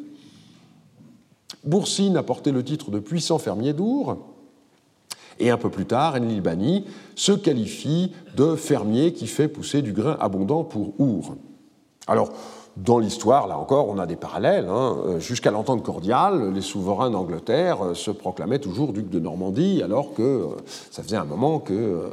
Boursine 1.64 2.16
a 2.16 2.22
porté 2.22 2.52
le 2.52 2.64
titre 2.64 2.90
de 2.90 3.00
puissant 3.00 3.38
fermier 3.38 3.72
d'Our. 3.72 4.16
Et 5.42 5.50
un 5.50 5.56
peu 5.56 5.70
plus 5.70 5.86
tard, 5.86 6.14
Enlil 6.14 6.40
se 7.16 7.32
qualifie 7.32 8.12
de 8.36 8.54
fermier 8.54 9.12
qui 9.12 9.26
fait 9.26 9.48
pousser 9.48 9.82
du 9.82 9.92
grain 9.92 10.16
abondant 10.20 10.62
pour 10.62 10.94
Our. 11.00 11.34
Alors, 12.06 12.30
dans 12.76 13.00
l'histoire, 13.00 13.48
là 13.48 13.58
encore, 13.58 13.88
on 13.88 13.98
a 13.98 14.06
des 14.06 14.14
parallèles. 14.14 14.68
Hein. 14.70 14.96
Euh, 15.04 15.18
jusqu'à 15.18 15.50
l'entente 15.50 15.82
cordiale, 15.82 16.52
les 16.54 16.60
souverains 16.60 17.10
d'Angleterre 17.10 17.84
euh, 17.84 17.94
se 17.94 18.12
proclamaient 18.12 18.60
toujours 18.60 18.92
ducs 18.92 19.10
de 19.10 19.18
Normandie, 19.18 19.82
alors 19.82 20.14
que 20.14 20.22
euh, 20.22 20.46
ça 20.92 21.02
faisait 21.02 21.16
un 21.16 21.24
moment 21.24 21.58
que 21.58 22.08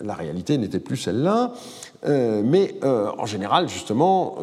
la 0.00 0.14
réalité 0.14 0.56
n'était 0.56 0.78
plus 0.78 0.96
celle-là. 0.96 1.52
mais 2.04 2.76
en 2.82 3.26
général, 3.26 3.68
justement, 3.68 4.36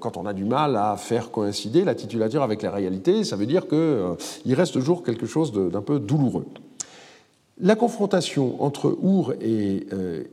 quand 0.00 0.16
on 0.16 0.26
a 0.26 0.32
du 0.32 0.44
mal 0.44 0.76
à 0.76 0.96
faire 0.96 1.30
coïncider 1.30 1.84
la 1.84 1.94
titulature 1.94 2.42
avec 2.42 2.62
la 2.62 2.70
réalité, 2.70 3.24
ça 3.24 3.36
veut 3.36 3.46
dire 3.46 3.68
qu'il 3.68 4.54
reste 4.54 4.72
toujours 4.72 5.02
quelque 5.02 5.26
chose 5.26 5.52
d'un 5.52 5.82
peu 5.82 5.98
douloureux. 5.98 6.46
La 7.60 7.76
confrontation 7.76 8.60
entre 8.60 8.98
Our 9.00 9.34
et 9.40 9.86
euh, 9.92 10.24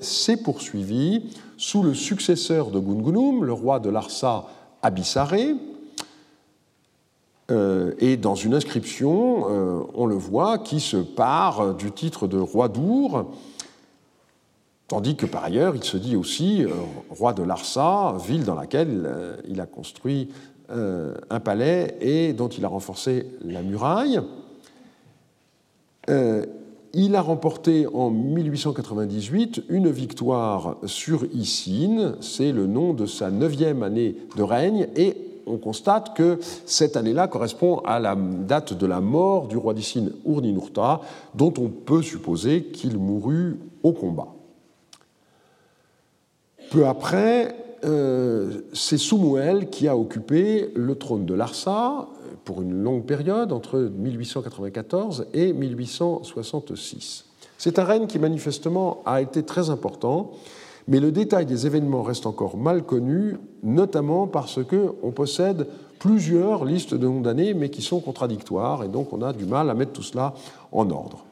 s'est 0.00 0.36
poursuivie 0.36 1.30
sous 1.56 1.82
le 1.82 1.94
successeur 1.94 2.70
de 2.70 2.78
Gungunum, 2.78 3.44
le 3.44 3.52
roi 3.52 3.80
de 3.80 3.90
Larsa 3.90 4.46
Abissaré, 4.80 5.56
euh, 7.50 7.92
et 7.98 8.16
dans 8.16 8.36
une 8.36 8.54
inscription, 8.54 9.46
euh, 9.50 9.80
on 9.94 10.06
le 10.06 10.14
voit, 10.14 10.58
qui 10.58 10.78
se 10.78 10.96
part 10.96 11.74
du 11.74 11.90
titre 11.90 12.28
de 12.28 12.38
roi 12.38 12.68
d'Our 12.68 13.32
Tandis 14.86 15.16
que 15.16 15.26
par 15.26 15.42
ailleurs, 15.42 15.74
il 15.74 15.82
se 15.82 15.96
dit 15.96 16.14
aussi 16.14 16.62
roi 17.08 17.32
de 17.32 17.42
Larsa, 17.42 18.16
ville 18.28 18.44
dans 18.44 18.54
laquelle 18.54 19.10
il 19.48 19.58
a 19.62 19.66
construit 19.66 20.28
un 20.68 21.40
palais 21.40 21.96
et 22.02 22.34
dont 22.34 22.48
il 22.48 22.66
a 22.66 22.68
renforcé 22.68 23.26
la 23.42 23.62
muraille. 23.62 24.20
Il 26.08 27.16
a 27.16 27.22
remporté 27.22 27.88
en 27.92 28.10
1898 28.10 29.64
une 29.68 29.90
victoire 29.90 30.76
sur 30.84 31.24
Issine, 31.34 32.14
c'est 32.20 32.52
le 32.52 32.68
nom 32.68 32.94
de 32.94 33.04
sa 33.04 33.32
neuvième 33.32 33.82
année 33.82 34.14
de 34.36 34.42
règne, 34.44 34.86
et 34.94 35.16
on 35.46 35.58
constate 35.58 36.16
que 36.16 36.38
cette 36.66 36.96
année-là 36.96 37.26
correspond 37.26 37.78
à 37.84 37.98
la 37.98 38.14
date 38.14 38.74
de 38.74 38.86
la 38.86 39.00
mort 39.00 39.48
du 39.48 39.56
roi 39.56 39.74
d'Issine 39.74 40.12
Urninurta, 40.24 41.00
dont 41.34 41.52
on 41.58 41.68
peut 41.68 42.02
supposer 42.02 42.66
qu'il 42.66 42.96
mourut 42.96 43.58
au 43.82 43.92
combat. 43.92 44.28
Peu 46.70 46.86
après, 46.86 47.56
euh, 47.84 48.62
c'est 48.72 48.98
Soumouel 48.98 49.68
qui 49.68 49.88
a 49.88 49.96
occupé 49.96 50.70
le 50.74 50.94
trône 50.94 51.26
de 51.26 51.34
Larsa, 51.34 52.08
pour 52.44 52.62
une 52.62 52.82
longue 52.82 53.04
période, 53.04 53.52
entre 53.52 53.78
1894 53.78 55.26
et 55.32 55.52
1866. 55.52 57.24
C'est 57.58 57.78
un 57.78 57.84
règne 57.84 58.06
qui 58.06 58.18
manifestement 58.18 59.02
a 59.06 59.20
été 59.20 59.42
très 59.42 59.70
important, 59.70 60.32
mais 60.86 61.00
le 61.00 61.12
détail 61.12 61.46
des 61.46 61.66
événements 61.66 62.02
reste 62.02 62.26
encore 62.26 62.56
mal 62.56 62.82
connu, 62.82 63.36
notamment 63.62 64.26
parce 64.26 64.60
qu'on 64.62 65.12
possède 65.12 65.66
plusieurs 65.98 66.64
listes 66.64 66.94
de 66.94 67.06
noms 67.06 67.20
d'années, 67.20 67.54
mais 67.54 67.70
qui 67.70 67.80
sont 67.80 68.00
contradictoires, 68.00 68.84
et 68.84 68.88
donc 68.88 69.12
on 69.12 69.22
a 69.22 69.32
du 69.32 69.46
mal 69.46 69.70
à 69.70 69.74
mettre 69.74 69.92
tout 69.92 70.02
cela 70.02 70.34
en 70.72 70.90
ordre. 70.90 71.24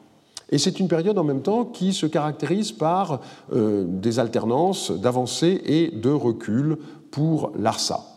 Et 0.49 0.57
c'est 0.57 0.79
une 0.79 0.87
période 0.87 1.17
en 1.17 1.23
même 1.23 1.41
temps 1.41 1.65
qui 1.65 1.93
se 1.93 2.05
caractérise 2.05 2.71
par 2.71 3.21
euh, 3.53 3.85
des 3.87 4.19
alternances 4.19 4.91
d'avancées 4.91 5.61
et 5.65 5.89
de 5.89 6.09
recul 6.09 6.77
pour 7.11 7.51
l'Arsa. 7.57 8.12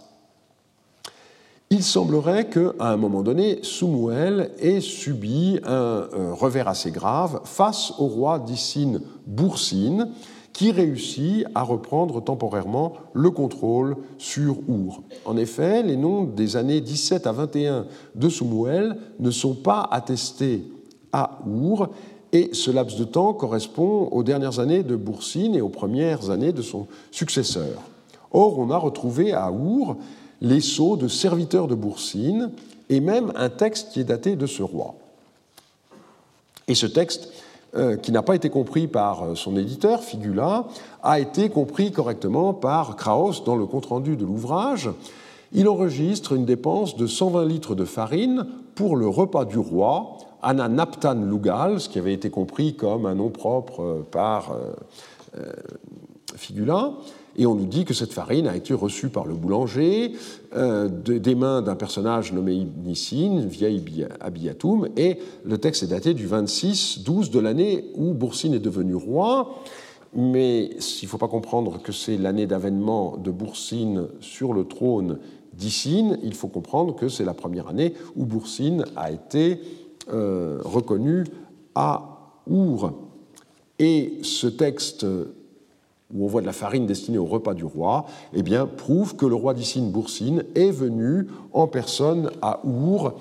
Il 1.71 1.83
semblerait 1.83 2.49
qu'à 2.49 2.71
un 2.79 2.97
moment 2.97 3.23
donné, 3.23 3.59
Soumouel 3.62 4.53
ait 4.61 4.81
subi 4.81 5.59
un 5.64 5.73
euh, 5.73 6.33
revers 6.33 6.69
assez 6.69 6.93
grave 6.93 7.41
face 7.43 7.93
au 7.99 8.07
roi 8.07 8.39
d'Issine 8.39 9.01
Boursine, 9.27 10.11
qui 10.53 10.71
réussit 10.71 11.45
à 11.57 11.62
reprendre 11.62 12.23
temporairement 12.23 12.93
le 13.14 13.31
contrôle 13.31 13.97
sur 14.17 14.59
Our. 14.69 15.03
En 15.25 15.37
effet, 15.37 15.83
les 15.83 15.97
noms 15.97 16.23
des 16.23 16.57
années 16.57 16.81
17 16.81 17.27
à 17.27 17.33
21 17.33 17.87
de 18.14 18.29
Soumouel 18.29 18.97
ne 19.19 19.33
sont 19.33 19.55
pas 19.55 19.89
attestés 19.91 20.62
à 21.12 21.41
Our, 21.47 21.89
et 22.33 22.51
ce 22.53 22.71
laps 22.71 22.97
de 22.97 23.05
temps 23.05 23.33
correspond 23.33 24.09
aux 24.12 24.23
dernières 24.23 24.61
années 24.61 24.85
de 24.85 24.95
Boursine 24.95 25.57
et 25.57 25.61
aux 25.61 25.69
premières 25.69 26.31
années 26.31 26.53
de 26.53 26.62
son 26.62 26.87
successeur. 27.11 27.83
Or, 28.31 28.59
on 28.61 28.71
a 28.71 28.79
retrouvé 28.79 29.33
à 29.33 29.51
Our 29.51 29.97
les 30.41 30.61
sceaux 30.61 30.97
de 30.97 31.09
serviteurs 31.09 31.66
de 31.66 31.74
Boursine 31.74 32.51
et 32.89 33.01
même 33.01 33.32
un 33.37 33.49
texte 33.49 33.93
qui 33.93 34.01
est 34.01 34.05
daté 34.05 34.37
de 34.37 34.47
ce 34.47 34.62
roi. 34.62 34.95
Et 36.68 36.74
ce 36.74 36.87
texte, 36.87 37.28
euh, 37.76 37.97
qui 37.97 38.12
n'a 38.12 38.22
pas 38.22 38.34
été 38.34 38.49
compris 38.49 38.87
par 38.87 39.22
euh, 39.22 39.34
son 39.34 39.57
éditeur, 39.57 40.03
Figula, 40.03 40.64
a 41.03 41.20
été 41.20 41.49
compris 41.49 41.93
correctement 41.93 42.55
par 42.55 42.97
Kraus 42.97 43.45
dans 43.45 43.57
le 43.57 43.66
compte-rendu 43.66 44.16
de 44.16 44.24
l'ouvrage. 44.24 44.91
Il 45.53 45.68
enregistre 45.68 46.32
une 46.32 46.45
dépense 46.45 46.97
de 46.97 47.07
120 47.07 47.45
litres 47.45 47.74
de 47.74 47.84
farine 47.84 48.47
pour 48.74 48.97
le 48.97 49.09
repas 49.09 49.45
du 49.45 49.59
roi, 49.59 50.16
Ananaptan 50.43 51.14
Lugal, 51.14 51.80
ce 51.80 51.89
qui 51.89 51.99
avait 51.99 52.12
été 52.12 52.30
compris 52.30 52.76
comme 52.76 53.07
un 53.07 53.14
nom 53.14 53.30
propre 53.30 53.82
euh, 53.82 54.07
par 54.11 54.57
Figula, 56.34 56.93
et 57.37 57.47
on 57.47 57.55
nous 57.55 57.66
dit 57.66 57.84
que 57.84 57.95
cette 57.95 58.12
farine 58.12 58.47
a 58.47 58.57
été 58.57 58.74
reçue 58.74 59.09
par 59.09 59.26
le 59.26 59.34
boulanger 59.34 60.12
euh, 60.55 60.89
des 60.89 61.34
mains 61.34 61.62
d'un 61.62 61.76
personnage 61.76 62.32
nommé 62.32 62.66
Nissin, 62.84 63.45
vieille 63.47 64.07
Abiyatum, 64.20 64.89
et 64.97 65.18
le 65.45 65.59
texte 65.59 65.82
est 65.82 65.89
daté 65.89 66.14
du 66.14 66.26
26-12 66.26 67.30
de 67.30 67.39
l'année 67.39 67.91
où 67.95 68.14
Boursine 68.14 68.55
est 68.55 68.61
devenu 68.61 68.95
roi. 68.95 69.62
Mais 70.14 70.70
il 70.70 71.05
ne 71.05 71.09
faut 71.09 71.18
pas 71.18 71.28
comprendre 71.28 71.82
que 71.82 71.93
c'est 71.93 72.16
l'année 72.16 72.47
d'avènement 72.47 73.18
de 73.18 73.30
Boursine 73.30 74.07
sur 74.20 74.55
le 74.55 74.64
trône 74.64 75.18
d'Issine, 75.53 76.18
il 76.22 76.34
faut 76.34 76.49
comprendre 76.49 76.95
que 76.95 77.09
c'est 77.09 77.24
la 77.24 77.34
première 77.34 77.68
année 77.68 77.95
où 78.14 78.24
Boursine 78.24 78.84
a 78.95 79.11
été 79.11 79.61
euh, 80.12 80.61
reconnu 80.64 81.24
à 81.74 82.30
Our. 82.51 82.93
Et 83.78 84.18
ce 84.22 84.47
texte 84.47 85.07
où 86.15 86.25
on 86.25 86.29
voit 86.29 86.41
de 86.41 86.47
la 86.47 86.53
farine 86.53 86.87
destinée 86.87 87.19
au 87.19 87.27
repas 87.27 87.55
du 87.55 87.65
roi, 87.65 88.07
eh 88.33 88.43
bien, 88.43 88.67
prouve 88.67 89.17
que 89.17 89.27
le 89.27 89.35
roi 89.35 89.55
d'Issine 89.55 89.91
Boursine 89.91 90.45
est 90.55 90.71
venu 90.71 91.27
en 91.53 91.67
personne 91.67 92.31
à 92.43 92.61
Our, 92.65 93.15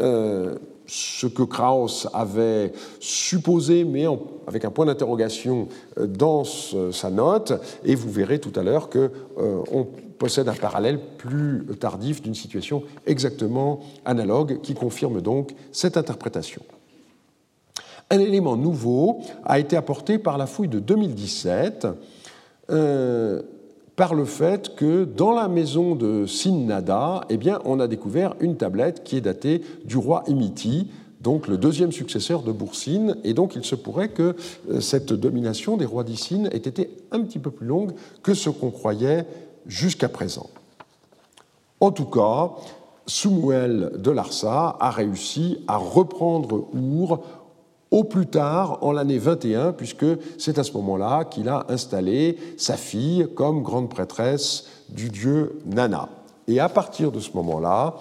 euh, 0.00 0.56
ce 0.86 1.26
que 1.26 1.42
Kraus 1.42 2.08
avait 2.12 2.72
supposé, 3.00 3.84
mais 3.84 4.06
avec 4.46 4.64
un 4.64 4.70
point 4.70 4.86
d'interrogation 4.86 5.68
euh, 5.98 6.06
dans 6.06 6.44
sa 6.44 7.10
note, 7.10 7.52
et 7.84 7.94
vous 7.94 8.10
verrez 8.10 8.40
tout 8.40 8.52
à 8.58 8.62
l'heure 8.62 8.88
qu'on 8.88 9.10
euh, 9.38 9.84
possède 10.18 10.48
un 10.48 10.54
parallèle 10.54 11.00
plus 11.18 11.66
tardif 11.78 12.22
d'une 12.22 12.34
situation 12.34 12.82
exactement 13.06 13.80
analogue 14.04 14.60
qui 14.62 14.74
confirme 14.74 15.20
donc 15.20 15.52
cette 15.70 15.96
interprétation. 15.96 16.62
Un 18.10 18.18
élément 18.18 18.56
nouveau 18.56 19.20
a 19.44 19.58
été 19.58 19.76
apporté 19.76 20.18
par 20.18 20.36
la 20.36 20.46
fouille 20.46 20.68
de 20.68 20.78
2017 20.78 21.86
euh, 22.70 23.42
par 23.96 24.14
le 24.14 24.24
fait 24.24 24.74
que 24.74 25.04
dans 25.04 25.32
la 25.32 25.48
maison 25.48 25.94
de 25.94 26.26
Sinnada, 26.26 27.22
eh 27.28 27.38
on 27.64 27.80
a 27.80 27.88
découvert 27.88 28.34
une 28.40 28.56
tablette 28.56 29.04
qui 29.04 29.16
est 29.16 29.20
datée 29.20 29.62
du 29.84 29.96
roi 29.96 30.24
Imiti, 30.28 30.88
donc 31.20 31.46
le 31.46 31.56
deuxième 31.56 31.92
successeur 31.92 32.42
de 32.42 32.52
Boursine, 32.52 33.16
et 33.22 33.34
donc 33.34 33.54
il 33.54 33.64
se 33.64 33.74
pourrait 33.74 34.08
que 34.08 34.34
euh, 34.70 34.80
cette 34.80 35.12
domination 35.12 35.76
des 35.76 35.84
rois 35.84 36.04
d'Issine 36.04 36.48
ait 36.52 36.56
été 36.56 36.90
un 37.10 37.20
petit 37.20 37.38
peu 37.38 37.50
plus 37.50 37.66
longue 37.66 37.92
que 38.22 38.34
ce 38.34 38.50
qu'on 38.50 38.70
croyait 38.70 39.26
jusqu'à 39.66 40.08
présent. 40.08 40.50
En 41.80 41.90
tout 41.90 42.06
cas, 42.06 42.50
Soumouel 43.06 43.92
de 43.98 44.10
Larsa 44.10 44.76
a 44.78 44.90
réussi 44.90 45.58
à 45.66 45.76
reprendre 45.76 46.68
Our 46.74 47.20
au 47.92 48.04
plus 48.04 48.26
tard 48.26 48.78
en 48.80 48.90
l'année 48.90 49.18
21, 49.18 49.72
puisque 49.72 50.06
c'est 50.38 50.58
à 50.58 50.64
ce 50.64 50.72
moment-là 50.72 51.24
qu'il 51.26 51.48
a 51.48 51.66
installé 51.68 52.38
sa 52.56 52.76
fille 52.76 53.28
comme 53.36 53.62
grande 53.62 53.90
prêtresse 53.90 54.64
du 54.88 55.10
dieu 55.10 55.60
Nana. 55.66 56.08
Et 56.48 56.58
à 56.58 56.70
partir 56.70 57.12
de 57.12 57.20
ce 57.20 57.32
moment-là, 57.34 57.96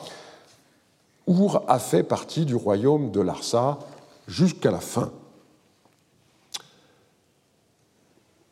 Our 1.28 1.64
a 1.68 1.78
fait 1.78 2.04
partie 2.04 2.46
du 2.46 2.56
royaume 2.56 3.12
de 3.12 3.20
Larsa 3.20 3.80
jusqu'à 4.28 4.72
la 4.72 4.80
fin. 4.80 5.12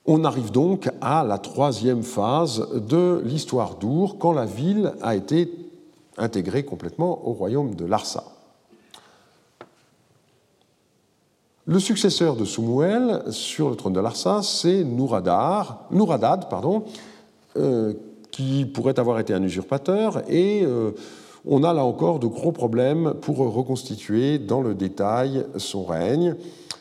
On 0.05 0.25
arrive 0.25 0.51
donc 0.51 0.89
à 1.01 1.23
la 1.23 1.37
troisième 1.37 2.03
phase 2.03 2.67
de 2.73 3.21
l'histoire 3.23 3.75
d'Our, 3.75 4.17
quand 4.19 4.33
la 4.33 4.45
ville 4.45 4.93
a 5.01 5.15
été 5.15 5.51
intégrée 6.17 6.65
complètement 6.65 7.25
au 7.27 7.31
royaume 7.31 7.75
de 7.75 7.85
Larsa. 7.85 8.38
Le 11.69 11.77
successeur 11.77 12.35
de 12.35 12.45
Soumouel 12.45 13.21
sur 13.29 13.69
le 13.69 13.75
trône 13.75 13.93
de 13.93 13.99
Larsa, 13.99 14.41
c'est 14.41 14.83
Nouradad, 14.83 16.47
euh, 17.57 17.93
qui 18.31 18.65
pourrait 18.65 18.97
avoir 18.97 19.19
été 19.19 19.35
un 19.35 19.43
usurpateur, 19.43 20.23
et 20.27 20.63
euh, 20.65 20.89
on 21.45 21.63
a 21.63 21.71
là 21.71 21.85
encore 21.85 22.17
de 22.17 22.25
gros 22.25 22.51
problèmes 22.51 23.13
pour 23.21 23.37
reconstituer 23.37 24.39
dans 24.39 24.61
le 24.61 24.73
détail 24.73 25.45
son 25.57 25.83
règne. 25.85 26.33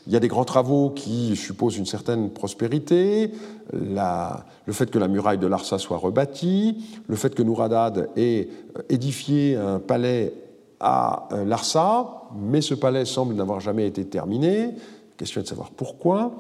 Il 0.07 0.15
y 0.15 0.17
a 0.17 0.21
des 0.21 0.29
grands 0.29 0.47
travaux 0.47 0.89
qui 0.89 1.37
supposent 1.37 1.77
une 1.77 1.85
certaine 1.85 2.31
prospérité, 2.31 3.33
le 3.75 4.73
fait 4.73 4.91
que 4.91 4.99
la 4.99 5.09
muraille 5.09 5.37
de 5.37 5.47
Larsa 5.47 5.77
soit 5.77 5.99
rebâtie, 5.99 6.79
le 7.09 7.17
fait 7.17 7.35
que 7.35 7.43
Nouradad 7.43 8.09
ait 8.17 8.49
édifié 8.89 9.55
un 9.55 9.81
palais 9.81 10.33
à 10.81 11.29
euh, 11.33 11.45
Larsa, 11.45 12.23
mais 12.37 12.61
ce 12.61 12.75
palais 12.75 13.05
semble 13.05 13.35
n'avoir 13.35 13.61
jamais 13.61 13.87
été 13.87 14.05
terminé. 14.05 14.75
Question 15.17 15.43
de 15.43 15.47
savoir 15.47 15.71
pourquoi. 15.71 16.33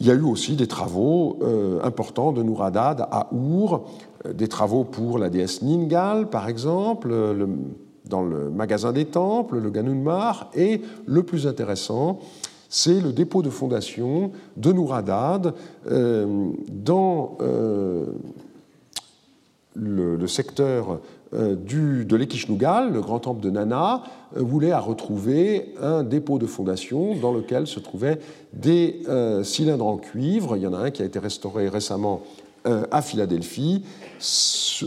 Il 0.00 0.06
y 0.06 0.10
a 0.10 0.14
eu 0.14 0.22
aussi 0.22 0.56
des 0.56 0.66
travaux 0.66 1.38
euh, 1.42 1.80
importants 1.82 2.32
de 2.32 2.42
Nouradad 2.42 3.06
à 3.10 3.28
Our, 3.32 3.86
euh, 4.26 4.32
des 4.32 4.48
travaux 4.48 4.84
pour 4.84 5.18
la 5.18 5.30
déesse 5.30 5.62
Ningal, 5.62 6.28
par 6.28 6.48
exemple, 6.48 7.14
dans 8.04 8.22
le 8.22 8.50
magasin 8.50 8.92
des 8.92 9.04
temples, 9.04 9.58
le 9.58 9.70
Ganunmar, 9.70 10.50
et 10.54 10.82
le 11.06 11.22
plus 11.22 11.46
intéressant, 11.46 12.18
c'est 12.68 13.00
le 13.00 13.12
dépôt 13.12 13.42
de 13.42 13.50
fondation 13.50 14.32
de 14.56 14.72
Nouradad 14.72 15.54
dans 15.84 17.36
le, 19.74 20.26
secteur 20.26 21.00
du, 21.32 22.04
de 22.04 22.16
l'Ekishnugal, 22.16 22.92
le 22.92 23.00
grand 23.00 23.20
temple 23.20 23.40
de 23.40 23.50
Nana, 23.50 24.02
voulait 24.36 24.72
à 24.72 24.80
retrouver 24.80 25.74
un 25.80 26.02
dépôt 26.02 26.38
de 26.38 26.46
fondation 26.46 27.14
dans 27.16 27.32
lequel 27.32 27.66
se 27.66 27.80
trouvaient 27.80 28.18
des 28.52 29.02
cylindres 29.42 29.86
en 29.86 29.96
cuivre. 29.96 30.56
Il 30.56 30.62
y 30.62 30.66
en 30.66 30.74
a 30.74 30.78
un 30.78 30.90
qui 30.90 31.02
a 31.02 31.06
été 31.06 31.18
restauré 31.18 31.68
récemment 31.68 32.22
à 32.64 33.00
Philadelphie 33.00 33.82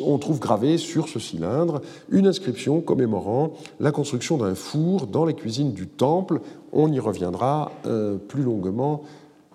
on 0.04 0.18
trouve 0.18 0.40
gravé 0.40 0.78
sur 0.78 1.10
ce 1.10 1.20
cylindre 1.20 1.82
une 2.10 2.28
inscription 2.28 2.82
commémorant 2.82 3.54
la 3.80 3.92
construction 3.92 4.38
d'un 4.38 4.56
four 4.56 5.08
dans 5.08 5.26
les 5.26 5.34
cuisines 5.34 5.74
du 5.74 5.88
temple. 5.88 6.42
On 6.72 6.92
y 6.92 7.00
reviendra 7.00 7.72
euh, 7.86 8.18
plus 8.18 8.44
longuement 8.44 9.04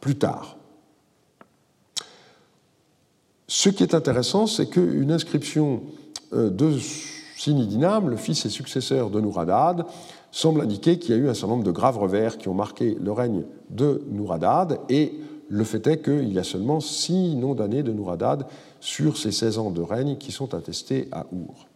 plus 0.00 0.16
tard. 0.16 0.56
Ce 3.48 3.68
qui 3.68 3.82
est 3.82 3.94
intéressant, 3.94 4.46
c'est 4.46 4.66
qu'une 4.66 5.10
inscription 5.10 5.82
euh, 5.82 5.99
de 6.32 6.76
Sinidinam, 7.36 8.08
le 8.10 8.16
fils 8.16 8.44
et 8.44 8.50
successeur 8.50 9.10
de 9.10 9.20
Nouradad, 9.20 9.86
semble 10.30 10.60
indiquer 10.60 10.98
qu'il 10.98 11.14
y 11.14 11.18
a 11.18 11.20
eu 11.20 11.28
un 11.28 11.34
certain 11.34 11.54
nombre 11.54 11.64
de 11.64 11.70
graves 11.70 11.98
revers 11.98 12.38
qui 12.38 12.48
ont 12.48 12.54
marqué 12.54 12.96
le 13.00 13.12
règne 13.12 13.44
de 13.70 14.02
Nouradad, 14.10 14.78
et 14.88 15.14
le 15.48 15.64
fait 15.64 15.86
est 15.86 16.02
qu'il 16.02 16.32
y 16.32 16.38
a 16.38 16.44
seulement 16.44 16.80
six 16.80 17.34
noms 17.34 17.54
d'années 17.54 17.82
de 17.82 17.92
Nouradad 17.92 18.46
sur 18.78 19.16
ces 19.16 19.32
16 19.32 19.58
ans 19.58 19.70
de 19.70 19.82
règne 19.82 20.16
qui 20.16 20.32
sont 20.32 20.54
attestés 20.54 21.08
à 21.10 21.26
Our. 21.32 21.66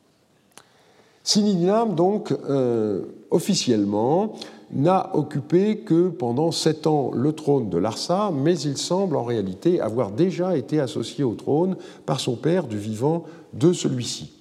Sinidinam, 1.25 1.95
donc, 1.95 2.33
euh, 2.33 3.05
officiellement, 3.31 4.35
n'a 4.71 5.17
occupé 5.17 5.79
que 5.79 6.09
pendant 6.09 6.53
sept 6.53 6.87
ans 6.87 7.11
le 7.15 7.33
trône 7.33 7.71
de 7.71 7.79
Larsa, 7.79 8.31
mais 8.33 8.59
il 8.61 8.77
semble 8.77 9.17
en 9.17 9.25
réalité 9.25 9.81
avoir 9.81 10.11
déjà 10.11 10.57
été 10.57 10.81
associé 10.81 11.25
au 11.25 11.35
trône 11.35 11.77
par 12.05 12.21
son 12.21 12.37
père 12.37 12.67
du 12.67 12.77
vivant 12.77 13.25
de 13.55 13.73
celui-ci. 13.73 14.34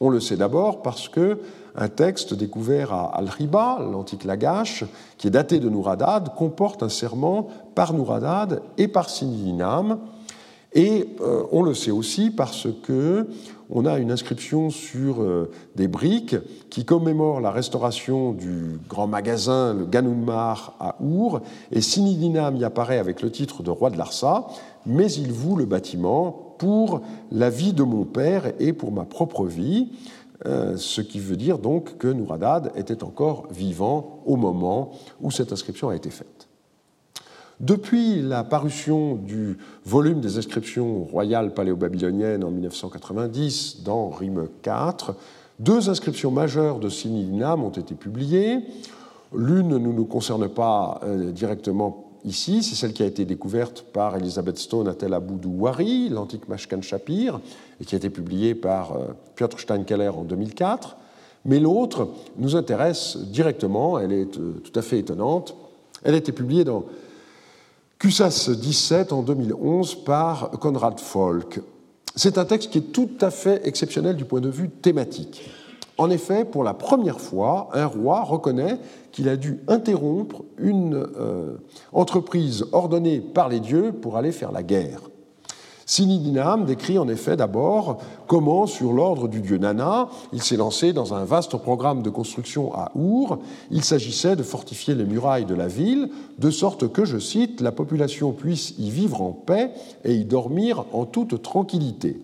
On 0.00 0.10
le 0.10 0.20
sait 0.20 0.36
d'abord 0.36 0.82
parce 0.82 1.08
que 1.08 1.38
un 1.74 1.88
texte 1.88 2.34
découvert 2.34 2.92
à 2.92 3.16
Al-Riba, 3.16 3.78
l'antique 3.80 4.24
Lagash, 4.24 4.84
qui 5.16 5.28
est 5.28 5.30
daté 5.30 5.60
de 5.60 5.68
Nouradad, 5.68 6.34
comporte 6.34 6.82
un 6.82 6.88
serment 6.88 7.48
par 7.74 7.94
Nouradad 7.94 8.62
et 8.78 8.88
par 8.88 9.10
Sinidinam, 9.10 9.98
et 10.74 11.08
euh, 11.20 11.44
on 11.50 11.62
le 11.62 11.72
sait 11.72 11.90
aussi 11.90 12.30
parce 12.30 12.68
que 12.82 13.28
on 13.70 13.86
a 13.86 13.98
une 13.98 14.10
inscription 14.10 14.70
sur 14.70 15.22
euh, 15.22 15.50
des 15.76 15.88
briques 15.88 16.36
qui 16.68 16.84
commémore 16.84 17.40
la 17.40 17.50
restauration 17.50 18.32
du 18.32 18.78
grand 18.88 19.06
magasin, 19.06 19.74
le 19.74 19.86
Ganunmar 19.86 20.74
à 20.78 20.96
Our, 21.02 21.40
et 21.72 21.80
Sinidinam 21.80 22.56
y 22.56 22.64
apparaît 22.64 22.98
avec 22.98 23.22
le 23.22 23.30
titre 23.30 23.62
de 23.62 23.70
roi 23.70 23.90
de 23.90 23.96
Larsa, 23.96 24.46
mais 24.84 25.10
il 25.12 25.32
voue 25.32 25.56
le 25.56 25.64
bâtiment 25.64 26.47
pour 26.58 27.02
la 27.30 27.50
vie 27.50 27.72
de 27.72 27.82
mon 27.82 28.04
père 28.04 28.52
et 28.58 28.72
pour 28.72 28.92
ma 28.92 29.04
propre 29.04 29.46
vie, 29.46 29.88
euh, 30.46 30.76
ce 30.76 31.00
qui 31.00 31.18
veut 31.18 31.36
dire 31.36 31.58
donc 31.58 31.98
que 31.98 32.08
Nouradad 32.08 32.70
était 32.76 33.02
encore 33.02 33.48
vivant 33.50 34.20
au 34.26 34.36
moment 34.36 34.92
où 35.20 35.30
cette 35.30 35.52
inscription 35.52 35.88
a 35.88 35.96
été 35.96 36.10
faite. 36.10 36.48
Depuis 37.60 38.22
la 38.22 38.44
parution 38.44 39.16
du 39.16 39.58
volume 39.84 40.20
des 40.20 40.38
inscriptions 40.38 41.02
royales 41.02 41.54
paléo-babyloniennes 41.54 42.44
en 42.44 42.52
1990 42.52 43.82
dans 43.82 44.10
Rime 44.10 44.48
4, 44.62 45.16
deux 45.58 45.90
inscriptions 45.90 46.30
majeures 46.30 46.78
de 46.78 46.88
Sinidinam 46.88 47.64
ont 47.64 47.70
été 47.70 47.96
publiées. 47.96 48.60
L'une 49.34 49.70
ne 49.70 49.78
nous 49.78 50.04
concerne 50.04 50.48
pas 50.48 51.00
euh, 51.02 51.32
directement 51.32 52.07
ici, 52.28 52.62
c'est 52.62 52.74
celle 52.74 52.92
qui 52.92 53.02
a 53.02 53.06
été 53.06 53.24
découverte 53.24 53.82
par 53.92 54.16
Elizabeth 54.16 54.58
Stone 54.58 54.86
à 54.86 54.94
Tel 54.94 55.16
Wari, 55.44 56.08
l'antique 56.08 56.48
Mashkan 56.48 56.82
Shapir, 56.82 57.40
et 57.80 57.84
qui 57.84 57.94
a 57.94 57.98
été 57.98 58.10
publiée 58.10 58.54
par 58.54 58.92
euh, 58.92 59.06
Piotr 59.34 59.58
Steinkeller 59.58 60.08
en 60.08 60.22
2004. 60.22 60.96
Mais 61.44 61.58
l'autre 61.58 62.08
nous 62.36 62.56
intéresse 62.56 63.16
directement, 63.16 63.98
elle 63.98 64.12
est 64.12 64.38
euh, 64.38 64.60
tout 64.62 64.78
à 64.78 64.82
fait 64.82 64.98
étonnante. 64.98 65.56
Elle 66.04 66.14
a 66.14 66.18
été 66.18 66.32
publiée 66.32 66.64
dans 66.64 66.84
QSAS 67.98 68.50
17 68.50 69.12
en 69.12 69.22
2011 69.22 70.04
par 70.04 70.50
Conrad 70.50 71.00
Folk. 71.00 71.60
C'est 72.14 72.38
un 72.38 72.44
texte 72.44 72.70
qui 72.70 72.78
est 72.78 72.92
tout 72.92 73.10
à 73.20 73.30
fait 73.30 73.66
exceptionnel 73.66 74.16
du 74.16 74.24
point 74.24 74.40
de 74.40 74.48
vue 74.48 74.68
thématique. 74.68 75.50
En 75.98 76.10
effet, 76.10 76.44
pour 76.44 76.62
la 76.62 76.74
première 76.74 77.20
fois, 77.20 77.68
un 77.72 77.86
roi 77.86 78.22
reconnaît 78.22 78.78
qu'il 79.10 79.28
a 79.28 79.36
dû 79.36 79.58
interrompre 79.66 80.44
une 80.56 80.94
euh, 80.94 81.56
entreprise 81.92 82.66
ordonnée 82.70 83.20
par 83.20 83.48
les 83.48 83.58
dieux 83.58 83.92
pour 83.92 84.16
aller 84.16 84.30
faire 84.30 84.52
la 84.52 84.62
guerre. 84.62 85.00
Sinidinam 85.86 86.66
décrit 86.66 86.98
en 86.98 87.08
effet 87.08 87.34
d'abord 87.34 87.96
comment, 88.26 88.66
sur 88.66 88.92
l'ordre 88.92 89.26
du 89.26 89.40
dieu 89.40 89.56
Nana, 89.56 90.08
il 90.34 90.42
s'est 90.42 90.58
lancé 90.58 90.92
dans 90.92 91.14
un 91.14 91.24
vaste 91.24 91.56
programme 91.56 92.02
de 92.02 92.10
construction 92.10 92.74
à 92.74 92.92
Our. 92.94 93.38
Il 93.70 93.82
s'agissait 93.82 94.36
de 94.36 94.42
fortifier 94.42 94.94
les 94.94 95.06
murailles 95.06 95.46
de 95.46 95.54
la 95.54 95.66
ville, 95.66 96.10
de 96.38 96.50
sorte 96.50 96.92
que, 96.92 97.06
je 97.06 97.18
cite, 97.18 97.62
la 97.62 97.72
population 97.72 98.32
puisse 98.32 98.74
y 98.78 98.90
vivre 98.90 99.22
en 99.22 99.32
paix 99.32 99.72
et 100.04 100.14
y 100.14 100.26
dormir 100.26 100.84
en 100.92 101.06
toute 101.06 101.40
tranquillité. 101.42 102.20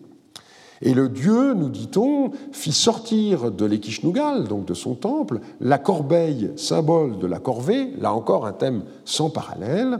Et 0.84 0.92
le 0.92 1.08
dieu, 1.08 1.54
nous 1.54 1.70
dit-on, 1.70 2.30
fit 2.52 2.72
sortir 2.72 3.50
de 3.50 3.64
l'Ekishnugal, 3.64 4.46
donc 4.46 4.66
de 4.66 4.74
son 4.74 4.94
temple, 4.94 5.40
la 5.60 5.78
corbeille, 5.78 6.52
symbole 6.56 7.18
de 7.18 7.26
la 7.26 7.38
corvée, 7.38 7.90
là 7.98 8.12
encore 8.12 8.44
un 8.44 8.52
thème 8.52 8.82
sans 9.06 9.30
parallèle, 9.30 9.98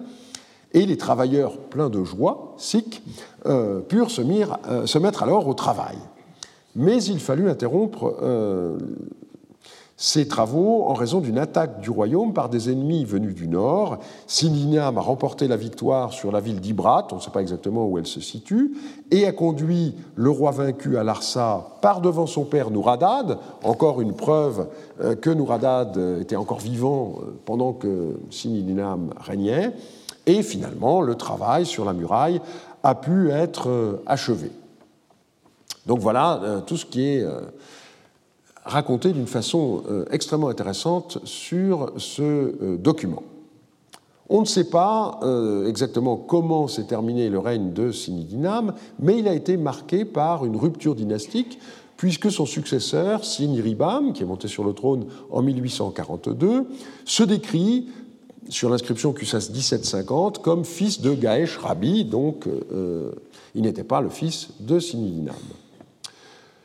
et 0.74 0.85
les 0.85 0.99
travailleurs 0.99 1.57
pleins 1.57 1.89
de 1.89 2.05
joie, 2.05 2.55
sikhs, 2.59 3.03
euh, 3.47 3.80
purent 3.80 4.11
euh, 4.18 4.87
se, 4.87 4.99
mettre 4.99 5.22
alors 5.22 5.49
au 5.49 5.55
travail. 5.55 5.97
Mais 6.76 7.03
il 7.03 7.18
fallut 7.18 7.49
interrompre 7.49 8.16
euh, 8.22 8.76
ces 9.97 10.26
travaux 10.26 10.84
en 10.84 10.95
raison 10.95 11.20
d'une 11.20 11.38
attaque 11.38 11.80
du 11.80 11.90
royaume 11.90 12.32
par 12.32 12.49
des 12.49 12.70
ennemis 12.70 13.05
venus 13.05 13.34
du 13.34 13.47
nord. 13.47 13.99
Sininam 14.26 14.99
a 14.99 15.01
remporté 15.01 15.47
la 15.47 15.57
victoire 15.57 16.12
sur 16.12 16.32
la 16.32 16.40
ville 16.40 16.61
d'Ibrat, 16.61 17.07
on 17.12 17.16
ne 17.16 17.20
sait 17.20 17.30
pas 17.30 17.42
exactement 17.42 17.86
où 17.86 17.99
elle 17.99 18.07
se 18.07 18.20
situe, 18.20 18.74
et 19.11 19.26
a 19.26 19.32
conduit 19.32 19.95
le 20.16 20.30
roi 20.30 20.51
vaincu 20.51 20.99
à 20.99 21.05
Larsa 21.05 21.78
par 21.80 22.01
devant 22.01 22.26
son 22.26 22.45
père 22.45 22.70
Nouradad, 22.70 23.38
encore 23.62 24.01
une 24.01 24.14
preuve 24.14 24.66
que 25.20 25.30
Nouradad 25.30 25.97
était 26.20 26.36
encore 26.36 26.61
vivant 26.61 27.14
pendant 27.45 27.72
que 27.72 28.18
Sininam 28.30 29.11
régnait. 29.20 29.72
Et 30.26 30.42
finalement, 30.42 31.03
le 31.03 31.14
travail 31.14 31.66
sur 31.66 31.84
la 31.84 31.92
muraille 31.92 32.40
a 32.82 32.95
pu 32.95 33.30
être 33.30 33.68
euh, 33.68 34.03
achevé. 34.07 34.51
Donc 35.86 35.99
voilà 35.99 36.40
euh, 36.42 36.61
tout 36.61 36.76
ce 36.76 36.86
qui 36.86 37.03
est 37.03 37.22
euh, 37.22 37.40
raconté 38.65 39.12
d'une 39.12 39.27
façon 39.27 39.83
extrêmement 40.11 40.49
intéressante 40.49 41.19
sur 41.25 41.93
ce 41.99 42.77
document. 42.77 43.23
On 44.29 44.41
ne 44.41 44.47
sait 44.47 44.71
pas 44.71 45.21
exactement 45.67 46.17
comment 46.17 46.67
s'est 46.67 46.85
terminé 46.85 47.29
le 47.29 47.39
règne 47.39 47.73
de 47.73 47.93
Sinidinam, 47.93 48.75
mais 48.99 49.19
il 49.19 49.29
a 49.29 49.35
été 49.35 49.59
marqué 49.59 50.07
par 50.07 50.47
une 50.47 50.57
rupture 50.57 50.95
dynastique, 50.95 51.59
puisque 51.97 52.31
son 52.31 52.47
successeur, 52.47 53.25
Siniribam, 53.25 54.12
qui 54.12 54.23
est 54.23 54.27
monté 54.27 54.49
sur 54.49 54.65
le 54.65 54.73
trône 54.73 55.07
en 55.31 55.43
1842, 55.43 56.67
se 57.05 57.23
décrit 57.23 57.89
sur 58.49 58.69
l'inscription 58.69 59.12
QSAS 59.12 59.51
1750 59.53 60.43
comme 60.43 60.65
fils 60.65 61.01
de 61.01 61.15
Gaesh 61.15 61.57
Rabbi, 61.57 62.05
donc 62.05 62.47
euh, 62.47 63.12
il 63.55 63.62
n'était 63.62 63.85
pas 63.85 64.01
le 64.01 64.11
fils 64.11 64.49
de 64.61 64.79
Sinidinam. 64.79 65.35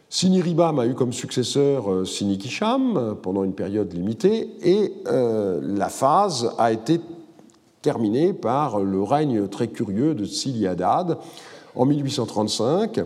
Siniribam 0.10 0.80
a 0.80 0.88
eu 0.88 0.95
comme 0.95 1.14
successeur 1.14 1.91
euh, 1.91 2.05
Sinikisham 2.05 2.97
euh, 2.97 3.14
pendant 3.14 3.43
une 3.43 3.53
période 3.53 3.93
limitée 3.93 4.49
et 4.64 4.93
la 5.05 5.89
phase 5.89 6.51
a 6.57 6.72
été 6.72 6.99
terminée 7.82 8.34
par 8.34 8.80
le 8.80 9.01
règne 9.03 9.47
très 9.47 9.68
curieux 9.68 10.14
de 10.14 10.26
Siliadad 10.26 11.18
en 11.76 11.86
1835 11.86 13.05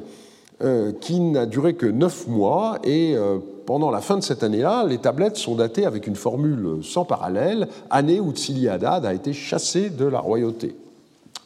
qui 1.01 1.19
n'a 1.19 1.45
duré 1.45 1.73
que 1.73 1.85
neuf 1.85 2.25
mois 2.27 2.79
et 2.85 3.17
pendant 3.65 3.91
la 3.91 4.01
fin 4.01 4.17
de 4.17 4.23
cette 4.23 4.43
année-là, 4.43 4.85
les 4.85 4.97
tablettes 4.97 5.37
sont 5.37 5.55
datées 5.55 5.85
avec 5.85 6.07
une 6.07 6.15
formule 6.15 6.83
sans 6.83 7.05
parallèle, 7.05 7.67
année 7.89 8.19
où 8.19 8.31
Tsili 8.31 8.69
Haddad 8.69 9.05
a 9.05 9.13
été 9.13 9.33
chassé 9.33 9.89
de 9.89 10.05
la 10.05 10.19
royauté. 10.19 10.75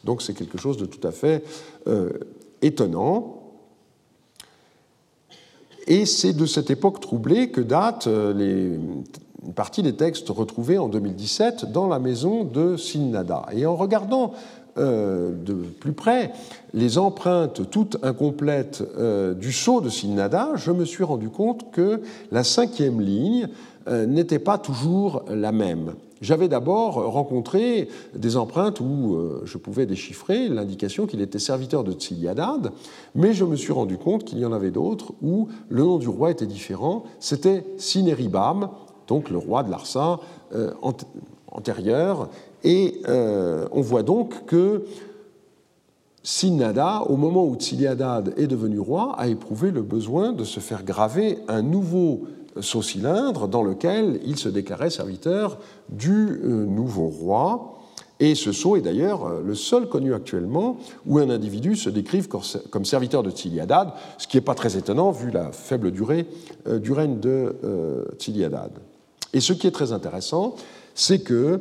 Donc 0.04 0.22
c'est 0.22 0.34
quelque 0.34 0.58
chose 0.58 0.76
de 0.76 0.86
tout 0.86 1.06
à 1.06 1.12
fait 1.12 1.44
euh, 1.86 2.10
étonnant. 2.62 3.37
Et 5.90 6.04
c'est 6.04 6.34
de 6.34 6.44
cette 6.44 6.70
époque 6.70 7.00
troublée 7.00 7.48
que 7.48 7.62
datent 7.62 8.08
euh, 8.08 8.76
une 9.42 9.54
partie 9.54 9.82
des 9.82 9.96
textes 9.96 10.28
retrouvés 10.28 10.76
en 10.76 10.88
2017 10.88 11.72
dans 11.72 11.88
la 11.88 11.98
maison 11.98 12.44
de 12.44 12.76
Sinnada. 12.76 13.46
Et 13.52 13.64
en 13.64 13.74
regardant 13.74 14.34
euh, 14.76 15.32
de 15.32 15.54
plus 15.54 15.94
près 15.94 16.30
les 16.74 16.98
empreintes 16.98 17.70
toutes 17.70 17.96
incomplètes 18.02 18.84
euh, 18.98 19.32
du 19.32 19.50
sceau 19.50 19.80
de 19.80 19.88
Sinnada, 19.88 20.50
je 20.56 20.72
me 20.72 20.84
suis 20.84 21.04
rendu 21.04 21.30
compte 21.30 21.70
que 21.70 22.02
la 22.30 22.44
cinquième 22.44 23.00
ligne 23.00 23.48
n'était 24.06 24.38
pas 24.38 24.58
toujours 24.58 25.24
la 25.30 25.50
même. 25.50 25.94
J'avais 26.20 26.48
d'abord 26.48 26.94
rencontré 27.12 27.88
des 28.14 28.36
empreintes 28.36 28.80
où 28.80 29.14
euh, 29.14 29.42
je 29.44 29.58
pouvais 29.58 29.86
déchiffrer 29.86 30.48
l'indication 30.48 31.06
qu'il 31.06 31.20
était 31.20 31.38
serviteur 31.38 31.84
de 31.84 31.92
Tsiliadad, 31.92 32.72
mais 33.14 33.32
je 33.32 33.44
me 33.44 33.56
suis 33.56 33.72
rendu 33.72 33.98
compte 33.98 34.24
qu'il 34.24 34.38
y 34.38 34.44
en 34.44 34.52
avait 34.52 34.70
d'autres 34.70 35.12
où 35.22 35.48
le 35.68 35.82
nom 35.82 35.98
du 35.98 36.08
roi 36.08 36.30
était 36.30 36.46
différent. 36.46 37.04
C'était 37.20 37.64
Sineribam, 37.76 38.70
donc 39.06 39.30
le 39.30 39.38
roi 39.38 39.62
de 39.62 39.70
Larsa 39.70 40.20
euh, 40.54 40.72
antérieur, 41.50 42.28
et 42.64 43.00
euh, 43.08 43.66
on 43.72 43.80
voit 43.80 44.02
donc 44.02 44.44
que 44.46 44.84
Sinnada, 46.22 47.02
au 47.08 47.16
moment 47.16 47.46
où 47.46 47.54
Tsiliadad 47.54 48.34
est 48.36 48.48
devenu 48.48 48.78
roi, 48.78 49.14
a 49.16 49.28
éprouvé 49.28 49.70
le 49.70 49.82
besoin 49.82 50.32
de 50.32 50.44
se 50.44 50.60
faire 50.60 50.84
graver 50.84 51.38
un 51.48 51.62
nouveau 51.62 52.24
saut 52.60 52.82
cylindre 52.82 53.48
dans 53.48 53.62
lequel 53.62 54.20
il 54.24 54.36
se 54.36 54.48
déclarait 54.48 54.90
serviteur 54.90 55.58
du 55.88 56.40
euh, 56.44 56.64
nouveau 56.66 57.06
roi. 57.06 57.74
Et 58.20 58.34
ce 58.34 58.50
sceau 58.50 58.76
est 58.76 58.80
d'ailleurs 58.80 59.26
euh, 59.26 59.42
le 59.44 59.54
seul 59.54 59.88
connu 59.88 60.14
actuellement 60.14 60.78
où 61.06 61.18
un 61.18 61.30
individu 61.30 61.76
se 61.76 61.90
décrive 61.90 62.28
comme 62.28 62.84
serviteur 62.84 63.22
de 63.22 63.30
Tiliadad, 63.30 63.92
ce 64.18 64.26
qui 64.26 64.36
n'est 64.36 64.42
pas 64.42 64.54
très 64.54 64.76
étonnant 64.76 65.10
vu 65.10 65.30
la 65.30 65.52
faible 65.52 65.90
durée 65.90 66.26
euh, 66.66 66.78
du 66.78 66.92
règne 66.92 67.20
de 67.20 67.54
Tiliadad. 68.18 68.72
Et 69.32 69.40
ce 69.40 69.52
qui 69.52 69.66
est 69.66 69.72
très 69.72 69.92
intéressant, 69.92 70.56
c'est 70.94 71.20
que 71.20 71.60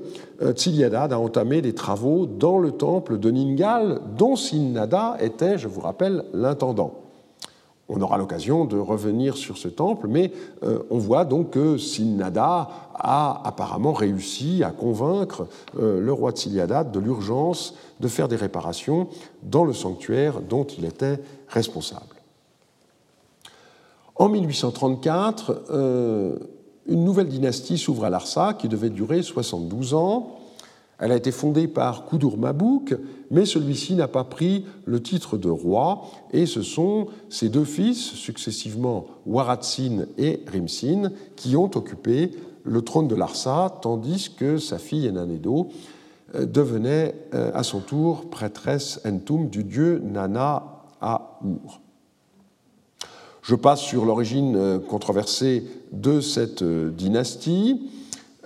Tiliadad 0.56 1.14
a 1.14 1.20
entamé 1.20 1.62
des 1.62 1.74
travaux 1.76 2.26
dans 2.26 2.58
le 2.58 2.72
temple 2.72 3.20
de 3.20 3.30
Ningal, 3.30 4.00
dont 4.18 4.36
Sinnada 4.36 5.18
était, 5.20 5.58
je 5.58 5.68
vous 5.68 5.82
rappelle, 5.82 6.24
l'intendant. 6.34 7.07
On 7.90 8.02
aura 8.02 8.18
l'occasion 8.18 8.66
de 8.66 8.78
revenir 8.78 9.38
sur 9.38 9.58
ce 9.58 9.70
temple, 9.70 10.08
mais 10.08 10.32
euh, 10.64 10.80
on 10.90 10.98
voit 10.98 11.24
donc 11.24 11.52
que 11.52 11.78
Sinnada 11.78 12.70
a 12.94 13.42
apparemment 13.46 13.94
réussi 13.94 14.62
à 14.64 14.72
convaincre 14.72 15.48
euh, 15.80 16.02
le 16.02 16.12
roi 16.12 16.34
de 16.34 16.38
Siliadad 16.38 16.92
de 16.92 17.00
l'urgence 17.00 17.76
de 18.02 18.08
faire 18.10 18.28
des 18.28 18.36
réparations 18.36 19.08
dans 19.44 19.64
le 19.64 19.74
sanctuaire 19.74 20.42
dont 20.42 20.66
il 20.66 20.84
était 20.84 21.20
responsable. 21.48 22.18
En 24.18 24.28
1834, 24.30 25.64
euh, 25.70 26.38
une 26.88 27.06
nouvelle 27.06 27.30
dynastie 27.30 27.78
s'ouvre 27.78 28.06
à 28.06 28.10
Larsa 28.10 28.54
qui 28.54 28.68
devait 28.68 28.90
durer 28.90 29.22
72 29.22 29.94
ans. 29.94 30.40
Elle 31.00 31.12
a 31.12 31.16
été 31.16 31.32
fondée 31.32 31.68
par 31.68 32.06
Koudour 32.06 32.38
Mabouk, 32.38 32.96
mais 33.30 33.46
celui-ci 33.46 33.96
n'a 33.96 34.08
pas 34.08 34.24
pris 34.24 34.66
le 34.86 35.02
titre 35.02 35.38
de 35.38 35.50
roi, 35.50 36.06
et 36.34 36.46
ce 36.46 36.64
sont 36.64 37.08
ses 37.30 37.50
deux 37.50 37.66
fils, 37.66 37.98
successivement 37.98 39.06
Waratsin 39.26 40.06
et 40.18 40.42
Rimsin, 40.52 41.12
qui 41.36 41.56
ont 41.56 41.70
occupé 41.76 42.32
le 42.64 42.82
trône 42.82 43.08
de 43.08 43.16
Larsa, 43.16 43.78
tandis 43.82 44.32
que 44.36 44.58
sa 44.58 44.80
fille 44.80 45.08
Enanedo 45.08 45.70
euh, 46.36 46.46
devenait 46.46 47.16
euh, 47.34 47.52
à 47.54 47.64
son 47.64 47.80
tour 47.80 48.30
prêtresse 48.30 49.00
Entum 49.06 49.50
du 49.50 49.64
dieu 49.64 50.02
Nana 50.04 50.84
à 51.00 51.40
Our. 51.42 51.80
Je 53.42 53.56
passe 53.56 53.80
sur 53.80 54.04
l'origine 54.04 54.56
euh, 54.58 54.80
controversée 54.80 55.64
de 55.94 56.20
cette 56.20 56.64
dynastie. 56.64 57.90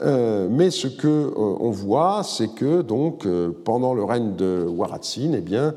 Euh, 0.01 0.47
mais 0.49 0.71
ce 0.71 0.87
que 0.87 1.07
euh, 1.07 1.33
on 1.35 1.69
voit, 1.69 2.23
c'est 2.23 2.49
que 2.49 2.81
donc 2.81 3.25
euh, 3.25 3.51
pendant 3.63 3.93
le 3.93 4.03
règne 4.03 4.35
de 4.35 4.65
Waratsin, 4.67 5.33
eh 5.35 5.41
bien, 5.41 5.75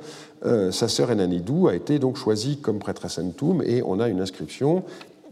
sa 0.72 0.89
sœur 0.89 1.11
Enanidou 1.11 1.68
a 1.68 1.75
été 1.75 1.99
donc 1.99 2.16
choisie 2.16 2.59
comme 2.59 2.79
prêtresse 2.79 3.18
Entoum 3.18 3.62
et 3.62 3.83
on 3.83 3.99
a 3.99 4.11
une 4.11 4.20
inscription 4.20 4.83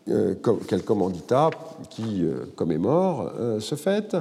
quel 0.06 0.82
commandita 0.84 1.50
qui 1.90 2.24
commémore 2.56 3.30
ce 3.60 3.74
fait. 3.74 4.16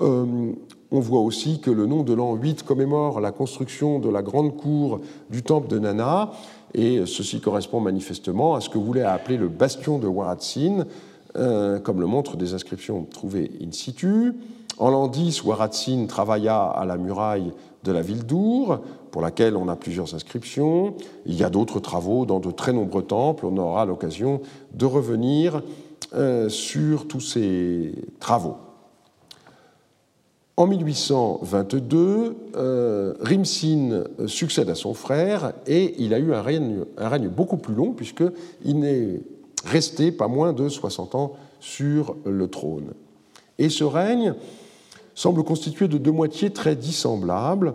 On 0.00 0.54
voit 0.90 1.20
aussi 1.20 1.60
que 1.60 1.70
le 1.70 1.84
nom 1.84 2.04
de 2.04 2.14
l'an 2.14 2.36
8 2.36 2.62
commémore 2.62 3.20
la 3.20 3.32
construction 3.32 3.98
de 3.98 4.08
la 4.08 4.22
grande 4.22 4.56
cour 4.56 5.00
du 5.28 5.42
temple 5.42 5.68
de 5.68 5.78
Nana, 5.78 6.32
et 6.72 7.04
ceci 7.04 7.40
correspond 7.40 7.80
manifestement 7.80 8.54
à 8.54 8.62
ce 8.62 8.70
que 8.70 8.78
voulait 8.78 9.02
appeler 9.02 9.36
le 9.36 9.48
bastion 9.48 9.98
de 9.98 10.06
Waratsin, 10.06 10.86
euh, 11.36 11.80
comme 11.80 12.00
le 12.00 12.06
montrent 12.06 12.36
des 12.36 12.54
inscriptions 12.54 13.04
trouvées 13.04 13.50
in 13.60 13.72
situ. 13.72 14.34
En 14.78 14.90
l'an 14.90 15.08
10, 15.08 15.44
Waratsin 15.44 16.06
travailla 16.06 16.62
à 16.62 16.84
la 16.84 16.96
muraille 16.96 17.52
de 17.84 17.92
la 17.92 18.02
ville 18.02 18.24
d'Our, 18.24 18.80
pour 19.10 19.22
laquelle 19.22 19.56
on 19.56 19.68
a 19.68 19.76
plusieurs 19.76 20.14
inscriptions. 20.14 20.94
Il 21.26 21.34
y 21.34 21.44
a 21.44 21.50
d'autres 21.50 21.80
travaux 21.80 22.24
dans 22.24 22.40
de 22.40 22.50
très 22.50 22.72
nombreux 22.72 23.02
temples. 23.02 23.46
On 23.46 23.56
aura 23.56 23.84
l'occasion 23.84 24.40
de 24.72 24.86
revenir 24.86 25.62
euh, 26.14 26.48
sur 26.48 27.08
tous 27.08 27.20
ces 27.20 27.92
travaux. 28.20 28.56
En 30.56 30.68
1822, 30.68 32.36
euh, 32.54 33.14
Rimsin 33.20 34.04
succède 34.26 34.70
à 34.70 34.76
son 34.76 34.94
frère 34.94 35.52
et 35.66 35.96
il 35.98 36.14
a 36.14 36.20
eu 36.20 36.32
un 36.32 36.42
règne, 36.42 36.84
un 36.96 37.08
règne 37.08 37.28
beaucoup 37.28 37.56
plus 37.56 37.74
long 37.74 37.92
puisqu'il 37.92 38.78
n'est 38.78 39.20
resté 39.64 40.12
pas 40.12 40.28
moins 40.28 40.52
de 40.52 40.68
60 40.68 41.14
ans 41.14 41.32
sur 41.60 42.16
le 42.24 42.48
trône. 42.48 42.92
Et 43.58 43.68
ce 43.68 43.84
règne 43.84 44.34
semble 45.14 45.44
constitué 45.44 45.88
de 45.88 45.98
deux 45.98 46.12
moitiés 46.12 46.50
très 46.50 46.76
dissemblables. 46.76 47.74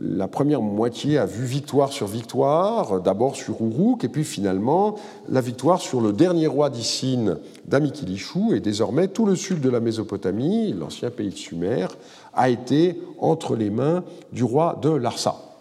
La 0.00 0.26
première 0.26 0.60
moitié 0.60 1.18
a 1.18 1.26
vu 1.26 1.44
victoire 1.44 1.92
sur 1.92 2.08
victoire, 2.08 3.00
d'abord 3.00 3.36
sur 3.36 3.62
Uruk, 3.62 4.02
et 4.02 4.08
puis 4.08 4.24
finalement 4.24 4.96
la 5.28 5.40
victoire 5.40 5.80
sur 5.80 6.00
le 6.00 6.12
dernier 6.12 6.48
roi 6.48 6.68
d'Issine, 6.68 7.38
Damikilishou, 7.66 8.54
et 8.54 8.60
désormais 8.60 9.06
tout 9.06 9.24
le 9.24 9.36
sud 9.36 9.60
de 9.60 9.70
la 9.70 9.78
Mésopotamie, 9.78 10.72
l'ancien 10.72 11.10
pays 11.10 11.30
de 11.30 11.36
Sumer, 11.36 11.86
a 12.34 12.48
été 12.48 13.00
entre 13.20 13.54
les 13.54 13.70
mains 13.70 14.02
du 14.32 14.42
roi 14.42 14.76
de 14.82 14.90
Larsa. 14.90 15.53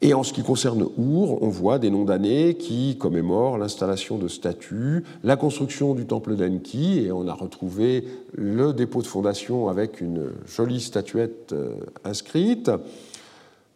Et 0.00 0.14
en 0.14 0.22
ce 0.22 0.32
qui 0.32 0.42
concerne 0.42 0.82
Our, 0.96 1.42
on 1.42 1.48
voit 1.48 1.80
des 1.80 1.90
noms 1.90 2.04
d'années 2.04 2.54
qui 2.54 2.96
commémorent 2.98 3.58
l'installation 3.58 4.16
de 4.16 4.28
statues, 4.28 5.02
la 5.24 5.34
construction 5.34 5.94
du 5.94 6.06
temple 6.06 6.36
d'Enki, 6.36 7.00
et 7.00 7.10
on 7.10 7.26
a 7.26 7.34
retrouvé 7.34 8.04
le 8.32 8.72
dépôt 8.72 9.02
de 9.02 9.08
fondation 9.08 9.68
avec 9.68 10.00
une 10.00 10.30
jolie 10.46 10.80
statuette 10.80 11.52
euh, 11.52 11.74
inscrite. 12.04 12.70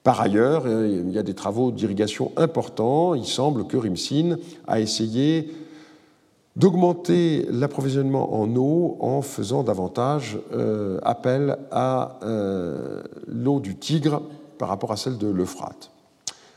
Par 0.04 0.20
ailleurs, 0.20 0.62
euh, 0.66 1.02
il 1.04 1.10
y 1.10 1.18
a 1.18 1.24
des 1.24 1.34
travaux 1.34 1.72
d'irrigation 1.72 2.30
importants. 2.36 3.14
Il 3.14 3.26
semble 3.26 3.66
que 3.66 3.76
Rimsin 3.76 4.36
a 4.68 4.78
essayé 4.78 5.52
d'augmenter 6.54 7.46
l'approvisionnement 7.50 8.40
en 8.40 8.54
eau 8.54 8.96
en 9.00 9.22
faisant 9.22 9.64
davantage 9.64 10.38
euh, 10.52 11.00
appel 11.02 11.56
à 11.72 12.20
l'eau 13.26 13.58
du 13.58 13.74
Tigre 13.74 14.22
par 14.58 14.68
rapport 14.68 14.92
à 14.92 14.96
celle 14.96 15.18
de 15.18 15.26
l'Euphrate. 15.26 15.91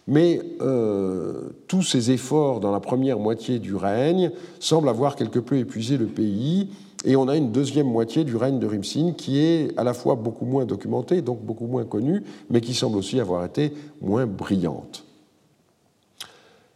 Mais 0.07 0.39
euh, 0.61 1.49
tous 1.67 1.81
ces 1.81 2.11
efforts 2.11 2.59
dans 2.59 2.71
la 2.71 2.79
première 2.79 3.17
moitié 3.17 3.59
du 3.59 3.75
règne 3.75 4.31
semblent 4.59 4.89
avoir 4.89 5.15
quelque 5.15 5.39
peu 5.39 5.57
épuisé 5.57 5.97
le 5.97 6.05
pays, 6.05 6.69
et 7.05 7.15
on 7.15 7.27
a 7.27 7.35
une 7.35 7.51
deuxième 7.51 7.87
moitié 7.87 8.23
du 8.23 8.35
règne 8.35 8.59
de 8.59 8.65
Rimsin 8.65 9.13
qui 9.15 9.39
est 9.39 9.77
à 9.77 9.83
la 9.83 9.93
fois 9.93 10.15
beaucoup 10.15 10.45
moins 10.45 10.65
documentée, 10.65 11.21
donc 11.21 11.41
beaucoup 11.41 11.67
moins 11.67 11.85
connue, 11.85 12.23
mais 12.49 12.61
qui 12.61 12.73
semble 12.73 12.97
aussi 12.97 13.19
avoir 13.19 13.45
été 13.45 13.73
moins 14.01 14.25
brillante. 14.25 15.05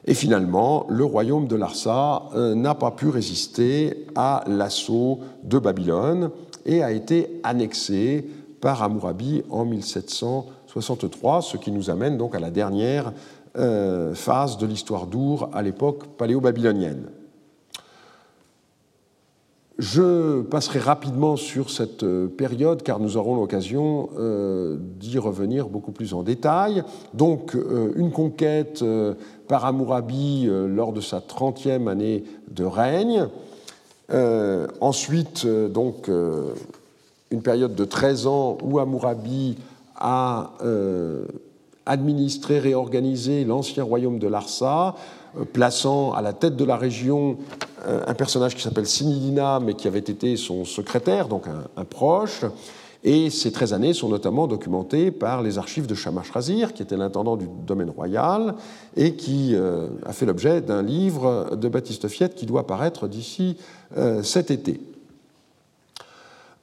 Et 0.05 0.13
finalement, 0.13 0.85
le 0.89 1.03
royaume 1.03 1.47
de 1.47 1.55
Larsa 1.55 2.29
euh, 2.35 2.55
n'a 2.55 2.75
pas 2.75 2.91
pu 2.91 3.09
résister 3.09 4.05
à 4.15 4.43
l'assaut 4.47 5.19
de 5.43 5.59
Babylone 5.59 6.29
et 6.65 6.83
a 6.83 6.91
été 6.91 7.39
annexé 7.43 8.25
par 8.61 8.81
Hammurabi 8.83 9.43
en 9.49 9.65
1700 9.65 10.45
63, 10.69 11.41
ce 11.41 11.57
qui 11.57 11.71
nous 11.71 11.89
amène 11.89 12.17
donc 12.17 12.35
à 12.35 12.39
la 12.39 12.51
dernière 12.51 13.11
euh, 13.57 14.13
phase 14.13 14.57
de 14.57 14.67
l'histoire 14.67 15.07
d'Our 15.07 15.49
à 15.51 15.63
l'époque 15.63 16.05
paléo-babylonienne. 16.17 17.07
Je 19.79 20.41
passerai 20.41 20.77
rapidement 20.77 21.37
sur 21.37 21.71
cette 21.71 22.03
euh, 22.03 22.27
période 22.27 22.83
car 22.83 22.99
nous 22.99 23.17
aurons 23.17 23.35
l'occasion 23.35 24.09
euh, 24.19 24.77
d'y 24.99 25.17
revenir 25.17 25.69
beaucoup 25.69 25.91
plus 25.91 26.13
en 26.13 26.21
détail. 26.21 26.83
Donc 27.15 27.57
une 27.95 28.11
conquête 28.11 28.83
par 29.47 29.65
Hammurabi 29.65 30.47
lors 30.47 30.93
de 30.93 31.01
sa 31.01 31.19
30e 31.19 31.89
année 31.89 32.23
de 32.51 32.63
règne. 32.63 33.27
ensuite, 34.81 35.47
donc, 35.47 36.09
une 37.31 37.41
période 37.41 37.75
de 37.75 37.85
13 37.85 38.27
ans 38.27 38.57
où 38.63 38.79
Hammurabi 38.79 39.57
a 39.99 40.53
euh, 40.63 41.25
administré, 41.85 42.59
réorganisé 42.59 43.43
l'ancien 43.43 43.83
royaume 43.83 44.19
de 44.19 44.27
Larsa, 44.27 44.95
euh, 45.37 45.43
plaçant 45.43 46.13
à 46.13 46.21
la 46.21 46.33
tête 46.33 46.55
de 46.55 46.65
la 46.65 46.77
région 46.77 47.37
euh, 47.85 48.01
un 48.07 48.13
personnage 48.13 48.55
qui 48.55 48.61
s'appelle 48.61 48.87
Sinidina, 48.87 49.59
mais 49.59 49.73
qui 49.73 49.87
avait 49.87 49.99
été 49.99 50.37
son 50.37 50.65
secrétaire, 50.65 51.27
donc 51.27 51.45
un, 51.47 51.85
proche. 51.85 52.45
Et 53.03 53.29
ces 53.29 53.51
13 53.51 53.73
années 53.73 53.93
sont 53.93 54.09
notamment 54.09 54.45
documentées 54.45 55.11
par 55.11 55.41
les 55.41 55.57
archives 55.57 55.87
de 55.87 55.95
Shamash 55.95 56.31
Razir, 56.31 56.73
qui 56.73 56.83
était 56.83 56.97
l'intendant 56.97 57.37
du 57.37 57.47
domaine 57.65 57.89
royal, 57.89 58.55
et 58.97 59.15
qui 59.15 59.55
a 60.05 60.11
fait 60.11 60.25
l'objet 60.25 60.59
d'un 60.59 60.81
livre 60.81 61.55
de 61.55 61.69
Baptiste 61.69 62.09
Fiette 62.09 62.35
qui 62.35 62.45
doit 62.45 62.67
paraître 62.67 63.07
d'ici 63.07 63.55
cet 64.21 64.51
été. 64.51 64.81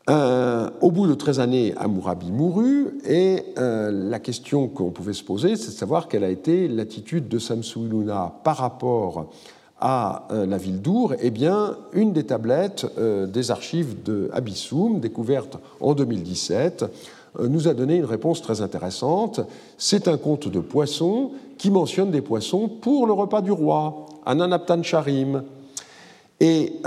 Euh, 0.09 0.71
au 0.83 0.93
bout 0.93 1.09
de 1.09 1.15
13 1.15 1.41
années, 1.41 1.75
Hammurabi 1.77 2.31
mourut, 2.31 2.99
et 3.05 3.43
euh, 3.59 3.91
la 3.91 4.21
question 4.21 4.69
qu'on 4.69 4.91
pouvait 4.91 5.13
se 5.13 5.25
poser, 5.25 5.57
c'est 5.57 5.73
de 5.73 5.77
savoir 5.77 6.07
quelle 6.07 6.23
a 6.23 6.29
été 6.29 6.69
l'attitude 6.69 7.27
de 7.27 7.41
Samsu-Iluna 7.41 8.35
par 8.45 8.59
rapport 8.59 9.33
à 9.81 10.29
euh, 10.31 10.47
la 10.47 10.59
ville 10.59 10.81
d'Our. 10.81 11.15
Eh 11.21 11.31
bien, 11.31 11.77
une 11.93 12.13
des 12.13 12.23
tablettes 12.23 12.87
des 12.97 13.51
archives 13.51 14.05
de 14.05 14.31
Abyssoum, 14.33 15.01
découverte 15.01 15.59
en 15.81 15.95
2017, 15.95 16.85
nous 17.41 17.69
a 17.69 17.75
donné 17.75 17.97
une 17.97 18.05
réponse 18.05 18.41
très 18.41 18.63
intéressante. 18.63 19.41
C'est 19.77 20.07
un 20.07 20.17
conte 20.17 20.49
de 20.49 20.61
poissons 20.61 21.33
qui 21.59 21.71
mentionne 21.71 22.13
des 22.13 22.23
poissons 22.23 22.69
pour 22.69 23.07
le 23.07 23.13
repas 23.13 23.43
du 23.43 23.51
roi, 23.51 24.07
Ananaptan 24.25 24.83
Charim. 24.83 25.43
Et 26.41 26.81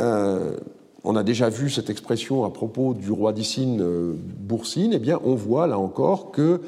on 1.04 1.16
a 1.16 1.24
déjà 1.24 1.50
vu 1.50 1.70
cette 1.70 1.90
expression 1.90 2.44
à 2.44 2.50
propos 2.50 2.94
du 2.94 3.12
roi 3.12 3.34
d'Issine 3.34 3.82
euh, 3.82 4.14
Boursine, 4.18 4.92
eh 4.94 5.00
bien, 5.00 5.20
on 5.24 5.36
voit 5.36 5.68
là 5.68 5.78
encore 5.78 6.32
que 6.32 6.62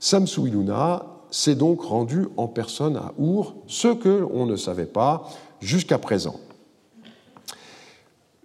Samsu 0.00 0.48
Iluna 0.48 1.06
s'est 1.30 1.54
donc 1.54 1.82
rendu 1.82 2.26
en 2.36 2.46
personne 2.46 2.96
à 2.96 3.12
Our, 3.18 3.54
ce 3.66 3.88
que 3.88 4.08
l'on 4.08 4.46
ne 4.46 4.56
savait 4.56 4.86
pas 4.86 5.28
jusqu'à 5.60 5.98
présent. 5.98 6.36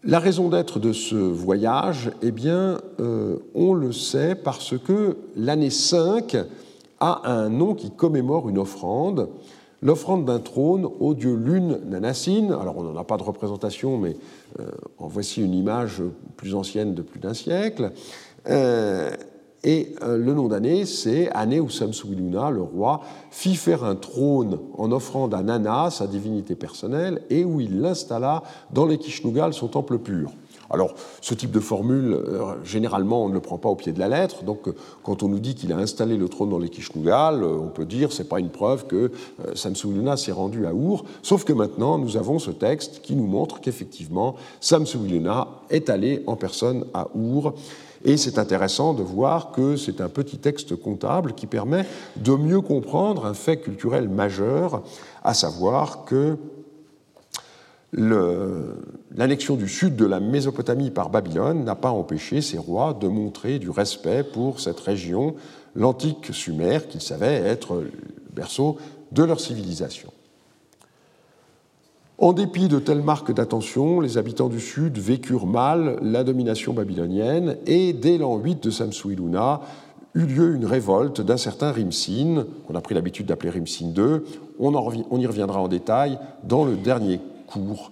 La 0.04 0.20
raison 0.20 0.50
d'être 0.50 0.80
de 0.80 0.94
ce 0.94 1.16
voyage, 1.16 2.12
eh 2.22 2.32
bien, 2.32 2.80
euh, 3.00 3.38
on 3.54 3.74
le 3.74 3.92
sait 3.92 4.34
parce 4.34 4.78
que 4.78 5.18
l'année 5.36 5.70
5 5.70 6.38
a 7.02 7.30
un 7.30 7.50
nom 7.50 7.76
qui 7.76 7.92
commémore 7.92 8.50
une 8.50 8.58
offrande 8.58 9.30
l'offrande 9.82 10.26
d'un 10.26 10.40
trône 10.40 10.88
au 11.00 11.14
dieu 11.14 11.36
Lune 11.36 11.80
Nanassine. 11.88 12.52
Alors 12.52 12.78
on 12.78 12.84
n'en 12.84 13.00
a 13.00 13.04
pas 13.04 13.18
de 13.18 13.24
représentation, 13.24 13.98
mais 13.98 14.16
euh, 14.60 14.70
en 14.98 15.08
voici 15.08 15.44
une 15.44 15.54
image 15.54 16.02
plus 16.38 16.56
ancienne 16.56 16.94
de 16.94 17.02
plus 17.02 17.20
d'un 17.20 17.34
siècle. 17.34 17.92
Euh, 18.48 19.12
et 19.64 19.94
euh, 20.04 20.18
le 20.18 20.34
nom 20.34 20.48
d'année, 20.48 20.86
c'est 20.86 21.30
année 21.32 21.60
où 21.60 21.70
Samsuiluna, 21.70 22.50
le 22.50 22.62
roi, 22.62 23.02
fit 23.30 23.56
faire 23.56 23.84
un 23.84 23.96
trône 23.96 24.60
en 24.78 24.92
offrande 24.92 25.34
à 25.34 25.44
Nana, 25.44 25.90
sa 25.92 26.08
divinité 26.08 26.56
personnelle, 26.56 27.24
et 27.30 27.44
où 27.44 27.60
il 27.60 27.82
l'installa 27.82 28.44
dans 28.72 28.86
les 28.86 28.98
Kishnugal, 28.98 29.54
son 29.54 29.68
temple 29.68 30.00
pur. 30.00 30.32
Alors, 30.72 30.94
ce 31.22 31.34
type 31.34 31.52
de 31.52 31.60
formule, 31.60 32.14
euh, 32.14 32.54
généralement, 32.64 33.26
on 33.26 33.30
ne 33.30 33.34
le 33.34 33.40
prend 33.40 33.58
pas 33.58 33.70
au 33.70 33.76
pied 33.76 33.92
de 33.92 34.00
la 34.00 34.08
lettre. 34.08 34.44
Donc, 34.44 34.68
euh, 34.68 34.76
quand 35.04 35.24
on 35.24 35.28
nous 35.28 35.40
dit 35.40 35.56
qu'il 35.56 35.74
a 35.74 35.78
installé 35.78 36.16
le 36.16 36.30
trône 36.30 36.50
dans 36.50 36.60
les 36.60 36.70
Kishnugal, 36.70 37.44
euh, 37.44 37.58
on 37.60 37.70
peut 37.70 37.86
dire 37.86 38.12
c'est 38.12 38.30
pas 38.30 38.40
une 38.40 38.50
preuve 38.50 38.86
que 38.86 39.12
Samsu 39.56 39.88
s'est 40.18 40.32
rendu 40.32 40.66
à 40.66 40.74
Our. 40.74 41.04
Sauf 41.24 41.44
que 41.44 41.54
maintenant, 41.54 41.98
nous 41.98 42.18
avons 42.18 42.40
ce 42.40 42.52
texte 42.52 43.02
qui 43.02 43.16
nous 43.16 43.26
montre 43.26 43.62
qu'effectivement, 43.62 44.36
Samsu 44.60 45.00
est 45.70 45.90
allé 45.90 46.24
en 46.28 46.36
personne 46.36 46.86
à 46.94 47.08
Our. 47.16 47.54
Et 48.06 48.16
c'est 48.16 48.38
intéressant 48.38 48.94
de 48.94 49.04
voir 49.04 49.52
que 49.52 49.76
c'est 49.76 50.02
un 50.02 50.08
petit 50.08 50.38
texte 50.38 50.76
comptable 50.76 51.34
qui 51.34 51.48
permet 51.48 51.86
de 52.16 52.34
mieux 52.34 52.62
comprendre 52.62 53.26
un 53.26 53.34
fait 53.34 53.58
culturel 53.58 54.08
majeur, 54.08 54.84
à 55.24 55.34
savoir 55.34 56.06
que 56.06 56.38
l'annexion 57.92 59.56
du 59.56 59.68
sud 59.68 59.96
de 59.96 60.06
la 60.06 60.20
Mésopotamie 60.20 60.92
par 60.92 61.10
Babylone 61.10 61.64
n'a 61.64 61.76
pas 61.76 61.92
empêché 61.92 62.42
ces 62.42 62.58
rois 62.58 62.94
de 62.94 63.08
montrer 63.08 63.60
du 63.60 63.70
respect 63.70 64.24
pour 64.24 64.60
cette 64.60 64.80
région, 64.80 65.36
l'antique 65.76 66.30
Sumer, 66.32 66.80
qu'ils 66.88 67.02
savaient 67.02 67.34
être 67.34 67.76
le 67.76 67.92
berceau 68.34 68.78
de 69.12 69.24
leur 69.24 69.40
civilisation. 69.40 70.12
En 72.20 72.34
dépit 72.34 72.68
de 72.68 72.80
telles 72.80 73.02
marques 73.02 73.34
d'attention, 73.34 74.02
les 74.02 74.18
habitants 74.18 74.50
du 74.50 74.60
Sud 74.60 74.98
vécurent 74.98 75.48
mal 75.48 75.98
la 76.02 76.26
domination 76.26 76.74
babylonienne 76.74 77.56
et 77.66 77.94
dès 77.94 78.18
l'an 78.18 78.38
8 78.38 78.62
de 78.62 78.70
Samsu-Iluna 78.70 79.62
eut 80.16 80.26
lieu 80.26 80.54
une 80.54 80.66
révolte 80.66 81.22
d'un 81.22 81.38
certain 81.38 81.72
Rimsin, 81.72 82.46
qu'on 82.68 82.76
a 82.76 82.82
pris 82.82 82.94
l'habitude 82.94 83.28
d'appeler 83.28 83.52
Rimsin 83.52 83.94
II. 83.96 84.20
On, 84.60 84.76
on 84.76 85.18
y 85.18 85.28
reviendra 85.28 85.62
en 85.62 85.70
détail 85.70 86.20
dans 86.44 86.66
le 86.66 86.76
dernier 86.76 87.22
court. 87.50 87.92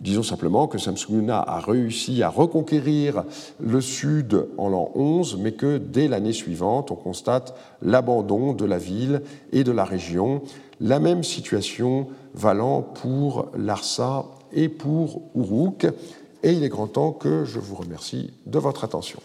Disons 0.00 0.24
simplement 0.24 0.66
que 0.66 0.78
Samsunguna 0.78 1.40
a 1.40 1.60
réussi 1.60 2.24
à 2.24 2.28
reconquérir 2.28 3.22
le 3.60 3.80
sud 3.80 4.48
en 4.58 4.68
l'an 4.68 4.90
11, 4.96 5.38
mais 5.38 5.52
que 5.52 5.78
dès 5.78 6.08
l'année 6.08 6.32
suivante, 6.32 6.90
on 6.90 6.96
constate 6.96 7.54
l'abandon 7.82 8.52
de 8.52 8.64
la 8.64 8.78
ville 8.78 9.22
et 9.52 9.62
de 9.62 9.70
la 9.70 9.84
région. 9.84 10.42
La 10.80 10.98
même 10.98 11.22
situation 11.22 12.08
valant 12.34 12.82
pour 12.82 13.46
Larsa 13.56 14.24
et 14.52 14.68
pour 14.68 15.22
Uruk. 15.36 15.86
Et 16.42 16.52
il 16.52 16.64
est 16.64 16.68
grand 16.68 16.88
temps 16.88 17.12
que 17.12 17.44
je 17.44 17.60
vous 17.60 17.76
remercie 17.76 18.32
de 18.46 18.58
votre 18.58 18.82
attention. 18.82 19.20